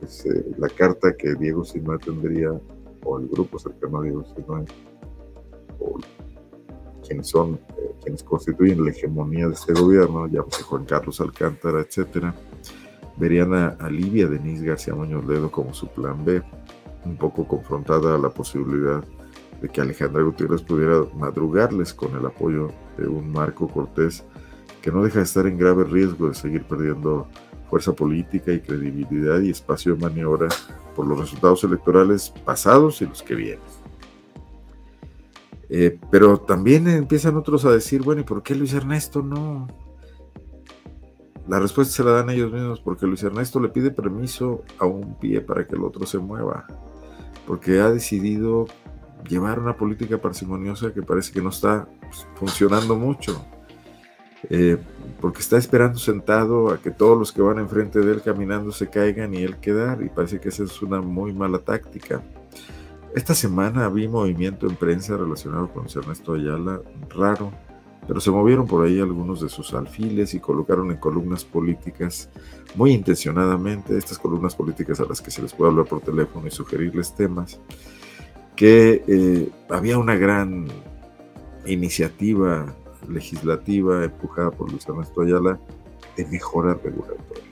Pues, 0.00 0.26
eh, 0.26 0.44
la 0.58 0.68
carta 0.68 1.14
que 1.16 1.34
Diego 1.34 1.64
Sinue 1.64 1.98
tendría, 1.98 2.52
o 3.04 3.18
el 3.18 3.28
grupo 3.28 3.58
cercano 3.58 3.98
a 3.98 4.02
Diego 4.02 4.24
Sinue, 4.24 4.64
o 5.80 5.98
quienes 7.08 7.28
son, 7.28 7.54
eh, 7.54 7.94
quienes 8.02 8.22
constituyen 8.22 8.84
la 8.84 8.90
hegemonía 8.90 9.48
de 9.48 9.54
este 9.54 9.72
gobierno, 9.72 10.28
ya 10.28 10.42
Juan 10.42 10.84
Carlos 10.84 11.20
Alcántara, 11.20 11.80
etcétera, 11.80 12.34
verían 13.16 13.54
a, 13.54 13.68
a 13.80 13.88
Livia 13.88 14.28
Denise 14.28 14.64
García 14.64 14.94
Muñoz 14.94 15.26
Ledo 15.26 15.50
como 15.50 15.72
su 15.72 15.88
plan 15.88 16.24
B, 16.24 16.42
un 17.04 17.16
poco 17.16 17.48
confrontada 17.48 18.14
a 18.14 18.18
la 18.18 18.28
posibilidad 18.28 19.02
de 19.62 19.68
que 19.68 19.80
Alejandra 19.80 20.22
Gutiérrez 20.22 20.62
pudiera 20.62 21.04
madrugarles 21.16 21.92
con 21.94 22.14
el 22.14 22.26
apoyo 22.26 22.70
de 22.96 23.08
un 23.08 23.32
Marco 23.32 23.66
Cortés 23.66 24.24
que 24.82 24.92
no 24.92 25.02
deja 25.02 25.18
de 25.18 25.24
estar 25.24 25.46
en 25.46 25.58
grave 25.58 25.84
riesgo 25.84 26.28
de 26.28 26.34
seguir 26.34 26.62
perdiendo 26.64 27.26
fuerza 27.68 27.92
política 27.92 28.52
y 28.52 28.60
credibilidad 28.60 29.40
y 29.40 29.50
espacio 29.50 29.94
de 29.94 30.00
maniobra 30.00 30.48
por 30.94 31.06
los 31.06 31.18
resultados 31.18 31.64
electorales 31.64 32.32
pasados 32.44 33.02
y 33.02 33.06
los 33.06 33.22
que 33.22 33.34
vienen. 33.34 33.77
Eh, 35.70 35.98
pero 36.10 36.38
también 36.38 36.88
empiezan 36.88 37.36
otros 37.36 37.64
a 37.64 37.70
decir, 37.70 38.02
bueno, 38.02 38.22
¿y 38.22 38.24
por 38.24 38.42
qué 38.42 38.54
Luis 38.54 38.72
Ernesto 38.72 39.22
no? 39.22 39.66
La 41.46 41.58
respuesta 41.58 41.94
se 41.94 42.04
la 42.04 42.12
dan 42.12 42.30
ellos 42.30 42.52
mismos, 42.52 42.80
porque 42.80 43.06
Luis 43.06 43.22
Ernesto 43.22 43.60
le 43.60 43.68
pide 43.68 43.90
permiso 43.90 44.64
a 44.78 44.86
un 44.86 45.18
pie 45.18 45.40
para 45.40 45.66
que 45.66 45.76
el 45.76 45.82
otro 45.82 46.06
se 46.06 46.18
mueva, 46.18 46.66
porque 47.46 47.80
ha 47.80 47.90
decidido 47.90 48.66
llevar 49.28 49.58
una 49.58 49.76
política 49.76 50.18
parsimoniosa 50.18 50.92
que 50.92 51.02
parece 51.02 51.32
que 51.32 51.42
no 51.42 51.48
está 51.48 51.88
pues, 52.02 52.26
funcionando 52.34 52.96
mucho, 52.96 53.42
eh, 54.50 54.76
porque 55.20 55.40
está 55.40 55.56
esperando 55.56 55.98
sentado 55.98 56.70
a 56.70 56.78
que 56.78 56.90
todos 56.90 57.18
los 57.18 57.32
que 57.32 57.42
van 57.42 57.58
enfrente 57.58 58.00
de 58.00 58.12
él 58.12 58.22
caminando 58.22 58.70
se 58.70 58.88
caigan 58.88 59.34
y 59.34 59.42
él 59.42 59.56
quedar, 59.56 60.02
y 60.02 60.08
parece 60.08 60.40
que 60.40 60.50
esa 60.50 60.64
es 60.64 60.82
una 60.82 61.00
muy 61.00 61.32
mala 61.32 61.58
táctica. 61.58 62.22
Esta 63.18 63.34
semana 63.34 63.88
vi 63.88 64.06
movimiento 64.06 64.68
en 64.68 64.76
prensa 64.76 65.16
relacionado 65.16 65.72
con 65.72 65.86
Ernesto 65.92 66.34
Ayala, 66.34 66.80
raro, 67.08 67.50
pero 68.06 68.20
se 68.20 68.30
movieron 68.30 68.64
por 68.64 68.86
ahí 68.86 69.00
algunos 69.00 69.40
de 69.40 69.48
sus 69.48 69.74
alfiles 69.74 70.34
y 70.34 70.38
colocaron 70.38 70.92
en 70.92 70.98
columnas 70.98 71.44
políticas, 71.44 72.30
muy 72.76 72.92
intencionadamente, 72.92 73.98
estas 73.98 74.20
columnas 74.20 74.54
políticas 74.54 75.00
a 75.00 75.04
las 75.04 75.20
que 75.20 75.32
se 75.32 75.42
les 75.42 75.52
puede 75.52 75.72
hablar 75.72 75.86
por 75.86 76.00
teléfono 76.00 76.46
y 76.46 76.52
sugerirles 76.52 77.12
temas, 77.12 77.58
que 78.54 79.02
eh, 79.08 79.50
había 79.68 79.98
una 79.98 80.14
gran 80.14 80.68
iniciativa 81.66 82.72
legislativa 83.08 84.04
empujada 84.04 84.52
por 84.52 84.70
Luis 84.70 84.88
Ernesto 84.88 85.22
Ayala 85.22 85.58
de 86.16 86.24
mejora 86.24 86.74
regulatoria. 86.74 87.42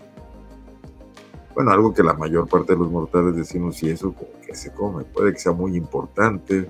Bueno, 1.56 1.72
algo 1.72 1.92
que 1.92 2.04
la 2.04 2.14
mayor 2.14 2.46
parte 2.46 2.74
de 2.74 2.78
los 2.78 2.88
mortales 2.88 3.34
decimos, 3.34 3.82
y 3.82 3.88
eso 3.88 4.14
se 4.56 4.72
come, 4.72 5.04
puede 5.04 5.32
que 5.32 5.38
sea 5.38 5.52
muy 5.52 5.76
importante 5.76 6.66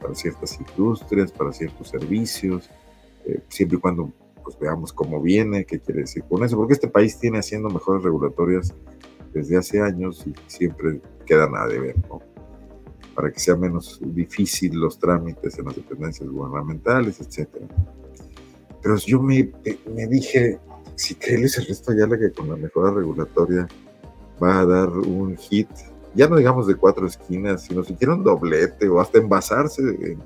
para 0.00 0.14
ciertas 0.14 0.58
industrias, 0.58 1.32
para 1.32 1.52
ciertos 1.52 1.88
servicios, 1.88 2.70
eh, 3.26 3.40
siempre 3.48 3.78
y 3.78 3.80
cuando 3.80 4.12
pues, 4.42 4.58
veamos 4.58 4.92
cómo 4.92 5.20
viene, 5.20 5.64
qué 5.64 5.78
quiere 5.78 6.00
decir 6.00 6.24
con 6.24 6.42
eso, 6.44 6.56
porque 6.56 6.74
este 6.74 6.88
país 6.88 7.18
tiene 7.18 7.38
haciendo 7.38 7.68
mejoras 7.68 8.02
regulatorias 8.02 8.74
desde 9.32 9.56
hace 9.56 9.80
años 9.80 10.26
y 10.26 10.34
siempre 10.46 11.00
queda 11.26 11.48
nada 11.48 11.68
de 11.68 11.78
ver, 11.78 11.96
¿no? 12.08 12.20
Para 13.14 13.30
que 13.30 13.38
sea 13.38 13.54
menos 13.54 14.00
difícil 14.02 14.74
los 14.74 14.98
trámites 14.98 15.58
en 15.58 15.66
las 15.66 15.76
dependencias 15.76 16.28
gubernamentales, 16.28 17.20
etc. 17.20 17.48
Pero 18.82 18.96
yo 18.96 19.20
me, 19.20 19.52
me 19.94 20.06
dije, 20.06 20.58
si 20.96 21.14
crees 21.14 21.58
el 21.58 21.66
resto 21.66 21.92
ya 21.92 22.06
la 22.06 22.18
que 22.18 22.32
con 22.32 22.48
la 22.48 22.56
mejora 22.56 22.92
regulatoria 22.92 23.68
va 24.42 24.60
a 24.60 24.66
dar 24.66 24.88
un 24.88 25.36
hit, 25.36 25.68
ya 26.14 26.28
no 26.28 26.36
digamos 26.36 26.66
de 26.66 26.74
cuatro 26.74 27.06
esquinas, 27.06 27.62
sino 27.62 27.84
si 27.84 27.94
quiere 27.94 28.14
un 28.14 28.24
doblete 28.24 28.88
o 28.88 29.00
hasta 29.00 29.18
envasarse 29.18 29.82
en, 29.82 30.22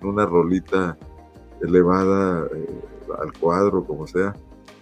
una 0.00 0.24
rolita 0.26 0.96
elevada 1.60 2.46
eh, 2.54 2.80
al 3.20 3.32
cuadro, 3.32 3.84
como 3.84 4.06
sea, 4.06 4.32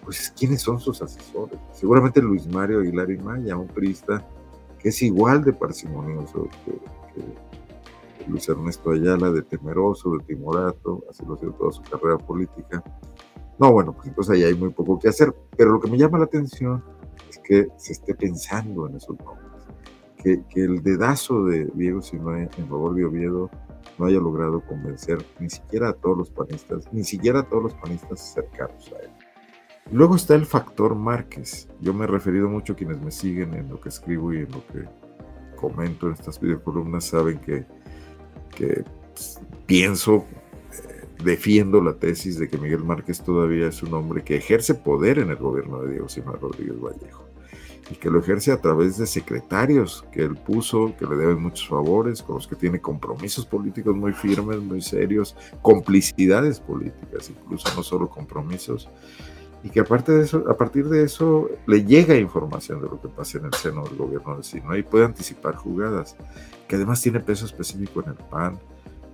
pues 0.05 0.33
¿quiénes 0.37 0.61
son 0.61 0.79
sus 0.79 1.01
asesores? 1.01 1.59
Seguramente 1.73 2.21
Luis 2.21 2.47
Mario 2.47 2.81
Aguilar 2.81 3.11
y 3.11 3.17
Maya, 3.17 3.57
un 3.57 3.67
priista 3.67 4.23
que 4.79 4.91
es 4.91 5.03
igual 5.03 5.43
de 5.43 5.53
parsimonioso 5.53 6.49
que, 6.65 6.73
Luis 8.29 8.49
Ernesto 8.49 8.91
Ayala, 8.91 9.31
de 9.31 9.43
temeroso, 9.43 10.11
de 10.11 10.25
timorato, 10.25 11.05
así 11.09 11.25
lo 11.25 11.35
ha 11.35 11.39
sido 11.39 11.53
toda 11.53 11.71
su 11.71 11.81
carrera 11.83 12.19
política. 12.19 12.83
No, 13.57 13.71
bueno, 13.71 13.93
pues 13.93 14.09
entonces 14.09 14.35
ahí 14.35 14.43
hay 14.43 14.55
muy 14.55 14.71
poco 14.71 14.99
que 14.99 15.09
hacer, 15.09 15.33
pero 15.57 15.71
lo 15.71 15.81
que 15.81 15.89
me 15.89 15.97
llama 15.97 16.19
la 16.19 16.25
atención 16.25 16.83
que 17.47 17.69
se 17.77 17.93
esté 17.93 18.15
pensando 18.15 18.89
en 18.89 18.97
esos 18.97 19.17
nombres. 19.21 19.46
Que, 20.17 20.43
que 20.49 20.65
el 20.65 20.83
dedazo 20.83 21.45
de 21.45 21.71
Diego 21.75 22.03
Sinoé 22.03 22.49
en 22.57 22.69
favor 22.69 22.95
de 22.95 23.05
Oviedo 23.05 23.51
no 23.99 24.07
haya 24.07 24.19
logrado 24.19 24.61
convencer 24.61 25.25
ni 25.39 25.49
siquiera 25.49 25.91
a 25.91 25.93
todos 25.93 26.19
los 26.19 26.31
panistas, 26.31 26.93
ni 26.93 27.05
siquiera 27.05 27.41
a 27.41 27.43
todos 27.45 27.65
los 27.65 27.75
panistas 27.75 28.35
cercanos 28.35 28.93
a 28.93 29.05
él. 29.05 29.11
Luego 29.93 30.17
está 30.17 30.35
el 30.35 30.47
factor 30.47 30.97
Márquez. 30.97 31.69
Yo 31.81 31.95
me 31.95 32.05
he 32.05 32.09
referido 32.09 32.49
mucho 32.49 32.73
a 32.73 32.77
quienes 32.77 33.01
me 33.01 33.11
siguen 33.11 33.55
en 33.55 33.69
lo 33.69 33.81
que 33.81 33.89
escribo 33.89 34.33
y 34.33 34.39
en 34.39 34.51
lo 34.51 34.67
que 34.67 34.85
comento 35.55 36.09
en 36.09 36.15
estas 36.15 36.41
videocolumnas, 36.41 37.05
saben 37.05 37.39
que, 37.39 37.65
que 38.55 38.85
pues, 39.13 39.41
pienso, 39.65 40.27
eh, 40.73 41.07
defiendo 41.23 41.81
la 41.81 41.95
tesis 41.95 42.39
de 42.39 42.49
que 42.49 42.59
Miguel 42.59 42.85
Márquez 42.85 43.23
todavía 43.23 43.69
es 43.69 43.83
un 43.83 43.95
hombre 43.95 44.23
que 44.23 44.37
ejerce 44.37 44.75
poder 44.75 45.19
en 45.21 45.31
el 45.31 45.37
gobierno 45.37 45.81
de 45.83 45.93
Diego 45.93 46.09
Simón 46.09 46.39
Rodríguez 46.41 46.79
Vallejo 46.81 47.25
y 47.91 47.95
que 47.95 48.11
lo 48.11 48.19
ejerce 48.19 48.53
a 48.53 48.61
través 48.61 48.99
de 48.99 49.07
secretarios 49.07 50.05
que 50.11 50.23
él 50.23 50.37
puso, 50.37 50.95
que 50.99 51.07
le 51.07 51.17
deben 51.17 51.41
muchos 51.41 51.69
favores, 51.69 52.23
con 52.23 52.37
los 52.37 52.47
que 52.47 52.57
tiene 52.57 52.81
compromisos 52.81 53.47
políticos 53.47 53.95
muy 53.95 54.13
firmes, 54.13 54.59
muy 54.59 54.83
serios, 54.83 55.37
complicidades 55.63 56.59
políticas, 56.59 57.31
incluso 57.31 57.69
no 57.77 57.83
solo 57.83 58.09
compromisos, 58.09 58.89
y 59.63 59.71
que 59.71 59.81
aparte 59.81 60.13
de 60.13 60.25
eso, 60.25 60.45
a 60.49 60.57
partir 60.57 60.89
de 60.89 61.03
eso 61.03 61.49
le 61.67 61.85
llega 61.85 62.17
información 62.17 62.81
de 62.81 62.89
lo 62.89 63.01
que 63.01 63.09
pasa 63.09 63.39
en 63.39 63.47
el 63.47 63.55
seno 63.55 63.85
del 63.85 63.97
gobierno 63.97 64.37
de 64.37 64.43
Sinaloa 64.43 64.79
y 64.79 64.83
puede 64.83 65.05
anticipar 65.05 65.57
jugadas, 65.57 66.17
que 66.69 66.77
además 66.77 67.01
tiene 67.01 67.21
peso 67.21 67.47
específico 67.47 68.03
en 68.03 68.11
el 68.11 68.17
PAN, 68.17 68.59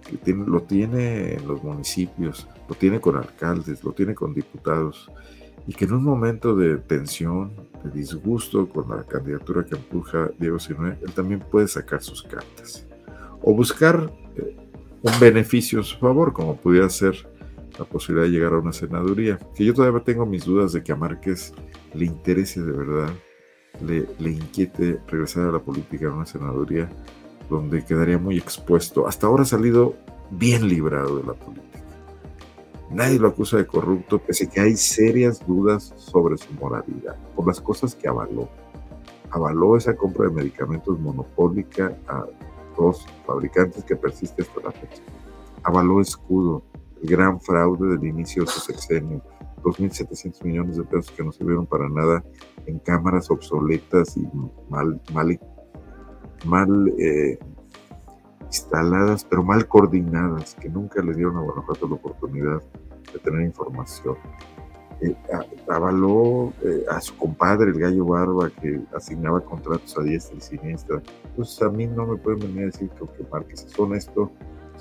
que 0.08 0.16
tiene, 0.16 0.46
lo 0.46 0.62
tiene 0.62 1.34
en 1.34 1.46
los 1.46 1.62
municipios, 1.62 2.48
lo 2.68 2.74
tiene 2.74 3.00
con 3.00 3.16
alcaldes, 3.16 3.84
lo 3.84 3.92
tiene 3.92 4.14
con 4.14 4.34
diputados, 4.34 5.10
y 5.66 5.74
que 5.74 5.84
en 5.84 5.92
un 5.92 6.04
momento 6.04 6.56
de 6.56 6.78
tensión, 6.78 7.52
de 7.84 7.90
disgusto 7.90 8.68
con 8.68 8.88
la 8.90 9.04
candidatura 9.04 9.64
que 9.64 9.76
empuja 9.76 10.30
Diego 10.38 10.58
Sinue, 10.58 10.98
él 11.02 11.12
también 11.12 11.40
puede 11.40 11.68
sacar 11.68 12.02
sus 12.02 12.22
cartas 12.22 12.86
o 13.42 13.54
buscar 13.54 14.12
eh, 14.36 14.56
un 15.02 15.12
beneficio 15.20 15.78
en 15.78 15.84
su 15.84 15.98
favor, 15.98 16.32
como 16.32 16.56
pudiera 16.56 16.88
ser 16.88 17.28
la 17.78 17.84
posibilidad 17.84 18.26
de 18.26 18.32
llegar 18.32 18.52
a 18.52 18.58
una 18.58 18.72
senaduría, 18.72 19.38
que 19.54 19.64
yo 19.64 19.74
todavía 19.74 20.00
tengo 20.00 20.26
mis 20.26 20.44
dudas 20.44 20.72
de 20.72 20.82
que 20.82 20.92
a 20.92 20.96
Márquez 20.96 21.52
le 21.94 22.04
interese 22.04 22.62
de 22.62 22.72
verdad, 22.72 23.10
le, 23.84 24.06
le 24.18 24.30
inquiete 24.30 25.00
regresar 25.08 25.46
a 25.46 25.52
la 25.52 25.58
política 25.58 26.06
en 26.06 26.12
una 26.12 26.26
senaduría 26.26 26.88
donde 27.48 27.84
quedaría 27.84 28.18
muy 28.18 28.38
expuesto. 28.38 29.06
Hasta 29.06 29.26
ahora 29.26 29.42
ha 29.42 29.46
salido 29.46 29.96
bien 30.30 30.68
librado 30.68 31.18
de 31.18 31.24
la 31.24 31.34
política. 31.34 31.71
Nadie 32.92 33.18
lo 33.18 33.28
acusa 33.28 33.56
de 33.56 33.66
corrupto, 33.66 34.18
pese 34.18 34.48
que 34.48 34.60
hay 34.60 34.76
serias 34.76 35.46
dudas 35.46 35.94
sobre 35.96 36.36
su 36.36 36.52
moralidad, 36.54 37.16
por 37.34 37.46
las 37.46 37.60
cosas 37.60 37.94
que 37.94 38.06
avaló. 38.06 38.48
Avaló 39.30 39.76
esa 39.78 39.96
compra 39.96 40.28
de 40.28 40.34
medicamentos 40.34 41.00
monopólica 41.00 41.96
a 42.06 42.26
dos 42.76 43.06
fabricantes 43.26 43.84
que 43.84 43.96
persiste 43.96 44.42
hasta 44.42 44.60
la 44.60 44.72
fecha. 44.72 45.02
Avaló 45.62 46.02
escudo, 46.02 46.62
gran 47.02 47.40
fraude 47.40 47.96
del 47.96 48.04
inicio 48.04 48.42
de 48.42 48.48
su 48.48 48.60
sexenio, 48.60 49.22
2.700 49.62 50.44
millones 50.44 50.76
de 50.76 50.84
pesos 50.84 51.10
que 51.12 51.24
no 51.24 51.32
sirvieron 51.32 51.66
para 51.66 51.88
nada 51.88 52.22
en 52.66 52.78
cámaras 52.78 53.30
obsoletas 53.30 54.16
y 54.16 54.28
mal, 54.68 55.00
mal, 55.12 55.40
mal 56.44 56.92
eh, 56.98 57.38
instaladas, 58.52 59.24
pero 59.24 59.42
mal 59.42 59.66
coordinadas, 59.66 60.54
que 60.60 60.68
nunca 60.68 61.00
le 61.02 61.14
dieron 61.14 61.38
a 61.38 61.40
Guanajuato 61.40 61.88
la 61.88 61.94
oportunidad 61.94 62.60
de 63.10 63.18
tener 63.18 63.40
información. 63.40 64.16
Eh, 65.00 65.16
avaló 65.68 66.52
eh, 66.62 66.84
a 66.90 67.00
su 67.00 67.16
compadre, 67.16 67.70
el 67.70 67.80
gallo 67.80 68.04
Barba, 68.04 68.50
que 68.50 68.78
asignaba 68.94 69.40
contratos 69.40 69.96
a 69.98 70.02
diestra 70.02 70.36
y 70.36 70.40
siniestra. 70.42 71.02
Pues 71.34 71.60
a 71.62 71.70
mí 71.70 71.86
no 71.86 72.06
me 72.06 72.16
pueden 72.18 72.40
venir 72.40 72.64
a 72.64 72.66
decir 72.66 72.90
que, 72.90 73.06
que 73.06 73.30
Márquez 73.32 73.64
es 73.64 73.78
honesto, 73.78 74.30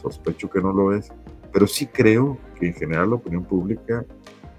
sospecho 0.01 0.49
que 0.49 0.59
no 0.59 0.74
lo 0.74 0.93
es, 0.93 1.09
pero 1.53 1.65
sí 1.65 1.88
creo 1.88 2.38
que 2.59 2.67
en 2.67 2.74
general 2.74 3.11
la 3.11 3.15
opinión 3.15 3.45
pública 3.45 4.05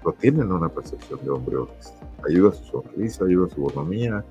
lo 0.03 0.11
tienen 0.13 0.51
una 0.51 0.69
percepción 0.69 1.23
de 1.23 1.29
hombre 1.29 1.57
honesto. 1.57 1.93
Ayuda 2.27 2.49
a 2.49 2.53
su 2.53 2.63
sonrisa, 2.65 3.25
ayuda 3.25 3.45
a 3.45 3.49
su 3.49 3.61
bonomía, 3.61 4.25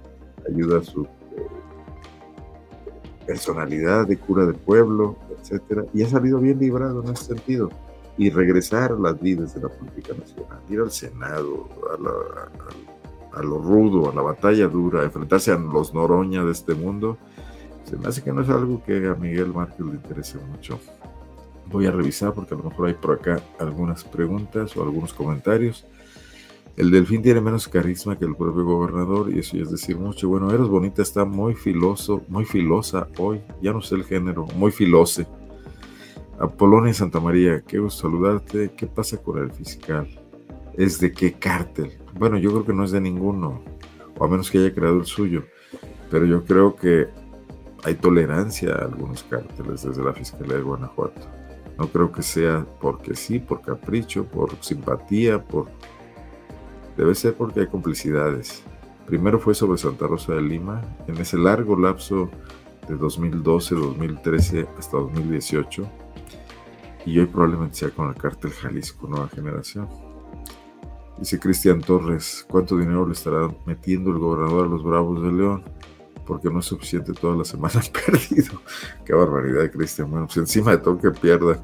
ayuda 0.48 0.80
a 0.80 0.82
su 0.82 1.04
eh, 1.04 1.46
personalidad 3.26 4.06
de 4.06 4.16
cura 4.16 4.46
del 4.46 4.56
pueblo, 4.56 5.16
etcétera, 5.40 5.84
y 5.94 6.02
ha 6.02 6.08
salido 6.08 6.38
bien 6.38 6.58
librado 6.58 7.02
en 7.02 7.12
ese 7.12 7.24
sentido. 7.24 7.70
Y 8.18 8.30
regresar 8.30 8.92
a 8.92 8.96
las 8.96 9.20
vidas 9.20 9.54
de 9.54 9.62
la 9.62 9.68
política 9.68 10.12
nacional, 10.18 10.60
ir 10.68 10.80
al 10.80 10.90
Senado, 10.90 11.68
a, 13.34 13.38
a 13.38 13.42
lo 13.42 13.58
rudo, 13.58 14.10
a 14.10 14.14
la 14.14 14.22
batalla 14.22 14.68
dura, 14.68 15.00
a 15.00 15.04
enfrentarse 15.04 15.50
a 15.50 15.56
los 15.56 15.94
Noroña 15.94 16.44
de 16.44 16.52
este 16.52 16.74
mundo, 16.74 17.16
se 17.84 17.96
me 17.96 18.06
hace 18.06 18.22
que 18.22 18.32
no 18.32 18.42
es 18.42 18.48
algo 18.50 18.82
que 18.84 19.06
a 19.06 19.14
Miguel 19.14 19.52
Márquez 19.52 19.80
le 19.80 19.94
interese 19.94 20.38
mucho 20.38 20.78
voy 21.72 21.86
a 21.86 21.90
revisar 21.90 22.32
porque 22.34 22.54
a 22.54 22.58
lo 22.58 22.64
mejor 22.64 22.88
hay 22.88 22.94
por 22.94 23.14
acá 23.18 23.40
algunas 23.58 24.04
preguntas 24.04 24.76
o 24.76 24.82
algunos 24.82 25.12
comentarios. 25.12 25.86
El 26.76 26.90
delfín 26.90 27.22
tiene 27.22 27.40
menos 27.40 27.68
carisma 27.68 28.18
que 28.18 28.24
el 28.24 28.34
propio 28.34 28.64
gobernador 28.64 29.30
y 29.30 29.40
eso 29.40 29.56
ya 29.56 29.64
es 29.64 29.70
decir 29.70 29.98
mucho. 29.98 30.28
Bueno, 30.28 30.50
Eros 30.50 30.70
Bonita 30.70 31.02
está 31.02 31.24
muy 31.24 31.54
filoso, 31.54 32.22
muy 32.28 32.44
filosa 32.46 33.08
hoy, 33.18 33.42
ya 33.60 33.72
no 33.72 33.82
sé 33.82 33.96
el 33.96 34.04
género, 34.04 34.46
muy 34.56 34.72
filose. 34.72 35.26
Apolonia 36.38 36.94
Santa 36.94 37.20
María, 37.20 37.60
qué 37.60 37.78
gusto 37.78 38.02
saludarte. 38.02 38.72
¿Qué 38.76 38.86
pasa 38.86 39.16
con 39.18 39.38
el 39.38 39.52
fiscal? 39.52 40.08
¿Es 40.74 40.98
de 40.98 41.12
qué 41.12 41.34
cártel? 41.34 41.92
Bueno, 42.18 42.38
yo 42.38 42.50
creo 42.50 42.64
que 42.64 42.72
no 42.72 42.84
es 42.84 42.90
de 42.90 43.00
ninguno, 43.00 43.62
o 44.18 44.24
a 44.24 44.28
menos 44.28 44.50
que 44.50 44.58
haya 44.58 44.74
creado 44.74 44.98
el 44.98 45.04
suyo, 45.04 45.44
pero 46.10 46.24
yo 46.24 46.44
creo 46.44 46.74
que 46.74 47.08
hay 47.84 47.94
tolerancia 47.94 48.74
a 48.74 48.84
algunos 48.86 49.22
cárteles 49.24 49.82
desde 49.82 50.02
la 50.02 50.12
Fiscalía 50.14 50.56
de 50.56 50.62
Guanajuato. 50.62 51.20
No 51.78 51.88
creo 51.88 52.10
que 52.10 52.22
sea 52.22 52.66
porque 52.80 53.14
sí, 53.14 53.38
por 53.38 53.60
capricho, 53.60 54.24
por 54.24 54.56
simpatía, 54.60 55.42
por... 55.42 55.68
Debe 56.96 57.14
ser 57.14 57.34
porque 57.34 57.60
hay 57.60 57.66
complicidades. 57.66 58.62
Primero 59.06 59.38
fue 59.38 59.54
sobre 59.54 59.78
Santa 59.78 60.06
Rosa 60.06 60.34
de 60.34 60.42
Lima, 60.42 60.80
en 61.06 61.16
ese 61.18 61.36
largo 61.36 61.76
lapso 61.76 62.30
de 62.88 62.96
2012, 62.96 63.74
2013 63.74 64.68
hasta 64.78 64.96
2018, 64.96 65.88
y 67.06 67.18
hoy 67.18 67.26
probablemente 67.26 67.76
sea 67.76 67.90
con 67.90 68.08
el 68.08 68.14
cártel 68.14 68.52
Jalisco 68.52 69.08
Nueva 69.08 69.28
Generación. 69.28 69.88
Dice 71.18 71.38
Cristian 71.38 71.80
Torres, 71.80 72.46
¿cuánto 72.48 72.76
dinero 72.76 73.06
le 73.06 73.12
estará 73.12 73.48
metiendo 73.66 74.10
el 74.10 74.18
gobernador 74.18 74.66
a 74.66 74.68
los 74.68 74.82
Bravos 74.82 75.22
de 75.22 75.32
León? 75.32 75.64
porque 76.26 76.50
no 76.50 76.60
es 76.60 76.66
suficiente 76.66 77.12
toda 77.12 77.36
la 77.36 77.44
semana 77.44 77.80
perdido. 78.06 78.60
Qué 79.04 79.14
barbaridad, 79.14 79.70
Cristian. 79.70 80.10
Bueno, 80.10 80.26
pues 80.26 80.38
encima 80.38 80.72
de 80.72 80.78
todo 80.78 80.98
que 80.98 81.10
pierda. 81.10 81.62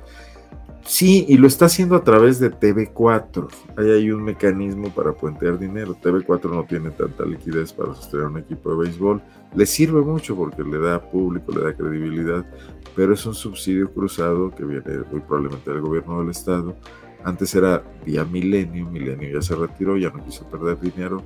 Sí, 0.88 1.26
y 1.28 1.36
lo 1.36 1.46
está 1.46 1.66
haciendo 1.66 1.96
a 1.96 2.02
través 2.02 2.40
de 2.40 2.50
TV4. 2.50 3.46
Ahí 3.76 3.90
hay 3.90 4.10
un 4.10 4.22
mecanismo 4.22 4.88
para 4.88 5.12
puentear 5.12 5.58
dinero. 5.58 5.94
TV4 5.94 6.50
no 6.50 6.64
tiene 6.64 6.90
tanta 6.92 7.26
liquidez 7.26 7.74
para 7.74 7.94
sostener 7.94 8.24
un 8.24 8.38
equipo 8.38 8.70
de 8.70 8.84
béisbol. 8.84 9.22
Le 9.54 9.66
sirve 9.66 10.00
mucho 10.00 10.34
porque 10.34 10.64
le 10.64 10.78
da 10.78 10.98
público, 10.98 11.52
le 11.52 11.60
da 11.60 11.74
credibilidad, 11.74 12.42
pero 12.96 13.12
es 13.12 13.26
un 13.26 13.34
subsidio 13.34 13.92
cruzado 13.92 14.50
que 14.50 14.64
viene 14.64 15.04
muy 15.12 15.20
probablemente 15.20 15.70
del 15.70 15.82
gobierno 15.82 16.20
del 16.20 16.30
estado. 16.30 16.74
Antes 17.22 17.54
era 17.54 17.82
vía 18.06 18.24
Milenio, 18.24 18.86
Milenio 18.86 19.34
ya 19.34 19.42
se 19.42 19.56
retiró, 19.56 19.98
ya 19.98 20.08
no 20.08 20.24
quiso 20.24 20.48
perder 20.48 20.80
dinero, 20.80 21.22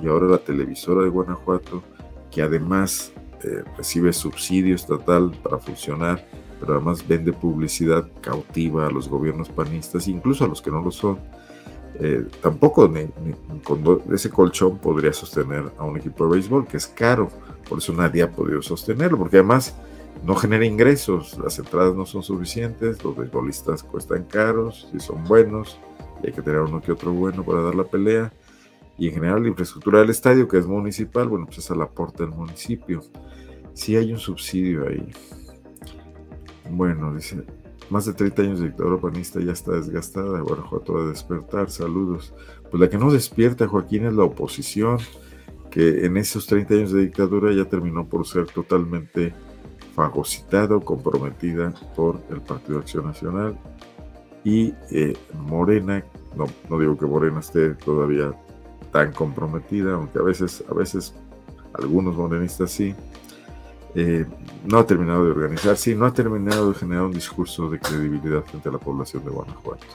y 0.00 0.06
ahora 0.06 0.28
la 0.28 0.38
televisora 0.38 1.02
de 1.02 1.08
Guanajuato 1.08 1.82
que 2.30 2.40
además 2.40 3.12
eh, 3.42 3.64
recibe 3.76 4.12
subsidio 4.12 4.76
estatal 4.76 5.32
para 5.42 5.58
funcionar, 5.58 6.24
pero 6.62 6.74
además 6.76 7.04
vende 7.08 7.32
publicidad 7.32 8.06
cautiva 8.20 8.86
a 8.86 8.90
los 8.90 9.08
gobiernos 9.08 9.48
panistas, 9.48 10.06
incluso 10.06 10.44
a 10.44 10.48
los 10.48 10.62
que 10.62 10.70
no 10.70 10.80
lo 10.80 10.92
son. 10.92 11.18
Eh, 11.98 12.24
tampoco 12.40 12.88
con 13.64 14.00
ese 14.12 14.30
colchón 14.30 14.78
podría 14.78 15.12
sostener 15.12 15.72
a 15.76 15.82
un 15.82 15.96
equipo 15.96 16.24
de 16.24 16.34
béisbol, 16.34 16.68
que 16.68 16.76
es 16.76 16.86
caro, 16.86 17.28
por 17.68 17.78
eso 17.78 17.92
nadie 17.92 18.22
ha 18.22 18.30
podido 18.30 18.62
sostenerlo, 18.62 19.18
porque 19.18 19.38
además 19.38 19.74
no 20.24 20.36
genera 20.36 20.64
ingresos, 20.64 21.36
las 21.42 21.58
entradas 21.58 21.96
no 21.96 22.06
son 22.06 22.22
suficientes, 22.22 23.02
los 23.02 23.16
beisbolistas 23.16 23.82
cuestan 23.82 24.22
caros, 24.22 24.88
si 24.92 25.00
son 25.00 25.24
buenos, 25.24 25.80
y 26.22 26.28
hay 26.28 26.32
que 26.32 26.42
tener 26.42 26.60
uno 26.60 26.80
que 26.80 26.92
otro 26.92 27.12
bueno 27.12 27.44
para 27.44 27.60
dar 27.60 27.74
la 27.74 27.84
pelea 27.84 28.32
y 28.96 29.08
en 29.08 29.14
general 29.14 29.42
la 29.42 29.48
infraestructura 29.48 29.98
del 29.98 30.10
estadio, 30.10 30.46
que 30.46 30.58
es 30.58 30.66
municipal, 30.66 31.26
bueno, 31.26 31.46
pues 31.46 31.58
es 31.58 31.70
al 31.72 31.82
aporte 31.82 32.22
del 32.22 32.32
municipio. 32.32 33.02
Sí 33.74 33.96
hay 33.96 34.12
un 34.12 34.20
subsidio 34.20 34.86
ahí. 34.86 35.10
Bueno, 36.70 37.14
dice, 37.14 37.44
más 37.90 38.06
de 38.06 38.14
30 38.14 38.42
años 38.42 38.60
de 38.60 38.66
dictadura 38.66 38.98
panista 38.98 39.40
ya 39.40 39.52
está 39.52 39.72
desgastada, 39.72 40.40
Guanajuato 40.40 40.94
va 40.94 41.02
a 41.04 41.08
despertar, 41.08 41.70
saludos. 41.70 42.32
Pues 42.70 42.80
la 42.80 42.88
que 42.88 42.98
no 42.98 43.10
despierta, 43.10 43.66
Joaquín, 43.66 44.06
es 44.06 44.14
la 44.14 44.24
oposición, 44.24 44.98
que 45.70 46.04
en 46.04 46.16
esos 46.16 46.46
30 46.46 46.74
años 46.74 46.92
de 46.92 47.00
dictadura 47.00 47.52
ya 47.52 47.64
terminó 47.64 48.06
por 48.06 48.26
ser 48.26 48.46
totalmente 48.46 49.32
fagocitada 49.94 50.78
comprometida 50.80 51.74
por 51.94 52.20
el 52.30 52.40
Partido 52.40 52.78
Acción 52.78 53.06
Nacional 53.06 53.58
y 54.44 54.74
eh, 54.90 55.16
Morena, 55.34 56.04
no, 56.36 56.46
no 56.68 56.78
digo 56.78 56.96
que 56.96 57.06
Morena 57.06 57.40
esté 57.40 57.74
todavía 57.74 58.32
tan 58.90 59.12
comprometida, 59.12 59.94
aunque 59.94 60.18
a 60.18 60.22
veces, 60.22 60.64
a 60.68 60.74
veces 60.74 61.14
algunos 61.74 62.16
morenistas 62.16 62.70
sí, 62.70 62.94
eh, 63.94 64.26
no 64.64 64.78
ha 64.78 64.86
terminado 64.86 65.24
de 65.24 65.32
organizarse 65.32 65.90
y 65.90 65.94
no 65.94 66.06
ha 66.06 66.14
terminado 66.14 66.72
de 66.72 66.78
generar 66.78 67.04
un 67.04 67.12
discurso 67.12 67.68
de 67.68 67.78
credibilidad 67.78 68.42
frente 68.44 68.68
a 68.68 68.72
la 68.72 68.78
población 68.78 69.24
de 69.24 69.30
Guanajuato. 69.30 69.86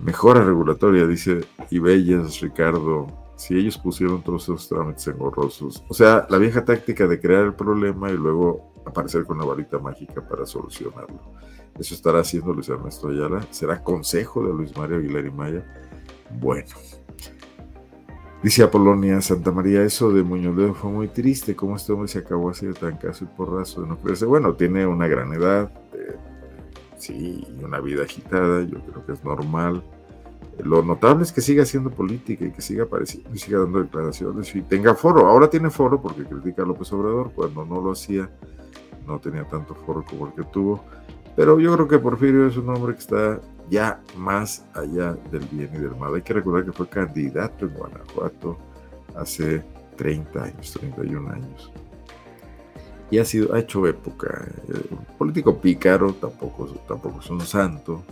Mejora 0.00 0.44
regulatoria, 0.44 1.06
dice 1.06 1.40
Ibellas 1.70 2.40
Ricardo. 2.40 3.06
Si 3.36 3.54
ellos 3.54 3.76
pusieron 3.76 4.22
todos 4.22 4.44
esos 4.44 4.68
trámites 4.68 5.06
engorrosos. 5.08 5.84
O 5.88 5.94
sea, 5.94 6.26
la 6.30 6.38
vieja 6.38 6.64
táctica 6.64 7.06
de 7.06 7.20
crear 7.20 7.44
el 7.44 7.54
problema 7.54 8.10
y 8.10 8.16
luego 8.16 8.72
aparecer 8.86 9.24
con 9.24 9.36
una 9.36 9.46
varita 9.46 9.78
mágica 9.78 10.26
para 10.26 10.46
solucionarlo. 10.46 11.20
Eso 11.78 11.94
estará 11.94 12.20
haciendo 12.20 12.54
Luis 12.54 12.68
Ernesto 12.68 13.08
Ayala. 13.08 13.46
¿Será 13.50 13.82
consejo 13.82 14.46
de 14.46 14.54
Luis 14.54 14.74
Mario 14.76 14.96
Aguilar 14.96 15.26
y 15.26 15.30
Maya? 15.30 15.66
Bueno. 16.40 16.74
Dice 18.42 18.62
Apolonia 18.62 19.20
Santa 19.22 19.50
María, 19.50 19.82
eso 19.82 20.12
de 20.12 20.22
Muñoz 20.22 20.76
fue 20.76 20.90
muy 20.90 21.08
triste. 21.08 21.56
¿Cómo 21.56 21.76
este 21.76 21.92
hombre 21.92 22.08
se 22.08 22.18
acabó 22.18 22.50
así 22.50 22.66
de 22.66 22.74
tan 22.74 22.96
caso 22.96 23.24
y 23.24 23.28
porrazo 23.28 23.82
de 23.82 23.88
no 23.88 23.98
creerse? 23.98 24.26
Bueno, 24.26 24.54
tiene 24.54 24.86
una 24.86 25.08
gran 25.08 25.32
edad, 25.32 25.70
eh, 25.94 26.16
sí, 26.98 27.46
una 27.62 27.80
vida 27.80 28.04
agitada. 28.04 28.62
Yo 28.62 28.78
creo 28.80 29.06
que 29.06 29.12
es 29.12 29.24
normal. 29.24 29.82
Lo 30.62 30.82
notable 30.82 31.24
es 31.24 31.32
que 31.32 31.40
siga 31.40 31.64
haciendo 31.64 31.90
política 31.90 32.44
y 32.44 32.50
que 32.50 32.60
siga 32.60 32.84
apareciendo 32.84 33.34
siga 33.36 33.58
dando 33.58 33.82
declaraciones 33.82 34.54
y 34.54 34.62
tenga 34.62 34.94
foro. 34.94 35.26
Ahora 35.26 35.50
tiene 35.50 35.70
foro 35.70 36.00
porque 36.00 36.24
critica 36.24 36.62
a 36.62 36.66
López 36.66 36.92
Obrador. 36.92 37.32
Cuando 37.34 37.64
no 37.64 37.80
lo 37.80 37.92
hacía, 37.92 38.30
no 39.06 39.18
tenía 39.18 39.44
tanto 39.48 39.74
foro 39.74 40.04
como 40.04 40.28
el 40.28 40.34
que 40.34 40.44
tuvo. 40.44 40.84
Pero 41.36 41.60
yo 41.60 41.74
creo 41.74 41.86
que 41.86 41.98
Porfirio 41.98 42.46
es 42.48 42.56
un 42.56 42.68
hombre 42.70 42.94
que 42.94 43.00
está 43.00 43.40
ya 43.68 44.00
más 44.16 44.64
allá 44.74 45.12
del 45.30 45.44
bien 45.52 45.70
y 45.74 45.78
del 45.78 45.94
mal. 45.94 46.14
Hay 46.14 46.22
que 46.22 46.32
recordar 46.32 46.64
que 46.64 46.72
fue 46.72 46.88
candidato 46.88 47.66
en 47.66 47.74
Guanajuato 47.74 48.56
hace 49.14 49.62
30 49.96 50.42
años, 50.42 50.72
31 50.72 51.30
años. 51.30 51.70
Y 53.10 53.18
ha, 53.18 53.24
sido, 53.24 53.54
ha 53.54 53.60
hecho 53.60 53.86
época. 53.86 54.46
Un 54.90 55.04
político 55.18 55.60
pícaro, 55.60 56.14
tampoco, 56.14 56.66
tampoco 56.88 57.20
es 57.20 57.30
un 57.30 57.40
santo, 57.42 58.02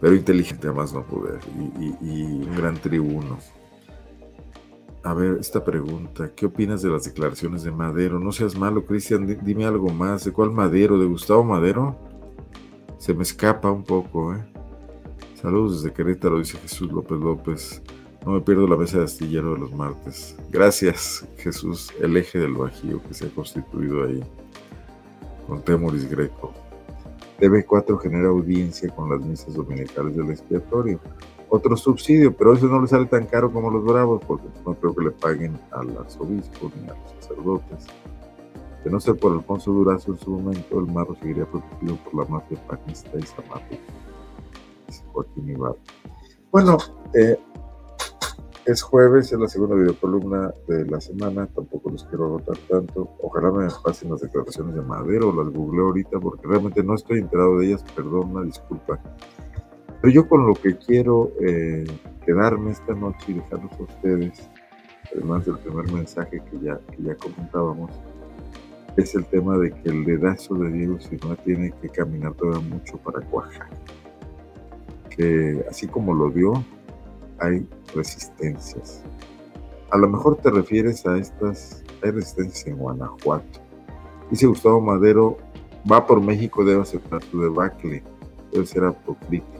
pero 0.00 0.14
inteligente 0.14 0.68
a 0.68 0.72
más 0.72 0.92
no 0.92 1.02
poder 1.04 1.40
y 2.00 2.22
un 2.22 2.56
gran 2.56 2.76
tribuno. 2.76 3.38
A 5.06 5.14
ver, 5.14 5.38
esta 5.38 5.62
pregunta, 5.62 6.32
¿qué 6.34 6.46
opinas 6.46 6.82
de 6.82 6.90
las 6.90 7.04
declaraciones 7.04 7.62
de 7.62 7.70
Madero? 7.70 8.18
No 8.18 8.32
seas 8.32 8.56
malo, 8.58 8.84
Cristian, 8.84 9.38
dime 9.44 9.64
algo 9.64 9.88
más. 9.90 10.24
¿De 10.24 10.32
cuál 10.32 10.50
Madero? 10.50 10.98
¿De 10.98 11.06
Gustavo 11.06 11.44
Madero? 11.44 11.96
Se 12.98 13.14
me 13.14 13.22
escapa 13.22 13.70
un 13.70 13.84
poco, 13.84 14.34
¿eh? 14.34 14.44
Saludos 15.40 15.80
desde 15.80 15.94
Querétaro, 15.94 16.40
dice 16.40 16.58
Jesús 16.58 16.90
López 16.90 17.20
López. 17.20 17.82
No 18.24 18.32
me 18.32 18.40
pierdo 18.40 18.66
la 18.66 18.76
mesa 18.76 18.98
de 18.98 19.04
astillero 19.04 19.52
de 19.54 19.60
los 19.60 19.72
martes. 19.72 20.34
Gracias, 20.50 21.24
Jesús, 21.36 21.92
el 22.00 22.16
eje 22.16 22.40
del 22.40 22.54
Bajío 22.54 23.00
que 23.06 23.14
se 23.14 23.26
ha 23.26 23.30
constituido 23.30 24.02
ahí. 24.02 24.24
Con 25.46 25.62
Temoris 25.62 26.10
Greco. 26.10 26.52
TV4 27.38 28.00
genera 28.00 28.26
audiencia 28.30 28.92
con 28.92 29.08
las 29.08 29.20
misas 29.20 29.54
dominicales 29.54 30.16
del 30.16 30.32
expiatorio 30.32 30.98
otro 31.48 31.76
subsidio, 31.76 32.36
pero 32.36 32.54
eso 32.54 32.66
no 32.66 32.80
le 32.80 32.88
sale 32.88 33.06
tan 33.06 33.26
caro 33.26 33.52
como 33.52 33.70
los 33.70 33.84
bravos, 33.84 34.22
porque 34.26 34.46
no 34.64 34.74
creo 34.74 34.94
que 34.94 35.04
le 35.04 35.10
paguen 35.12 35.58
al 35.70 35.96
arzobispo 35.96 36.70
ni 36.80 36.88
a 36.88 36.94
los 36.94 37.24
sacerdotes. 37.24 37.86
De 38.84 38.90
no 38.90 39.00
ser 39.00 39.16
por 39.16 39.32
Alfonso 39.32 39.72
Durazo 39.72 40.12
en 40.12 40.18
su 40.18 40.30
momento, 40.30 40.78
el 40.78 40.86
marro 40.86 41.16
seguiría 41.16 41.44
protegido 41.44 41.96
por 42.04 42.14
la 42.14 42.24
mafia 42.30 42.58
panista 42.66 43.18
y 43.18 43.22
zapato. 43.22 43.76
Joaquín 45.12 45.50
Ibarra. 45.50 45.74
Bueno, 46.52 46.78
eh, 47.14 47.36
es 48.66 48.82
jueves, 48.82 49.32
es 49.32 49.38
la 49.38 49.48
segunda 49.48 49.76
videocolumna 49.76 50.52
de 50.66 50.86
la 50.86 51.00
semana, 51.00 51.46
tampoco 51.46 51.90
los 51.90 52.04
quiero 52.04 52.26
agotar 52.26 52.56
tanto. 52.68 53.08
Ojalá 53.22 53.50
me 53.52 53.68
pasen 53.84 54.10
las 54.10 54.20
declaraciones 54.20 54.74
de 54.74 54.82
Madero, 54.82 55.32
las 55.32 55.52
googleo 55.52 55.86
ahorita 55.86 56.18
porque 56.18 56.46
realmente 56.46 56.82
no 56.82 56.94
estoy 56.94 57.20
enterado 57.20 57.58
de 57.58 57.66
ellas, 57.66 57.84
perdón, 57.94 58.30
una 58.32 58.42
disculpa. 58.42 59.00
Pero 60.00 60.12
yo 60.12 60.28
con 60.28 60.46
lo 60.46 60.54
que 60.54 60.76
quiero 60.76 61.32
eh, 61.40 61.86
quedarme 62.24 62.72
esta 62.72 62.94
noche 62.94 63.24
y 63.28 63.34
dejarlos 63.34 63.72
a 63.72 63.82
ustedes, 63.82 64.48
además 65.14 65.46
del 65.46 65.58
primer 65.58 65.90
mensaje 65.92 66.42
que 66.50 66.60
ya, 66.60 66.78
que 66.90 67.02
ya 67.02 67.14
comentábamos, 67.16 67.90
es 68.96 69.14
el 69.14 69.24
tema 69.26 69.58
de 69.58 69.70
que 69.72 69.90
el 69.90 70.04
dedazo 70.04 70.54
de 70.54 70.70
Diego 70.70 70.98
Sinaloa 71.00 71.36
tiene 71.36 71.72
que 71.82 71.88
caminar 71.88 72.32
todavía 72.34 72.66
mucho 72.68 72.96
para 72.98 73.20
cuajar. 73.20 73.68
Que 75.10 75.64
así 75.70 75.86
como 75.86 76.14
lo 76.14 76.30
dio, 76.30 76.64
hay 77.38 77.66
resistencias. 77.94 79.02
A 79.90 79.98
lo 79.98 80.08
mejor 80.08 80.36
te 80.38 80.50
refieres 80.50 81.06
a 81.06 81.16
estas, 81.18 81.84
hay 82.02 82.10
resistencias 82.10 82.66
en 82.66 82.76
Guanajuato. 82.76 83.60
Dice 84.30 84.46
Gustavo 84.46 84.80
Madero, 84.80 85.38
va 85.90 86.06
por 86.06 86.20
México, 86.20 86.64
debe 86.64 86.82
aceptar 86.82 87.22
su 87.22 87.40
debacle, 87.40 88.02
debe 88.56 88.66
ser 88.66 88.84
apocrítico 88.84 89.56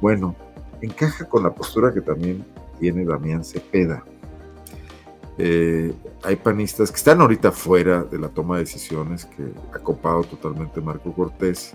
bueno, 0.00 0.36
encaja 0.82 1.26
con 1.26 1.42
la 1.42 1.54
postura 1.54 1.92
que 1.92 2.02
también 2.02 2.44
tiene 2.78 3.04
Damián 3.04 3.42
Cepeda. 3.42 4.04
Eh, 5.38 5.94
hay 6.22 6.36
panistas 6.36 6.90
que 6.90 6.96
están 6.96 7.20
ahorita 7.20 7.50
fuera 7.50 8.04
de 8.04 8.18
la 8.18 8.28
toma 8.28 8.56
de 8.56 8.64
decisiones 8.64 9.24
que 9.24 9.44
ha 9.72 9.78
copado 9.78 10.22
totalmente 10.24 10.80
Marco 10.80 11.12
Cortés 11.12 11.72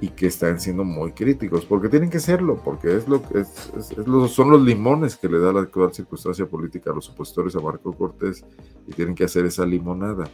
y 0.00 0.08
que 0.08 0.26
están 0.26 0.60
siendo 0.60 0.82
muy 0.82 1.12
críticos, 1.12 1.64
porque 1.64 1.88
tienen 1.88 2.10
que 2.10 2.20
serlo, 2.20 2.56
porque 2.56 2.96
es 2.96 3.08
lo, 3.08 3.22
es, 3.34 3.72
son 4.32 4.50
los 4.50 4.62
limones 4.62 5.16
que 5.16 5.28
le 5.28 5.38
da 5.38 5.52
la 5.52 5.60
actual 5.60 5.94
circunstancia 5.94 6.46
política 6.46 6.90
a 6.90 6.94
los 6.94 7.08
opositores 7.10 7.56
a 7.56 7.60
Marco 7.60 7.92
Cortés 7.92 8.44
y 8.86 8.92
tienen 8.92 9.14
que 9.14 9.24
hacer 9.24 9.46
esa 9.46 9.64
limonada. 9.64 10.28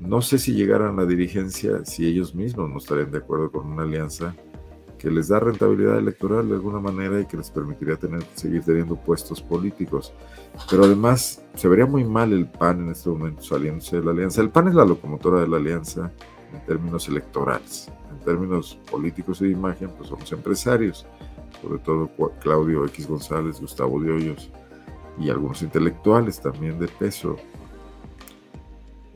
No 0.00 0.22
sé 0.22 0.38
si 0.38 0.54
llegaran 0.54 0.98
a 0.98 1.02
la 1.02 1.06
dirigencia, 1.06 1.84
si 1.84 2.06
ellos 2.06 2.34
mismos 2.34 2.70
no 2.70 2.78
estarían 2.78 3.10
de 3.10 3.18
acuerdo 3.18 3.52
con 3.52 3.66
una 3.66 3.82
alianza 3.82 4.34
que 4.98 5.10
les 5.10 5.28
da 5.28 5.40
rentabilidad 5.40 5.98
electoral 5.98 6.48
de 6.48 6.54
alguna 6.54 6.80
manera 6.80 7.20
y 7.20 7.26
que 7.26 7.36
les 7.36 7.50
permitiría 7.50 7.96
tener, 7.96 8.22
seguir 8.34 8.62
teniendo 8.62 8.96
puestos 8.96 9.42
políticos. 9.42 10.12
Pero 10.70 10.84
además 10.84 11.42
se 11.54 11.68
vería 11.68 11.86
muy 11.86 12.04
mal 12.04 12.32
el 12.32 12.46
PAN 12.46 12.80
en 12.80 12.90
este 12.90 13.10
momento 13.10 13.42
saliéndose 13.42 13.96
de 13.96 14.04
la 14.04 14.10
alianza. 14.10 14.40
El 14.40 14.50
PAN 14.50 14.68
es 14.68 14.74
la 14.74 14.84
locomotora 14.84 15.40
de 15.40 15.48
la 15.48 15.58
alianza 15.58 16.10
en 16.52 16.64
términos 16.64 17.08
electorales. 17.08 17.90
En 18.10 18.18
términos 18.20 18.78
políticos 18.90 19.40
y 19.42 19.44
de 19.44 19.50
imagen, 19.52 19.90
pues 19.96 20.08
somos 20.08 20.32
empresarios, 20.32 21.06
sobre 21.60 21.78
todo 21.78 22.10
Claudio 22.40 22.86
X 22.86 23.06
González, 23.06 23.60
Gustavo 23.60 24.00
de 24.00 24.34
y 25.18 25.28
algunos 25.28 25.62
intelectuales 25.62 26.40
también 26.40 26.78
de 26.78 26.88
peso. 26.88 27.36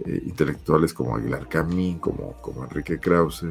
Eh, 0.04 0.22
intelectuales 0.26 0.92
como 0.92 1.14
Aguilar 1.14 1.48
Camín, 1.48 1.98
como, 2.00 2.32
como 2.40 2.64
Enrique 2.64 2.98
Krause, 2.98 3.46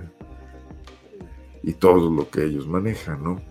y 1.63 1.73
todo 1.73 2.11
lo 2.11 2.29
que 2.29 2.43
ellos 2.43 2.67
manejan, 2.67 3.23
¿no? 3.23 3.41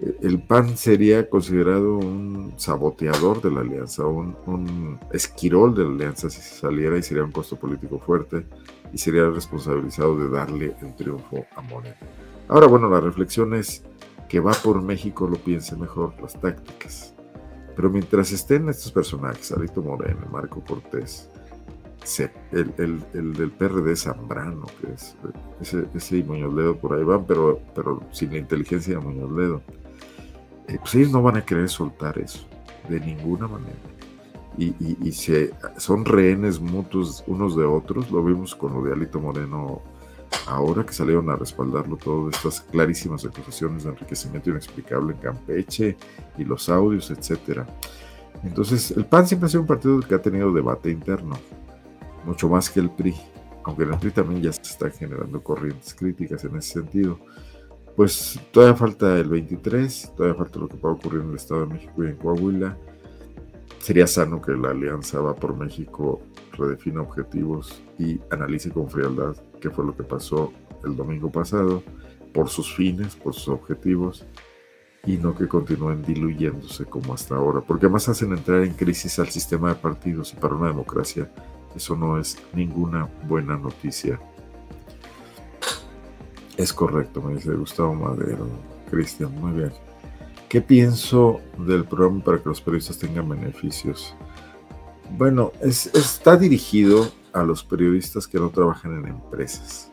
Eh, 0.00 0.16
el 0.22 0.42
PAN 0.42 0.76
sería 0.78 1.28
considerado 1.28 1.98
un 1.98 2.54
saboteador 2.56 3.42
de 3.42 3.50
la 3.50 3.60
alianza, 3.60 4.06
un, 4.06 4.98
esquirol 5.12 5.74
de 5.74 5.84
la 5.84 5.90
alianza 5.90 6.30
si 6.30 6.40
se 6.40 6.60
saliera 6.60 6.96
y 6.96 7.02
sería 7.02 7.24
un 7.24 7.32
costo 7.32 7.56
político 7.56 7.98
fuerte 7.98 8.46
y 8.90 8.96
sería 8.96 9.28
responsabilizado 9.28 10.16
de 10.16 10.30
darle 10.30 10.74
el 10.80 10.96
triunfo 10.96 11.44
a 11.54 11.60
Moreno. 11.60 11.96
Ahora, 12.48 12.66
bueno, 12.66 12.88
la 12.88 13.00
reflexión 13.00 13.52
es 13.52 13.84
que 14.30 14.40
va 14.40 14.52
por 14.52 14.80
México 14.80 15.28
lo 15.28 15.36
piense 15.36 15.76
mejor, 15.76 16.14
las 16.22 16.40
tácticas. 16.40 17.14
Pero 17.76 17.90
mientras 17.90 18.32
estén 18.32 18.68
estos 18.70 18.92
personajes, 18.92 19.52
Alito 19.52 19.82
Moreno, 19.82 20.26
Marco 20.30 20.62
Cortés, 20.64 21.28
Sí, 22.04 22.24
el, 22.52 23.02
el, 23.14 23.32
del 23.32 23.50
PRD 23.50 23.96
Zambrano, 23.96 24.66
que 24.80 24.92
es 24.92 25.16
ese, 25.62 25.86
ese 25.94 26.22
Muñoz 26.22 26.52
Ledo 26.52 26.76
por 26.76 26.92
ahí 26.96 27.02
van, 27.02 27.24
pero, 27.24 27.60
pero 27.74 28.02
sin 28.12 28.32
la 28.32 28.38
inteligencia 28.38 28.98
de 28.98 29.00
Muñoz 29.00 29.32
Ledo. 29.32 29.62
Eh, 30.68 30.78
pues 30.80 30.94
ellos 30.96 31.10
no 31.10 31.22
van 31.22 31.38
a 31.38 31.44
querer 31.44 31.68
soltar 31.68 32.18
eso, 32.18 32.46
de 32.90 33.00
ninguna 33.00 33.48
manera. 33.48 33.74
Y, 34.58 34.66
y, 34.78 34.98
y 35.02 35.12
se, 35.12 35.52
son 35.78 36.04
rehenes 36.04 36.60
mutuos 36.60 37.24
unos 37.26 37.56
de 37.56 37.64
otros, 37.64 38.10
lo 38.10 38.22
vimos 38.22 38.54
con 38.54 38.74
lo 38.74 38.82
de 38.82 38.92
Alito 38.92 39.18
Moreno 39.18 39.80
ahora 40.46 40.84
que 40.84 40.92
salieron 40.92 41.30
a 41.30 41.36
respaldarlo 41.36 41.96
todo, 41.96 42.28
estas 42.28 42.60
clarísimas 42.60 43.24
acusaciones 43.24 43.84
de 43.84 43.90
enriquecimiento 43.90 44.50
inexplicable 44.50 45.14
en 45.14 45.20
Campeche 45.20 45.96
y 46.36 46.44
los 46.44 46.68
audios, 46.68 47.10
etcétera. 47.10 47.66
Entonces, 48.42 48.90
el 48.90 49.06
PAN 49.06 49.26
siempre 49.26 49.46
ha 49.46 49.48
sido 49.48 49.62
un 49.62 49.66
partido 49.66 50.00
que 50.00 50.14
ha 50.14 50.20
tenido 50.20 50.52
debate 50.52 50.90
interno 50.90 51.38
mucho 52.24 52.48
más 52.48 52.70
que 52.70 52.80
el 52.80 52.90
PRI, 52.90 53.14
aunque 53.64 53.84
en 53.84 53.92
el 53.92 53.98
PRI 53.98 54.10
también 54.10 54.42
ya 54.42 54.52
se 54.52 54.62
están 54.62 54.92
generando 54.92 55.42
corrientes 55.42 55.94
críticas 55.94 56.44
en 56.44 56.56
ese 56.56 56.80
sentido. 56.80 57.18
Pues 57.96 58.40
todavía 58.50 58.76
falta 58.76 59.18
el 59.18 59.28
23, 59.28 60.14
todavía 60.16 60.36
falta 60.36 60.58
lo 60.58 60.68
que 60.68 60.76
va 60.78 60.90
a 60.90 60.94
ocurrir 60.94 61.22
en 61.22 61.30
el 61.30 61.36
Estado 61.36 61.66
de 61.66 61.74
México 61.74 62.04
y 62.04 62.08
en 62.08 62.16
Coahuila. 62.16 62.76
Sería 63.78 64.06
sano 64.06 64.40
que 64.40 64.52
la 64.52 64.70
Alianza 64.70 65.20
Va 65.20 65.34
por 65.34 65.56
México 65.56 66.20
redefina 66.52 67.02
objetivos 67.02 67.82
y 67.98 68.20
analice 68.30 68.70
con 68.70 68.88
frialdad 68.88 69.36
qué 69.60 69.70
fue 69.70 69.84
lo 69.84 69.96
que 69.96 70.02
pasó 70.02 70.52
el 70.84 70.96
domingo 70.96 71.30
pasado 71.30 71.82
por 72.32 72.48
sus 72.48 72.74
fines, 72.74 73.14
por 73.14 73.34
sus 73.34 73.48
objetivos 73.48 74.26
y 75.06 75.18
no 75.18 75.34
que 75.34 75.46
continúen 75.46 76.02
diluyéndose 76.02 76.86
como 76.86 77.14
hasta 77.14 77.36
ahora, 77.36 77.60
porque 77.60 77.86
además 77.86 78.08
hacen 78.08 78.32
entrar 78.32 78.62
en 78.62 78.72
crisis 78.72 79.18
al 79.18 79.28
sistema 79.28 79.68
de 79.68 79.74
partidos 79.76 80.32
y 80.32 80.36
para 80.36 80.54
una 80.54 80.68
democracia 80.68 81.30
eso 81.74 81.96
no 81.96 82.18
es 82.18 82.38
ninguna 82.52 83.08
buena 83.26 83.56
noticia. 83.56 84.20
Es 86.56 86.72
correcto, 86.72 87.20
me 87.20 87.34
dice 87.34 87.52
Gustavo 87.52 87.94
Madero. 87.94 88.46
Cristian, 88.90 89.34
muy 89.40 89.52
bien. 89.52 89.72
¿Qué 90.48 90.60
pienso 90.60 91.40
del 91.58 91.84
programa 91.84 92.22
para 92.22 92.38
que 92.38 92.48
los 92.48 92.60
periodistas 92.60 92.98
tengan 92.98 93.28
beneficios? 93.28 94.14
Bueno, 95.10 95.52
está 95.60 96.36
dirigido 96.36 97.10
a 97.32 97.42
los 97.42 97.64
periodistas 97.64 98.28
que 98.28 98.38
no 98.38 98.50
trabajan 98.50 98.98
en 98.98 99.08
empresas, 99.08 99.92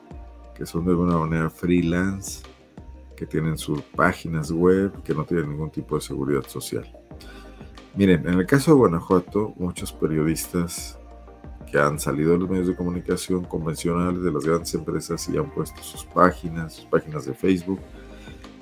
que 0.55 0.65
son 0.65 0.86
de 0.86 0.91
alguna 0.91 1.17
manera 1.17 1.49
freelance, 1.49 2.43
que 3.15 3.25
tienen 3.25 3.57
sus 3.57 3.82
páginas 3.82 4.51
web, 4.51 5.01
que 5.03 5.15
no 5.15 5.25
tienen 5.25 5.49
ningún 5.49 5.71
tipo 5.71 5.95
de 5.95 6.01
seguridad 6.01 6.43
social. 6.47 6.91
Miren, 7.95 8.27
en 8.27 8.39
el 8.39 8.45
caso 8.45 8.71
de 8.71 8.77
Guanajuato, 8.77 9.53
muchos 9.57 9.91
periodistas 9.91 10.97
que 11.72 11.80
han 11.80 11.99
salido 11.99 12.34
de 12.34 12.39
los 12.39 12.49
medios 12.49 12.67
de 12.67 12.76
comunicación 12.76 13.45
convencionales 13.45 14.22
de 14.22 14.32
las 14.32 14.45
grandes 14.45 14.74
empresas 14.74 15.28
y 15.30 15.38
han 15.38 15.49
puesto 15.49 15.82
sus 15.82 16.05
páginas, 16.05 16.74
sus 16.74 16.86
páginas 16.86 17.26
de 17.26 17.34
Facebook, 17.34 17.80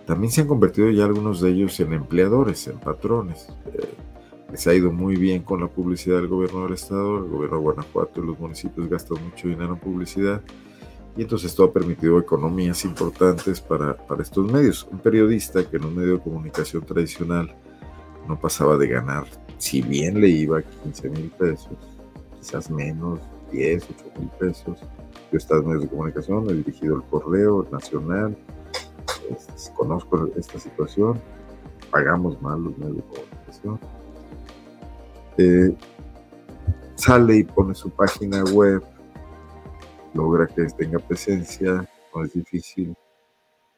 también 0.05 0.31
se 0.31 0.41
han 0.41 0.47
convertido 0.47 0.89
ya 0.89 1.05
algunos 1.05 1.41
de 1.41 1.51
ellos 1.51 1.79
en 1.79 1.93
empleadores, 1.93 2.67
en 2.67 2.79
patrones. 2.79 3.47
Eh, 3.73 3.95
les 4.51 4.65
ha 4.65 4.73
ido 4.73 4.91
muy 4.91 5.15
bien 5.15 5.43
con 5.43 5.59
la 5.59 5.67
publicidad 5.67 6.17
del 6.17 6.27
gobierno 6.27 6.63
del 6.63 6.73
estado, 6.73 7.17
el 7.17 7.29
gobierno 7.29 7.57
de 7.57 7.63
Guanajuato 7.63 8.23
y 8.23 8.25
los 8.25 8.39
municipios 8.39 8.89
gastan 8.89 9.23
mucho 9.23 9.47
dinero 9.47 9.73
en 9.73 9.79
publicidad 9.79 10.41
y 11.15 11.23
entonces 11.23 11.51
esto 11.51 11.63
ha 11.63 11.73
permitido 11.73 12.17
economías 12.17 12.85
importantes 12.85 13.59
para, 13.59 13.95
para 13.97 14.21
estos 14.21 14.51
medios. 14.51 14.87
Un 14.89 14.99
periodista 14.99 15.63
que 15.69 15.77
en 15.77 15.85
un 15.85 15.95
medio 15.95 16.13
de 16.13 16.23
comunicación 16.23 16.83
tradicional 16.83 17.55
no 18.27 18.39
pasaba 18.39 18.77
de 18.77 18.87
ganar, 18.87 19.25
si 19.57 19.81
bien 19.81 20.21
le 20.21 20.29
iba 20.29 20.61
15 20.61 21.09
mil 21.09 21.29
pesos, 21.31 21.77
quizás 22.39 22.69
menos, 22.69 23.19
10, 23.51 23.87
8 23.89 24.05
mil 24.19 24.29
pesos. 24.39 24.79
Yo 25.31 25.37
estado 25.37 25.61
en 25.61 25.67
medios 25.67 25.83
de 25.83 25.89
comunicación, 25.89 26.49
he 26.49 26.53
dirigido 26.53 26.95
el 26.95 27.03
correo 27.03 27.67
nacional, 27.71 28.35
conozco 29.75 30.27
esta 30.35 30.59
situación, 30.59 31.19
pagamos 31.91 32.41
mal 32.41 32.63
los 32.63 32.77
medios 32.77 32.97
de 32.97 33.03
comunicación. 33.03 33.79
Eh, 35.37 35.75
sale 36.95 37.37
y 37.37 37.43
pone 37.43 37.75
su 37.75 37.89
página 37.89 38.43
web, 38.45 38.83
logra 40.13 40.47
que 40.47 40.65
tenga 40.65 40.99
presencia, 40.99 41.87
no 42.13 42.23
es 42.23 42.33
difícil 42.33 42.95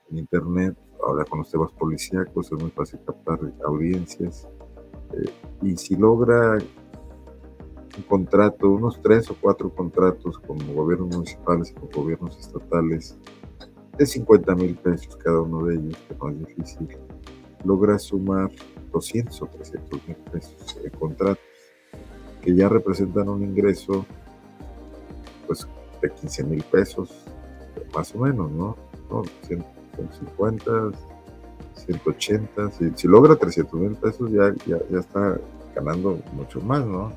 en 0.09 0.17
internet, 0.17 0.75
ahora 1.05 1.25
con 1.25 1.39
los 1.39 1.51
temas 1.51 1.71
policíacos 1.73 2.51
es 2.51 2.61
muy 2.61 2.71
fácil 2.71 2.99
captar 3.05 3.39
audiencias. 3.65 4.47
Eh, 5.13 5.29
y 5.61 5.77
si 5.77 5.95
logra 5.95 6.57
un 7.97 8.03
contrato, 8.03 8.69
unos 8.69 9.01
tres 9.01 9.29
o 9.29 9.35
cuatro 9.39 9.69
contratos 9.69 10.39
con 10.39 10.57
gobiernos 10.73 11.15
municipales 11.15 11.71
y 11.71 11.73
con 11.73 11.89
gobiernos 11.89 12.37
estatales, 12.39 13.17
de 13.97 14.05
50 14.05 14.55
mil 14.55 14.75
pesos 14.75 15.15
cada 15.17 15.41
uno 15.41 15.65
de 15.65 15.75
ellos, 15.75 15.97
que 16.07 16.15
no 16.15 16.29
es 16.29 16.39
difícil, 16.39 16.87
logra 17.63 17.99
sumar 17.99 18.49
200 18.91 19.41
o 19.41 19.45
300 19.47 20.07
mil 20.07 20.17
pesos 20.31 20.79
de 20.81 20.91
contratos, 20.91 21.43
que 22.41 22.55
ya 22.55 22.69
representan 22.69 23.29
un 23.29 23.43
ingreso 23.43 24.05
pues 25.45 25.67
de 26.01 26.09
15 26.09 26.43
mil 26.45 26.63
pesos, 26.63 27.25
más 27.93 28.15
o 28.15 28.19
menos, 28.19 28.51
¿no? 28.51 28.77
¿No? 29.09 29.23
150, 29.45 30.91
180, 31.75 32.71
si, 32.71 32.91
si 32.95 33.07
logra 33.07 33.35
300 33.35 33.79
mil 33.79 33.95
pesos 33.95 34.31
ya, 34.31 34.53
ya, 34.65 34.77
ya 34.89 34.99
está 34.99 35.37
ganando 35.75 36.17
mucho 36.33 36.61
más, 36.61 36.85
¿no? 36.85 37.11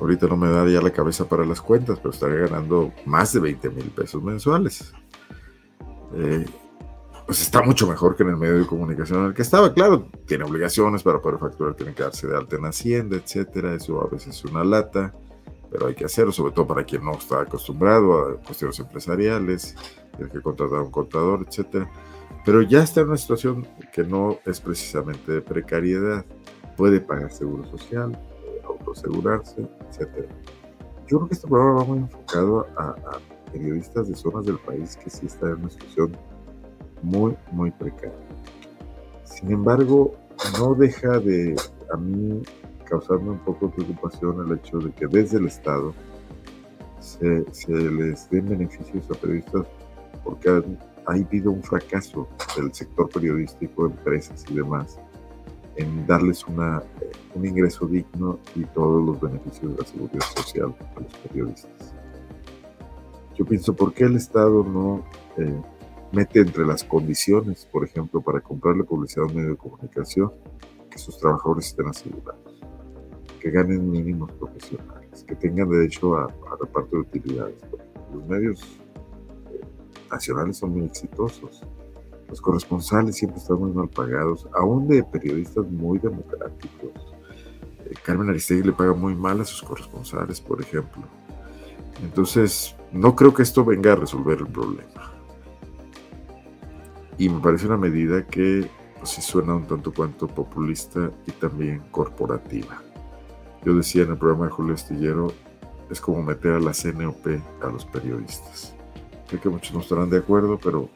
Ahorita 0.00 0.26
no 0.26 0.36
me 0.36 0.48
da 0.48 0.66
ya 0.68 0.80
la 0.80 0.90
cabeza 0.90 1.28
para 1.28 1.44
las 1.44 1.60
cuentas, 1.60 1.98
pero 1.98 2.10
estaría 2.10 2.36
ganando 2.36 2.92
más 3.06 3.32
de 3.32 3.40
20 3.40 3.70
mil 3.70 3.90
pesos 3.90 4.22
mensuales. 4.22 4.92
Eh, 6.14 6.46
pues 7.26 7.42
está 7.42 7.60
mucho 7.60 7.86
mejor 7.86 8.16
que 8.16 8.22
en 8.22 8.30
el 8.30 8.36
medio 8.38 8.58
de 8.58 8.66
comunicación 8.66 9.20
en 9.20 9.26
el 9.26 9.34
que 9.34 9.42
estaba. 9.42 9.74
Claro, 9.74 10.08
tiene 10.26 10.44
obligaciones 10.44 11.02
para 11.02 11.20
poder 11.20 11.38
facturar, 11.38 11.74
tiene 11.74 11.92
que 11.92 12.02
darse 12.02 12.26
de 12.26 12.34
alta 12.34 12.56
en 12.56 12.64
Hacienda, 12.64 13.16
etcétera. 13.16 13.74
Eso 13.74 14.02
a 14.02 14.08
veces 14.08 14.36
es 14.36 14.44
una 14.46 14.64
lata, 14.64 15.14
pero 15.70 15.88
hay 15.88 15.94
que 15.94 16.06
hacerlo, 16.06 16.32
sobre 16.32 16.54
todo 16.54 16.66
para 16.66 16.84
quien 16.84 17.04
no 17.04 17.12
está 17.12 17.42
acostumbrado 17.42 18.18
a 18.18 18.36
cuestiones 18.38 18.78
empresariales, 18.78 19.76
tiene 20.16 20.32
que 20.32 20.40
contratar 20.40 20.78
a 20.78 20.82
un 20.82 20.90
contador, 20.90 21.44
etcétera. 21.46 21.90
Pero 22.46 22.62
ya 22.62 22.82
está 22.82 23.02
en 23.02 23.08
una 23.08 23.18
situación 23.18 23.68
que 23.92 24.04
no 24.04 24.38
es 24.46 24.58
precisamente 24.60 25.30
de 25.30 25.42
precariedad. 25.42 26.24
Puede 26.78 26.98
pagar 26.98 27.30
seguro 27.30 27.66
social, 27.66 28.18
autoasegurarse, 28.88 29.60
etc. 29.60 30.28
Yo 31.06 31.18
creo 31.18 31.28
que 31.28 31.34
este 31.34 31.48
programa 31.48 31.80
va 31.80 31.84
muy 31.84 31.98
enfocado 31.98 32.66
a, 32.76 32.94
periodistas 33.52 34.08
de 34.08 34.14
zonas 34.14 34.44
del 34.44 34.58
país 34.58 34.94
que 34.96 35.08
sí 35.08 35.24
están 35.24 35.52
en 35.52 35.56
una 35.60 35.70
situación 35.70 36.14
muy, 37.02 37.34
muy 37.50 37.70
precaria. 37.70 38.12
Sin 39.24 39.50
embargo, 39.50 40.14
no 40.58 40.74
deja 40.74 41.18
de 41.18 41.56
a 41.90 41.96
mí 41.96 42.42
causarme 42.84 43.30
un 43.30 43.38
poco 43.38 43.68
de 43.68 43.72
preocupación 43.72 44.46
el 44.46 44.58
hecho 44.58 44.78
de 44.78 44.92
que 44.92 45.06
desde 45.06 45.38
el 45.38 45.46
Estado 45.46 45.94
se, 47.00 47.44
les 47.68 48.28
den 48.28 48.48
beneficios 48.48 49.10
a 49.10 49.14
periodistas 49.14 49.66
porque 50.24 50.50
ha 50.50 50.62
habido 51.12 51.50
un 51.50 51.62
fracaso 51.62 52.28
del 52.56 52.74
sector 52.74 53.08
periodístico, 53.08 53.86
empresas 53.86 54.44
y 54.50 54.54
demás, 54.54 55.00
en 55.78 56.06
darles 56.06 56.44
una, 56.46 56.82
un 57.34 57.46
ingreso 57.46 57.86
digno 57.86 58.38
y 58.54 58.64
todos 58.64 59.04
los 59.04 59.20
beneficios 59.20 59.72
de 59.72 59.82
la 59.82 59.88
seguridad 59.88 60.26
social 60.36 60.74
a 60.96 61.00
los 61.00 61.12
periodistas. 61.14 61.94
Yo 63.36 63.44
pienso, 63.44 63.74
¿por 63.74 63.94
qué 63.94 64.04
el 64.04 64.16
Estado 64.16 64.64
no 64.64 65.04
eh, 65.36 65.62
mete 66.10 66.40
entre 66.40 66.66
las 66.66 66.82
condiciones, 66.82 67.66
por 67.70 67.84
ejemplo, 67.84 68.20
para 68.20 68.40
comprarle 68.40 68.82
publicidad 68.82 69.24
a 69.24 69.28
un 69.28 69.36
medio 69.36 69.50
de 69.50 69.56
comunicación, 69.56 70.32
que 70.90 70.98
sus 70.98 71.16
trabajadores 71.18 71.68
estén 71.68 71.86
asegurados, 71.86 72.60
que 73.40 73.50
ganen 73.50 73.88
mínimos 73.88 74.32
profesionales, 74.32 75.24
que 75.24 75.36
tengan 75.36 75.70
derecho 75.70 76.16
a, 76.16 76.26
reparto 76.60 76.96
de 76.96 77.02
utilidades? 77.02 77.62
Los 78.12 78.26
medios 78.26 78.80
eh, 79.52 79.60
nacionales 80.10 80.56
son 80.56 80.72
muy 80.72 80.86
exitosos 80.86 81.62
los 82.28 82.40
corresponsales 82.40 83.16
siempre 83.16 83.40
están 83.40 83.58
muy 83.58 83.70
mal 83.70 83.88
pagados, 83.88 84.46
aún 84.54 84.86
de 84.86 85.02
periodistas 85.02 85.66
muy 85.70 85.98
democráticos. 85.98 86.90
Eh, 87.86 87.94
Carmen 88.04 88.28
Aristegui 88.28 88.64
le 88.64 88.72
paga 88.72 88.92
muy 88.92 89.14
mal 89.14 89.40
a 89.40 89.44
sus 89.44 89.62
corresponsales, 89.62 90.40
por 90.40 90.60
ejemplo. 90.60 91.02
Entonces, 92.02 92.76
no 92.92 93.16
creo 93.16 93.32
que 93.32 93.42
esto 93.42 93.64
venga 93.64 93.92
a 93.92 93.96
resolver 93.96 94.38
el 94.38 94.46
problema. 94.46 95.12
Y 97.16 97.28
me 97.28 97.40
parece 97.40 97.66
una 97.66 97.76
medida 97.76 98.24
que 98.26 98.68
pues, 98.98 99.10
sí 99.10 99.22
suena 99.22 99.54
un 99.54 99.66
tanto 99.66 99.92
cuanto 99.92 100.28
populista 100.28 101.10
y 101.26 101.32
también 101.32 101.82
corporativa. 101.90 102.82
Yo 103.64 103.74
decía 103.74 104.02
en 104.02 104.10
el 104.10 104.18
programa 104.18 104.46
de 104.46 104.52
Julio 104.52 104.74
Astillero, 104.74 105.32
es 105.90 106.00
como 106.00 106.22
meter 106.22 106.52
a 106.52 106.60
la 106.60 106.72
CNOP 106.72 107.26
a 107.62 107.66
los 107.68 107.84
periodistas. 107.86 108.74
Sé 109.28 109.40
que 109.40 109.48
muchos 109.48 109.74
no 109.74 109.80
estarán 109.80 110.10
de 110.10 110.18
acuerdo, 110.18 110.58
pero 110.62 110.88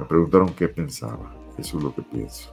me 0.00 0.06
preguntaron 0.06 0.54
qué 0.54 0.68
pensaba. 0.68 1.34
Eso 1.58 1.76
es 1.76 1.84
lo 1.84 1.94
que 1.94 2.02
pienso. 2.02 2.50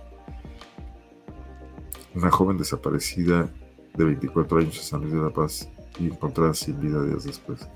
Una 2.14 2.30
joven 2.30 2.58
desaparecida 2.58 3.50
de 3.96 4.04
24 4.04 4.60
años 4.60 4.78
en 4.78 4.84
San 4.84 5.02
Luis 5.02 5.14
de 5.14 5.22
la 5.22 5.30
Paz 5.30 5.70
y 5.98 6.08
encontrada 6.08 6.54
sin 6.54 6.80
vida 6.80 7.02
días 7.04 7.24
después. 7.24 7.68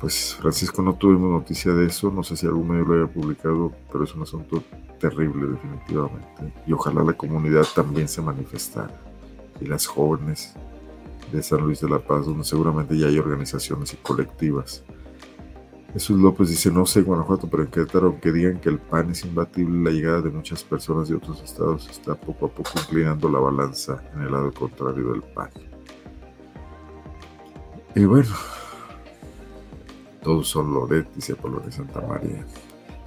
Pues 0.00 0.36
Francisco 0.36 0.80
no 0.80 0.94
tuvimos 0.94 1.30
noticia 1.30 1.72
de 1.72 1.86
eso, 1.86 2.10
no 2.10 2.22
sé 2.22 2.36
si 2.36 2.46
algún 2.46 2.68
medio 2.68 2.84
lo 2.84 2.94
haya 2.94 3.12
publicado, 3.12 3.72
pero 3.92 4.04
es 4.04 4.14
un 4.14 4.22
asunto 4.22 4.62
terrible 4.98 5.48
definitivamente. 5.48 6.52
Y 6.66 6.72
ojalá 6.72 7.02
la 7.04 7.12
comunidad 7.12 7.66
también 7.74 8.08
se 8.08 8.22
manifestara. 8.22 8.94
Y 9.60 9.66
las 9.66 9.86
jóvenes 9.86 10.54
de 11.32 11.42
San 11.42 11.60
Luis 11.60 11.80
de 11.80 11.90
la 11.90 11.98
Paz, 11.98 12.26
donde 12.26 12.44
seguramente 12.44 12.96
ya 12.96 13.08
hay 13.08 13.18
organizaciones 13.18 13.92
y 13.92 13.96
colectivas 13.96 14.84
Jesús 15.92 16.20
López 16.20 16.50
dice, 16.50 16.70
no 16.70 16.84
sé 16.84 17.02
Guanajuato, 17.02 17.48
pero 17.48 17.62
en 17.62 17.70
Querétaro, 17.70 18.08
aunque 18.08 18.30
digan 18.30 18.60
que 18.60 18.68
el 18.68 18.78
PAN 18.78 19.10
es 19.10 19.24
imbatible, 19.24 19.90
la 19.90 19.96
llegada 19.96 20.20
de 20.20 20.30
muchas 20.30 20.62
personas 20.62 21.08
de 21.08 21.16
otros 21.16 21.42
estados 21.42 21.88
está 21.88 22.14
poco 22.14 22.46
a 22.46 22.48
poco 22.50 22.70
inclinando 22.76 23.28
la 23.30 23.38
balanza 23.38 24.02
en 24.14 24.22
el 24.22 24.32
lado 24.32 24.52
contrario 24.52 25.12
del 25.12 25.22
PAN. 25.22 25.50
Y 27.94 28.04
bueno, 28.04 28.28
todos 30.22 30.48
son 30.48 30.72
Loret, 30.74 31.08
dice 31.14 31.34
Polonia 31.34 31.72
Santa 31.72 32.00
María. 32.02 32.44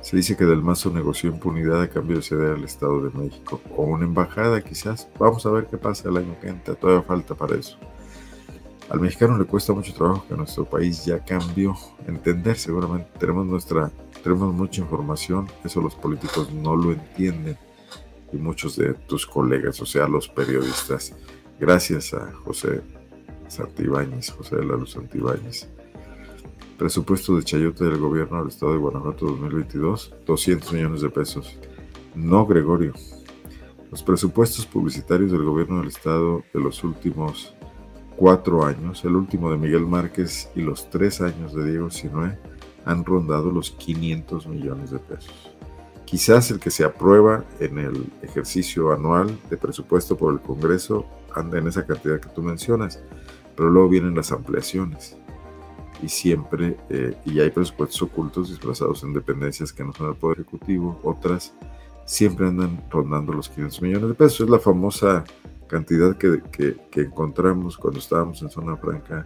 Se 0.01 0.17
dice 0.17 0.35
que 0.35 0.45
Del 0.45 0.63
Mazo 0.63 0.89
negoció 0.89 1.29
impunidad 1.29 1.83
a 1.83 1.87
cambio 1.87 2.17
de 2.17 2.23
ceder 2.23 2.55
al 2.55 2.63
Estado 2.63 3.03
de 3.03 3.11
México, 3.11 3.61
o 3.77 3.83
una 3.83 4.05
embajada 4.05 4.59
quizás. 4.61 5.07
Vamos 5.19 5.45
a 5.45 5.51
ver 5.51 5.67
qué 5.67 5.77
pasa 5.77 6.09
el 6.09 6.17
año 6.17 6.35
que 6.41 6.47
entra, 6.47 6.73
todavía 6.73 7.03
falta 7.03 7.35
para 7.35 7.55
eso. 7.55 7.77
Al 8.91 8.99
mexicano 8.99 9.37
le 9.37 9.45
cuesta 9.45 9.71
mucho 9.71 9.93
trabajo 9.93 10.25
que 10.27 10.35
nuestro 10.35 10.65
país 10.65 11.05
ya 11.05 11.23
cambió. 11.23 11.77
Entender, 12.07 12.57
seguramente 12.57 13.09
tenemos 13.17 13.45
nuestra, 13.45 13.89
tenemos 14.21 14.53
mucha 14.53 14.81
información, 14.81 15.47
eso 15.63 15.79
los 15.79 15.95
políticos 15.95 16.51
no 16.51 16.75
lo 16.75 16.91
entienden 16.91 17.57
y 18.33 18.35
muchos 18.35 18.75
de 18.75 18.93
tus 18.93 19.25
colegas, 19.25 19.81
o 19.81 19.85
sea, 19.85 20.09
los 20.09 20.27
periodistas. 20.27 21.13
Gracias 21.57 22.13
a 22.13 22.33
José 22.43 22.81
Santibáñez, 23.47 24.29
José 24.31 24.57
de 24.57 24.65
la 24.65 24.75
Luz 24.75 24.91
Santibáñez. 24.91 25.69
Presupuesto 26.77 27.37
de 27.37 27.43
chayote 27.43 27.85
del 27.85 27.97
gobierno 27.97 28.39
del 28.39 28.49
estado 28.49 28.73
de 28.73 28.79
Guanajuato 28.79 29.25
2022, 29.25 30.15
200 30.25 30.73
millones 30.73 30.99
de 30.99 31.09
pesos. 31.09 31.57
No, 32.13 32.45
Gregorio. 32.45 32.91
Los 33.89 34.03
presupuestos 34.03 34.65
publicitarios 34.65 35.31
del 35.31 35.43
gobierno 35.43 35.79
del 35.79 35.87
estado 35.87 36.43
de 36.53 36.59
los 36.59 36.83
últimos 36.83 37.55
cuatro 38.21 38.63
años, 38.63 39.03
el 39.03 39.15
último 39.15 39.49
de 39.49 39.57
Miguel 39.57 39.87
Márquez 39.87 40.47
y 40.55 40.61
los 40.61 40.91
tres 40.91 41.21
años 41.21 41.55
de 41.55 41.67
Diego 41.67 41.89
Sinue, 41.89 42.37
han 42.85 43.03
rondado 43.03 43.49
los 43.49 43.71
500 43.71 44.45
millones 44.45 44.91
de 44.91 44.99
pesos. 44.99 45.51
Quizás 46.05 46.51
el 46.51 46.59
que 46.59 46.69
se 46.69 46.83
aprueba 46.83 47.43
en 47.59 47.79
el 47.79 48.05
ejercicio 48.21 48.93
anual 48.93 49.35
de 49.49 49.57
presupuesto 49.57 50.15
por 50.17 50.33
el 50.33 50.39
Congreso 50.39 51.03
anda 51.33 51.57
en 51.57 51.67
esa 51.67 51.83
cantidad 51.87 52.19
que 52.19 52.29
tú 52.29 52.43
mencionas, 52.43 53.01
pero 53.55 53.71
luego 53.71 53.89
vienen 53.89 54.13
las 54.13 54.31
ampliaciones 54.31 55.17
y 56.03 56.07
siempre, 56.07 56.77
eh, 56.91 57.15
y 57.25 57.39
hay 57.39 57.49
presupuestos 57.49 58.03
ocultos 58.03 58.49
disfrazados 58.49 59.01
en 59.01 59.13
dependencias 59.13 59.73
que 59.73 59.83
no 59.83 59.93
son 59.93 60.09
del 60.11 60.15
Poder 60.15 60.41
Ejecutivo, 60.41 60.99
otras 61.01 61.55
siempre 62.05 62.47
andan 62.47 62.83
rondando 62.91 63.33
los 63.33 63.49
500 63.49 63.81
millones 63.81 64.09
de 64.09 64.13
pesos. 64.13 64.41
Es 64.41 64.49
la 64.49 64.59
famosa 64.59 65.23
cantidad 65.71 66.17
que, 66.17 66.75
encontramos 66.97 67.77
cuando 67.77 67.99
estábamos 67.99 68.41
en 68.41 68.49
Zona 68.49 68.75
Franca, 68.75 69.25